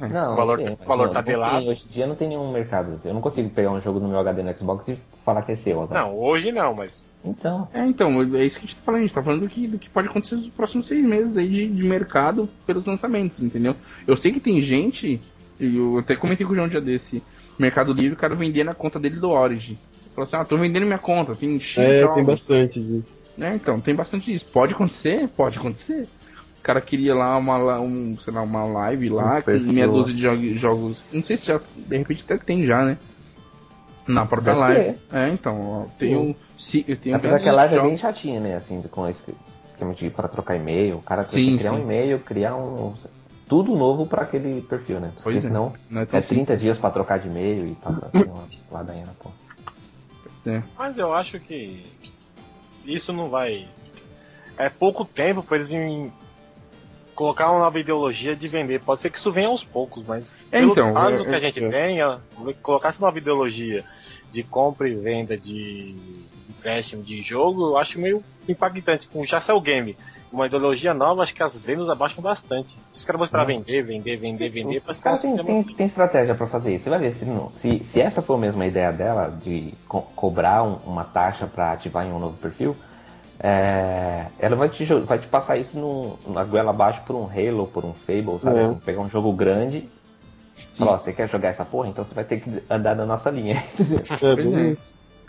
[0.00, 0.08] É.
[0.08, 1.58] Não, o valor, sim, valor não, tabelado.
[1.58, 2.98] Tem, hoje em dia não tem nenhum mercado.
[3.04, 5.56] Eu não consigo pegar um jogo no meu HD no Xbox e falar que é
[5.56, 6.00] seu agora.
[6.00, 7.02] Não, hoje não, mas.
[7.24, 7.68] Então.
[7.72, 8.98] É, então, é isso que a gente tá falando.
[8.98, 11.48] A gente tá falando do que, do que pode acontecer nos próximos seis meses aí
[11.48, 13.76] de, de mercado pelos lançamentos, entendeu?
[14.06, 15.20] Eu sei que tem gente,
[15.60, 17.22] eu até comentei com o João um dia desse,
[17.58, 19.78] Mercado Livre, o cara vendia na conta dele do Origin.
[20.14, 22.16] Falou assim, ah, tô vendendo minha conta, tem X É, jogos.
[22.16, 23.04] tem bastante disso.
[23.40, 24.44] É, então, tem bastante disso.
[24.52, 25.28] Pode acontecer?
[25.28, 26.06] Pode acontecer.
[26.62, 30.14] O cara queria lá uma, um, sei lá, uma live lá um com meia dúzia
[30.14, 31.02] de jogos.
[31.12, 32.96] Não sei se já, de repente até tem já, né?
[34.06, 34.96] Na própria live.
[35.12, 35.24] É.
[35.24, 36.32] é, então, ó, tem um.
[36.56, 38.54] Se, eu tenho Apesar que a live é bem chatinha, né?
[38.54, 39.34] Assim, com esse
[39.72, 40.98] esquema de para trocar e-mail.
[40.98, 41.76] O cara tem que criar sim.
[41.78, 42.94] um e-mail, criar um.
[43.48, 45.08] Tudo novo para aquele perfil, né?
[45.08, 45.48] Porque pois é.
[45.48, 49.34] senão é, é 30 dias para trocar de e-mail e passa uma ladainha na porra.
[50.46, 50.62] É.
[50.78, 51.84] Mas eu acho que
[52.84, 53.66] isso não vai.
[54.56, 56.12] É pouco tempo para eles em...
[57.22, 58.80] colocar uma nova ideologia de vender.
[58.80, 61.40] Pode ser que isso venha aos poucos, mas é, pelo então, caso é, que a
[61.40, 61.68] gente é.
[61.68, 62.18] tenha,
[62.60, 63.84] colocar essa nova ideologia
[64.32, 65.94] de compra e venda de
[66.50, 69.06] empréstimo de jogo, eu acho meio impactante.
[69.06, 69.96] Com já saiu o game,
[70.32, 72.76] uma ideologia nova, acho que as vendas abaixam bastante.
[72.92, 73.58] Os caras vão esperar uhum.
[73.58, 74.82] vender, vender, vender, vender.
[74.88, 76.84] Os caras tem, tem, tem, estratégia para fazer isso.
[76.84, 80.02] Você vai ver se, não, se, se essa for mesmo a ideia dela, de co
[80.16, 82.74] cobrar um, uma taxa para ativar em um novo perfil,
[83.42, 87.66] é, ela vai te, vai te passar isso no, na goela abaixo por um Halo,
[87.66, 88.60] por um Fable, sabe?
[88.60, 88.74] Uhum.
[88.76, 89.88] Pegar um jogo grande
[90.76, 91.88] Falar, você quer jogar essa porra?
[91.88, 93.62] Então você vai ter que andar na nossa linha.
[94.22, 94.76] É,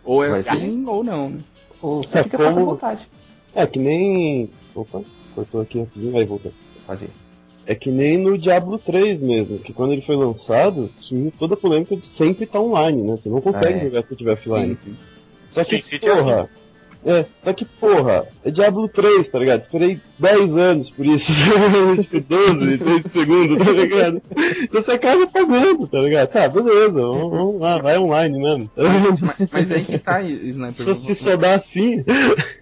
[0.05, 1.39] ou é vai assim, ou não, né?
[1.82, 2.66] Ou você é fica como...
[2.66, 3.07] vontade.
[3.55, 4.49] É que nem.
[4.76, 5.01] Opa,
[5.34, 6.49] cortou aqui rapidinho, vai voltar.
[6.86, 7.09] Pode ir.
[7.66, 11.57] É que nem no Diablo 3 mesmo, que quando ele foi lançado, surgiu toda a
[11.57, 13.18] polêmica de sempre estar online, né?
[13.18, 13.84] Você não consegue é.
[13.84, 14.78] jogar se tiver offline.
[14.84, 14.97] Sim, sim.
[15.53, 16.49] Só que, sim, porra,
[17.06, 19.62] é, só que, porra, é Diablo 3, tá ligado?
[19.62, 21.26] Esperei 10 anos por isso.
[22.01, 24.22] tipo, 12, 3 segundos, tá ligado?
[24.64, 26.30] Então você acaba pagando, tá ligado?
[26.30, 28.72] Tá, beleza, vamos, vamos lá, vai online mesmo.
[29.22, 30.95] Mas, mas aí que tá, Sniper.
[30.95, 32.04] Se só dá assim.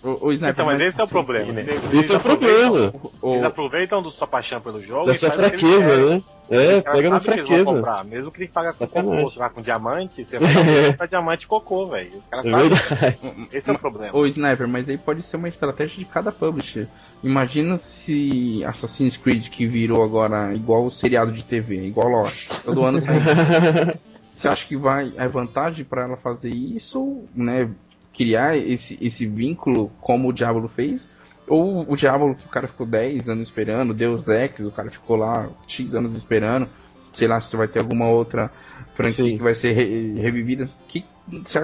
[0.03, 1.53] O, o Sniper então, mas esse é o problema.
[1.53, 1.61] Né?
[1.93, 2.93] Esse é o problema.
[3.23, 6.21] Eles aproveitam da sua paixão pelo jogo da e sua fraqueza, né?
[6.51, 7.63] É, pega na fraqueza.
[7.63, 8.03] comprar.
[8.03, 10.53] Mesmo que ele paga com cocô, lá com diamante, você vai
[10.91, 12.17] comprar diamante cocô, velho.
[12.17, 14.17] Os caras é Esse é o problema.
[14.17, 16.87] Ô, Sniper, mas aí pode ser uma estratégia de cada publisher.
[17.23, 22.83] Imagina se Assassin's Creed que virou agora igual o seriado de TV, igual Lost, todo
[22.83, 23.19] ano sai.
[24.35, 27.69] Você acha que vai é vantagem para ela fazer isso, né?
[28.13, 31.09] Criar esse, esse vínculo como o Diablo fez?
[31.51, 35.17] Ou o Diablo que o cara ficou 10 anos esperando, Deus Ex, o cara ficou
[35.17, 36.65] lá X anos esperando.
[37.11, 38.49] Sei lá se vai ter alguma outra
[38.93, 39.35] franquia Sim.
[39.35, 40.69] que vai ser re revivida.
[40.87, 41.03] Que,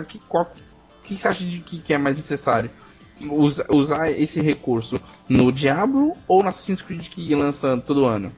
[0.10, 0.52] que, qual,
[1.06, 2.70] que você acha de que, que é mais necessário?
[3.32, 8.34] Usa, usar esse recurso no Diablo ou no Assassin's Creed que lança todo ano?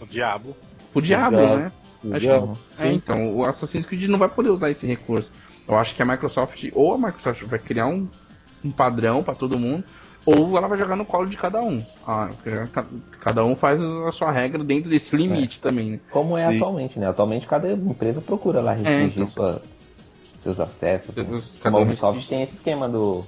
[0.00, 0.56] O Diablo.
[0.94, 1.72] O Diablo, né?
[2.02, 2.58] O acho Diablo.
[2.78, 5.30] Que, é, então, o Assassin's Creed não vai poder usar esse recurso.
[5.68, 8.08] Eu acho que a Microsoft, ou a Microsoft vai criar um,
[8.64, 9.84] um padrão para todo mundo,
[10.26, 11.84] ou ela vai jogar no colo de cada um.
[12.06, 12.30] Ah,
[13.20, 15.68] cada um faz a sua regra dentro desse limite é.
[15.68, 16.00] também, né?
[16.10, 16.56] Como é e...
[16.56, 17.08] atualmente, né?
[17.08, 19.26] Atualmente cada empresa procura lá restringir é, então.
[19.26, 19.62] sua,
[20.38, 21.14] seus acessos.
[21.16, 23.24] Os, Como a Ubisoft tem esse esquema do,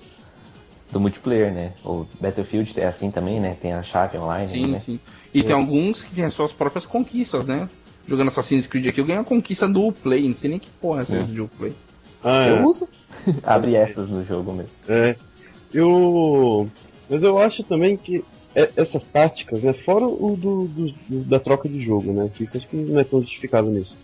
[0.90, 1.72] do multiplayer, né?
[1.84, 3.56] O Battlefield é assim também, né?
[3.60, 4.48] Tem a chave online.
[4.48, 4.78] Sim, né?
[4.78, 5.00] sim.
[5.34, 7.68] E tem alguns que têm as suas próprias conquistas, né?
[8.08, 11.00] Jogando Assassin's Creed aqui, eu ganho a conquista do play, não sei nem que porra
[11.00, 11.74] é essa do play.
[12.22, 12.66] Ah, eu é.
[12.66, 12.88] uso.
[13.42, 14.70] Abre essas no jogo mesmo.
[14.88, 15.16] É.
[15.74, 16.70] Eu
[17.08, 18.24] mas eu acho também que
[18.56, 22.44] é, essas táticas, né, fora o do, do, do, da troca de jogo, né, que
[22.44, 23.98] isso acho que não é tão justificado nisso.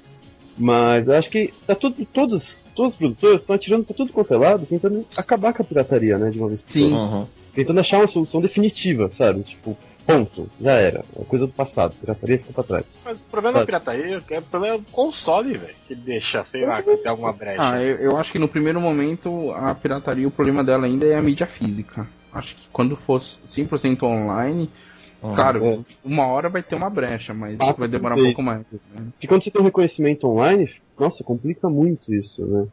[0.59, 4.35] Mas eu acho que tá tudo, todos, todos os produtores estão atirando pra tudo quanto
[4.35, 6.93] é lado, tentando acabar com a pirataria, né, de uma vez por Sim.
[6.93, 7.27] Uhum.
[7.55, 9.43] Tentando achar uma solução definitiva, sabe?
[9.43, 9.77] Tipo,
[10.07, 11.05] ponto, já era.
[11.19, 12.85] É coisa do passado, pirataria ficou pra trás.
[13.05, 16.83] Mas o problema da pirataria é o problema do console, velho, que deixa, sei lá,
[16.83, 17.57] que tem alguma brecha.
[17.59, 21.15] Ah, eu, eu acho que no primeiro momento a pirataria, o problema dela ainda é
[21.15, 24.71] a mídia física acho que quando for 100% online,
[25.23, 25.35] uhum.
[25.35, 25.79] claro, é.
[26.05, 28.61] uma hora vai ter uma brecha, mas ah, vai demorar um pouco mais.
[28.71, 29.07] Né?
[29.21, 32.67] E quando você tem um reconhecimento online, nossa, complica muito isso, né?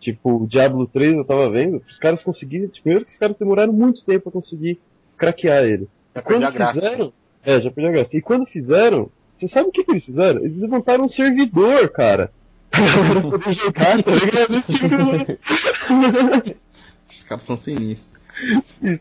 [0.00, 3.36] Tipo, o Diablo 3 eu tava vendo, os caras conseguiram, tipo, primeiro que os caras
[3.38, 4.78] demoraram muito tempo pra conseguir
[5.16, 5.88] craquear ele.
[6.14, 7.12] Já quando fizeram,
[7.42, 8.16] é, já perdi a graça.
[8.16, 10.44] E quando fizeram, você sabe o que, que eles fizeram?
[10.44, 12.30] Eles levantaram um servidor, cara.
[12.70, 14.56] pra poder jogar, tá ligado?
[17.10, 18.23] Os caras são sinistros.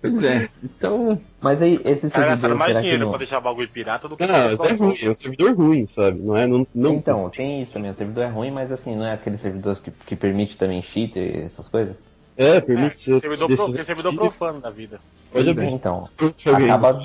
[0.01, 1.19] Pois é, então.
[1.41, 2.55] Mas aí, esse servidor.
[2.55, 3.09] mais dinheiro não...
[3.09, 4.25] pra deixar o bagulho pirata do que.
[4.25, 6.19] Não, é ruim, é um servidor ruim, sabe?
[6.21, 6.47] Não é.
[6.47, 6.93] Não, não...
[6.93, 7.91] Então, tem isso também.
[7.91, 11.17] O servidor é ruim, mas assim, não é aquele servidor que, que permite também cheat
[11.17, 11.95] e essas coisas?
[12.37, 13.11] É, permite.
[13.11, 14.99] É, servidor, pro, servidor profano da vida.
[15.31, 16.07] Pode é, então.
[16.45, 16.99] Acaba.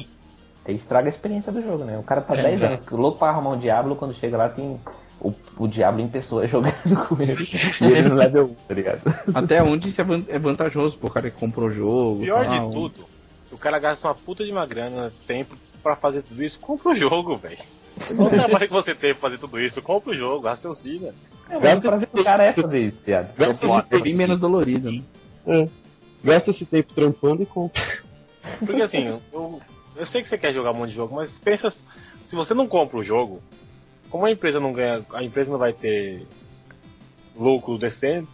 [0.73, 1.99] Estraga a experiência do jogo, né?
[1.99, 4.78] O cara tá é, 10 anos, louco pra arrumar um Diablo, quando chega lá tem
[5.20, 7.35] o, o Diablo em pessoa jogando com ele
[7.81, 9.01] e ele no level 1, tá ligado?
[9.35, 12.20] Até onde isso é, é vantajoso pro cara que comprou o jogo.
[12.20, 12.69] Pior tal.
[12.69, 13.05] de tudo,
[13.51, 16.95] o cara gasta uma puta de uma grana, tempo pra fazer tudo isso, compra o
[16.95, 17.59] jogo, velho.
[18.15, 19.82] Qual o trabalho que você teve pra fazer tudo isso?
[19.82, 21.15] Compra o jogo, raciocina.
[21.51, 23.31] É, mas o prazer do cara é fazer isso, viado.
[23.90, 25.03] É bem menos dolorido, né?
[25.47, 25.69] É.
[26.23, 27.82] Gasta esse tempo trampando e compra.
[28.65, 29.61] Porque assim, eu,
[29.99, 32.66] eu sei que você quer jogar um monte de jogo, mas pensa, se você não
[32.66, 33.43] compra o jogo,
[34.09, 36.27] como a empresa não ganha, a empresa não vai ter
[37.37, 38.29] lucro decente,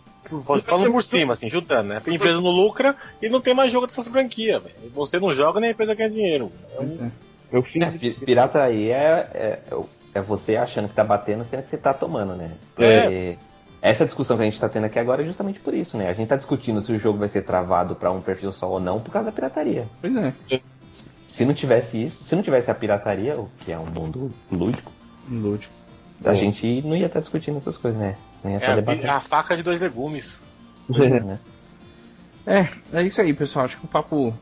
[0.64, 2.02] falando por cima, assim, chutando, né?
[2.04, 4.74] A empresa não lucra e não tem mais jogo dessas franquias, velho.
[4.94, 6.52] Você não joga nem a empresa ganha dinheiro.
[6.72, 7.10] É um...
[7.52, 7.62] é.
[7.62, 9.60] fim é, pirata aí é, é,
[10.14, 12.50] é, você achando que tá batendo sendo que você tá tomando, né?
[12.78, 13.36] É.
[13.82, 16.08] Essa discussão que a gente tá tendo aqui agora é justamente por isso, né?
[16.08, 18.80] A gente tá discutindo se o jogo vai ser travado para um perfil só ou
[18.80, 19.86] não por causa da pirataria.
[20.00, 20.32] Pois é.
[21.34, 24.92] Se não tivesse isso, se não tivesse a pirataria, o que é um mundo lúdico,
[25.28, 25.74] lúdico.
[26.24, 26.34] a é.
[26.36, 28.16] gente não ia estar tá discutindo essas coisas, né?
[28.44, 30.38] é, a, a, faca de dois legumes.
[30.88, 31.40] né?
[32.46, 33.64] É, é isso aí, pessoal.
[33.64, 34.32] Acho que o papo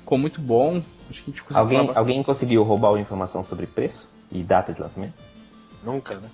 [0.00, 0.82] ficou muito bom.
[1.08, 1.98] Acho que a gente alguém, falar...
[2.00, 5.14] alguém conseguiu roubar a informação sobre preço e data de lançamento?
[5.84, 6.28] Nunca, né?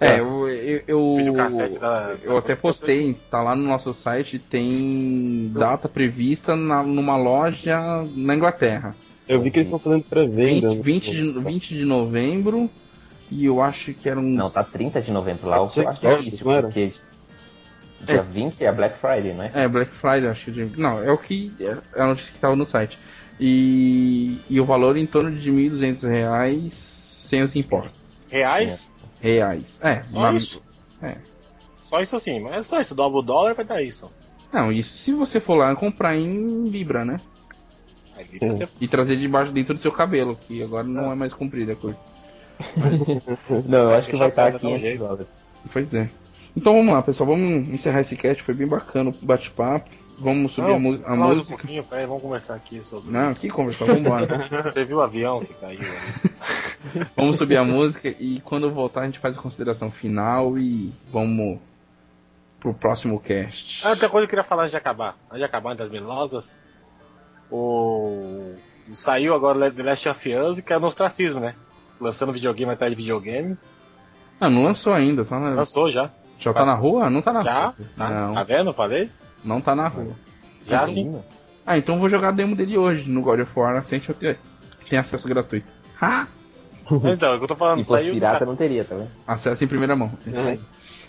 [0.00, 1.32] É, eu, eu, eu,
[1.78, 7.78] da, eu até postei, tá lá no nosso site, tem data prevista na, numa loja
[8.16, 8.94] na Inglaterra.
[9.28, 10.70] Eu vi que eles estão fazendo pré-venda.
[10.70, 12.70] 20, 20, de, 20 de novembro
[13.30, 14.22] e eu acho que era um.
[14.22, 16.92] Não, tá 30 de novembro lá, o que eu acho difícil, porque.
[18.02, 18.22] Dia é.
[18.22, 19.50] 20 é Black Friday, né?
[19.54, 20.78] É, Black Friday, acho que.
[20.78, 21.52] Não, é o que.
[21.94, 22.98] É a notícia que tava no site.
[23.40, 28.24] E, e o valor em torno de 1.200 reais sem os impostos.
[28.28, 28.86] Reais?
[29.22, 29.28] É.
[29.28, 29.64] Reais.
[29.80, 30.62] É, só mas, isso?
[31.02, 31.16] É.
[31.88, 32.94] Só isso assim, mas é só isso.
[32.94, 34.08] Dobra o dólar vai dar isso.
[34.52, 37.18] Não, isso se você for lá comprar em Libra, né?
[38.80, 41.98] E trazer debaixo dentro do seu cabelo, que agora não é mais comprido a coisa.
[43.66, 45.26] Não, eu acho que vai estar aqui em dólares.
[45.72, 46.08] Pois é.
[46.56, 47.30] Então vamos lá, pessoal.
[47.30, 48.42] Vamos encerrar esse cast.
[48.42, 49.90] Foi bem bacana o bate-papo.
[50.18, 51.54] Vamos subir não, a, a música.
[51.54, 53.10] Um pouquinho, peraí, vamos conversar aqui sobre.
[53.10, 54.26] Não, aqui conversar, vamos embora.
[54.72, 55.80] Você viu o avião que caiu
[57.16, 61.58] vamos subir a música e quando voltar a gente faz a consideração final e vamos
[62.60, 63.84] pro próximo cast.
[63.84, 65.16] Ah, outra coisa que eu queria falar antes de acabar.
[65.26, 66.48] Antes de acabar das Milosas.
[67.50, 68.54] O.
[68.92, 71.54] Saiu agora The Last of Us, que é no ostracismo, né?
[72.00, 73.56] lançando videogame atrás de videogame.
[74.40, 75.50] Ah, não lançou ainda, tá na...
[75.50, 76.10] Lançou já.
[76.38, 77.08] Já tá na rua?
[77.08, 77.64] Não tá na já?
[77.66, 77.74] rua.
[77.96, 78.34] Tá, não.
[78.34, 78.72] tá vendo?
[78.72, 79.10] Falei?
[79.44, 80.12] Não tá na rua.
[80.66, 81.18] Já tá sim.
[81.66, 84.14] Ah, então vou jogar a demo dele hoje no God of War, assim que eu
[84.14, 84.38] ter,
[84.88, 85.70] tem acesso gratuito.
[86.00, 86.26] Ah!
[86.86, 88.12] Então, é o que eu tô falando, e saiu.
[88.12, 89.08] pirata não teria, tá vendo?
[89.26, 90.12] Acesso em primeira mão.
[90.26, 90.58] É.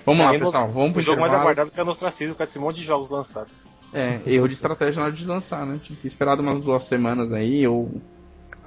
[0.06, 2.57] Vamos lá, pessoal, vamos pro O jogo mais aguardado que é o Nostracismo, com esse
[2.57, 3.52] monte de jogos lançados.
[3.98, 5.80] É, erro de estratégia na hora de lançar, né?
[5.82, 7.90] Tinha que esperado umas duas semanas aí, ou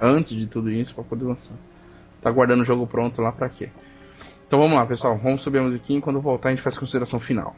[0.01, 1.53] antes de tudo isso, pra poder lançar.
[2.19, 3.69] Tá guardando o jogo pronto lá pra quê?
[4.47, 5.15] Então vamos lá, pessoal.
[5.19, 7.55] Vamos subir a musiquinha e quando voltar a gente faz a consideração final.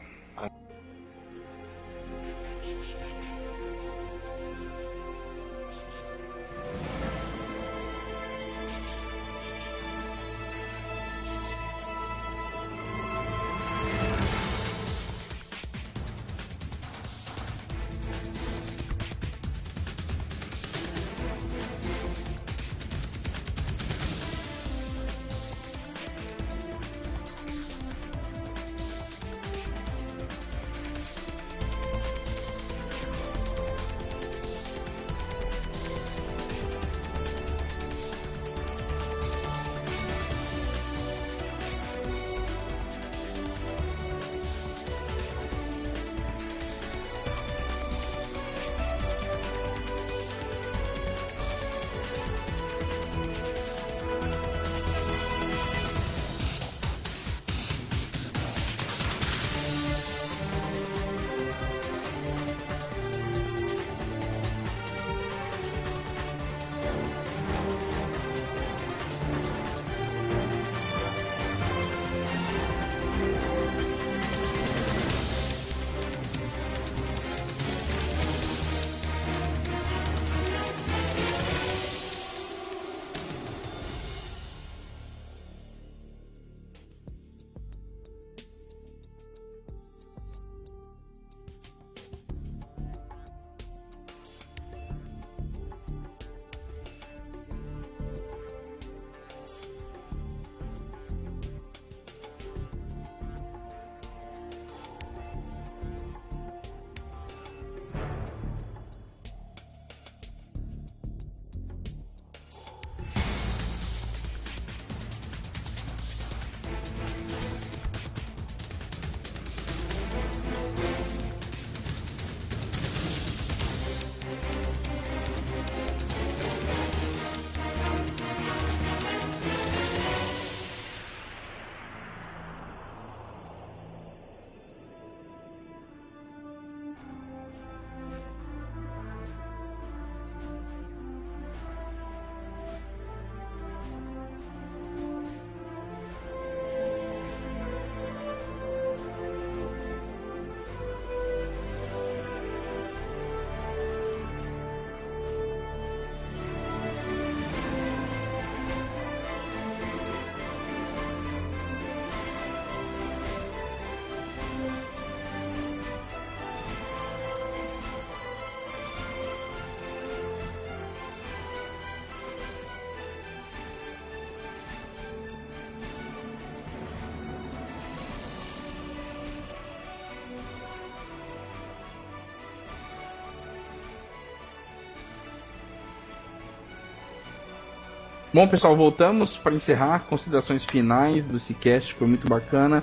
[188.34, 190.06] Bom, pessoal, voltamos para encerrar.
[190.06, 192.82] Considerações finais do Cicast, foi muito bacana.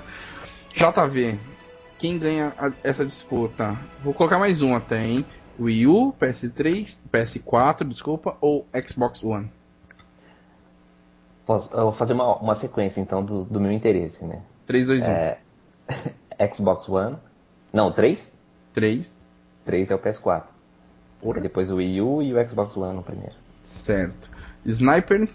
[0.72, 1.40] JV,
[1.98, 3.76] quem ganha a, essa disputa?
[4.00, 5.26] Vou colocar mais um até, hein?
[5.58, 9.50] Wii U, PS3, PS4, desculpa, ou Xbox One?
[11.44, 14.42] Posso, eu vou fazer uma, uma sequência então do, do meu interesse, né?
[14.66, 15.10] 3, 2, 1.
[15.10, 15.38] É,
[16.54, 17.16] Xbox One.
[17.72, 18.32] Não, 3?
[18.72, 19.16] 3.
[19.64, 20.44] 3 é o PS4.
[21.20, 21.40] Porra.
[21.40, 23.34] Depois o Wii U e o Xbox One no primeiro.
[23.64, 24.39] Certo.
[24.64, 25.28] Sniper?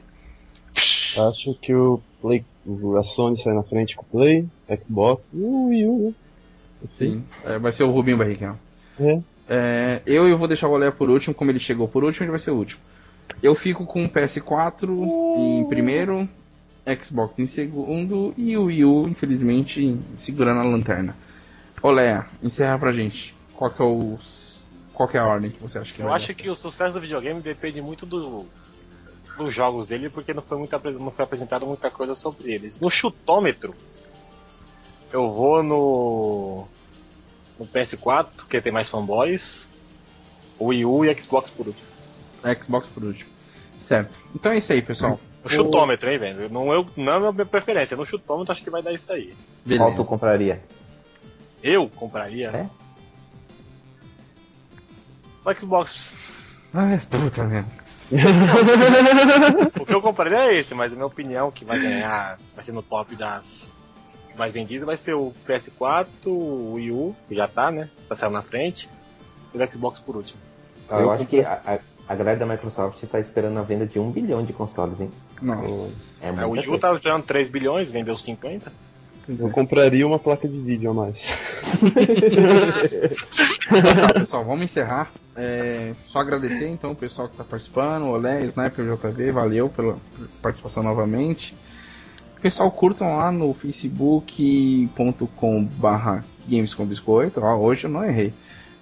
[1.18, 2.44] Acho que o Play,
[3.00, 4.48] a Sony sai na frente com o Play,
[4.86, 6.14] Xbox e o Wii U, né?
[6.96, 8.60] Sim, é, vai ser o Rubinho Barrichello.
[9.00, 9.20] É.
[9.48, 12.32] É, eu, eu vou deixar o Olé por último, como ele chegou por último, ele
[12.32, 12.82] vai ser o último.
[13.42, 14.90] Eu fico com o PS4
[15.38, 16.28] em primeiro,
[17.04, 21.16] Xbox em segundo e o Wii U, infelizmente, segurando a lanterna.
[21.82, 23.34] Olé, encerra pra gente.
[23.54, 24.18] Qual que é o.
[24.94, 27.02] Qual que é a ordem que você acha que Eu acho que o sucesso do
[27.02, 28.46] videogame depende muito do,
[29.38, 32.80] dos jogos dele, porque não foi, muito, não foi apresentado muita coisa sobre eles.
[32.80, 33.74] No chutômetro,
[35.12, 36.68] eu vou no.
[37.60, 39.68] no PS4, que tem mais fanboys,
[40.60, 41.88] o Wii U e Xbox por último.
[42.62, 43.30] Xbox por último.
[43.80, 44.18] Certo.
[44.34, 45.20] Então é isso aí, pessoal.
[45.44, 46.50] No chutômetro, hein, velho?
[46.50, 47.96] Não, eu, não é a minha preferência.
[47.96, 49.36] No chutômetro acho que vai dar isso aí.
[49.64, 49.84] Beleza.
[49.84, 50.64] Qual tu compraria?
[51.62, 52.50] Eu compraria?
[52.50, 52.70] É?
[55.46, 56.12] O Xbox.
[56.74, 57.85] Ai, puta merda.
[59.80, 62.72] o que eu compraria é esse, mas a minha opinião que vai ganhar, vai ser
[62.72, 63.74] no top das
[64.38, 67.90] mais vendidas, vai ser o PS4, o Wii U, que já tá, né?
[68.08, 68.90] Tá saindo na frente,
[69.54, 70.40] e o Xbox por último.
[70.90, 74.12] Ah, eu, acho que a, a galera da Microsoft está esperando a venda de um
[74.12, 75.12] bilhão de consoles, hein?
[75.42, 75.94] Nossa.
[76.22, 78.72] É, é o Wii U tá esperando 3 bilhões, vendeu 50.
[79.28, 81.16] Eu compraria uma placa de vídeo a mais.
[84.08, 85.12] tá, pessoal, vamos encerrar.
[85.36, 89.98] É, só agradecer então o pessoal que está participando, o Olé, Sniper JV, valeu pela
[90.42, 91.56] participação novamente.
[92.42, 97.42] Pessoal, curtam lá no facebook.com barra games com biscoito.
[97.42, 98.32] Ó, hoje eu não errei.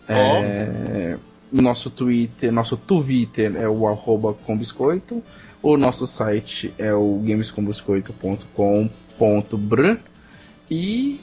[0.10, 1.16] É,
[1.50, 5.24] nosso Twitter, nosso Twitter é o arroba com biscoito.
[5.62, 10.13] O nosso site é o gamescombiscoito.com.br
[10.70, 11.20] e,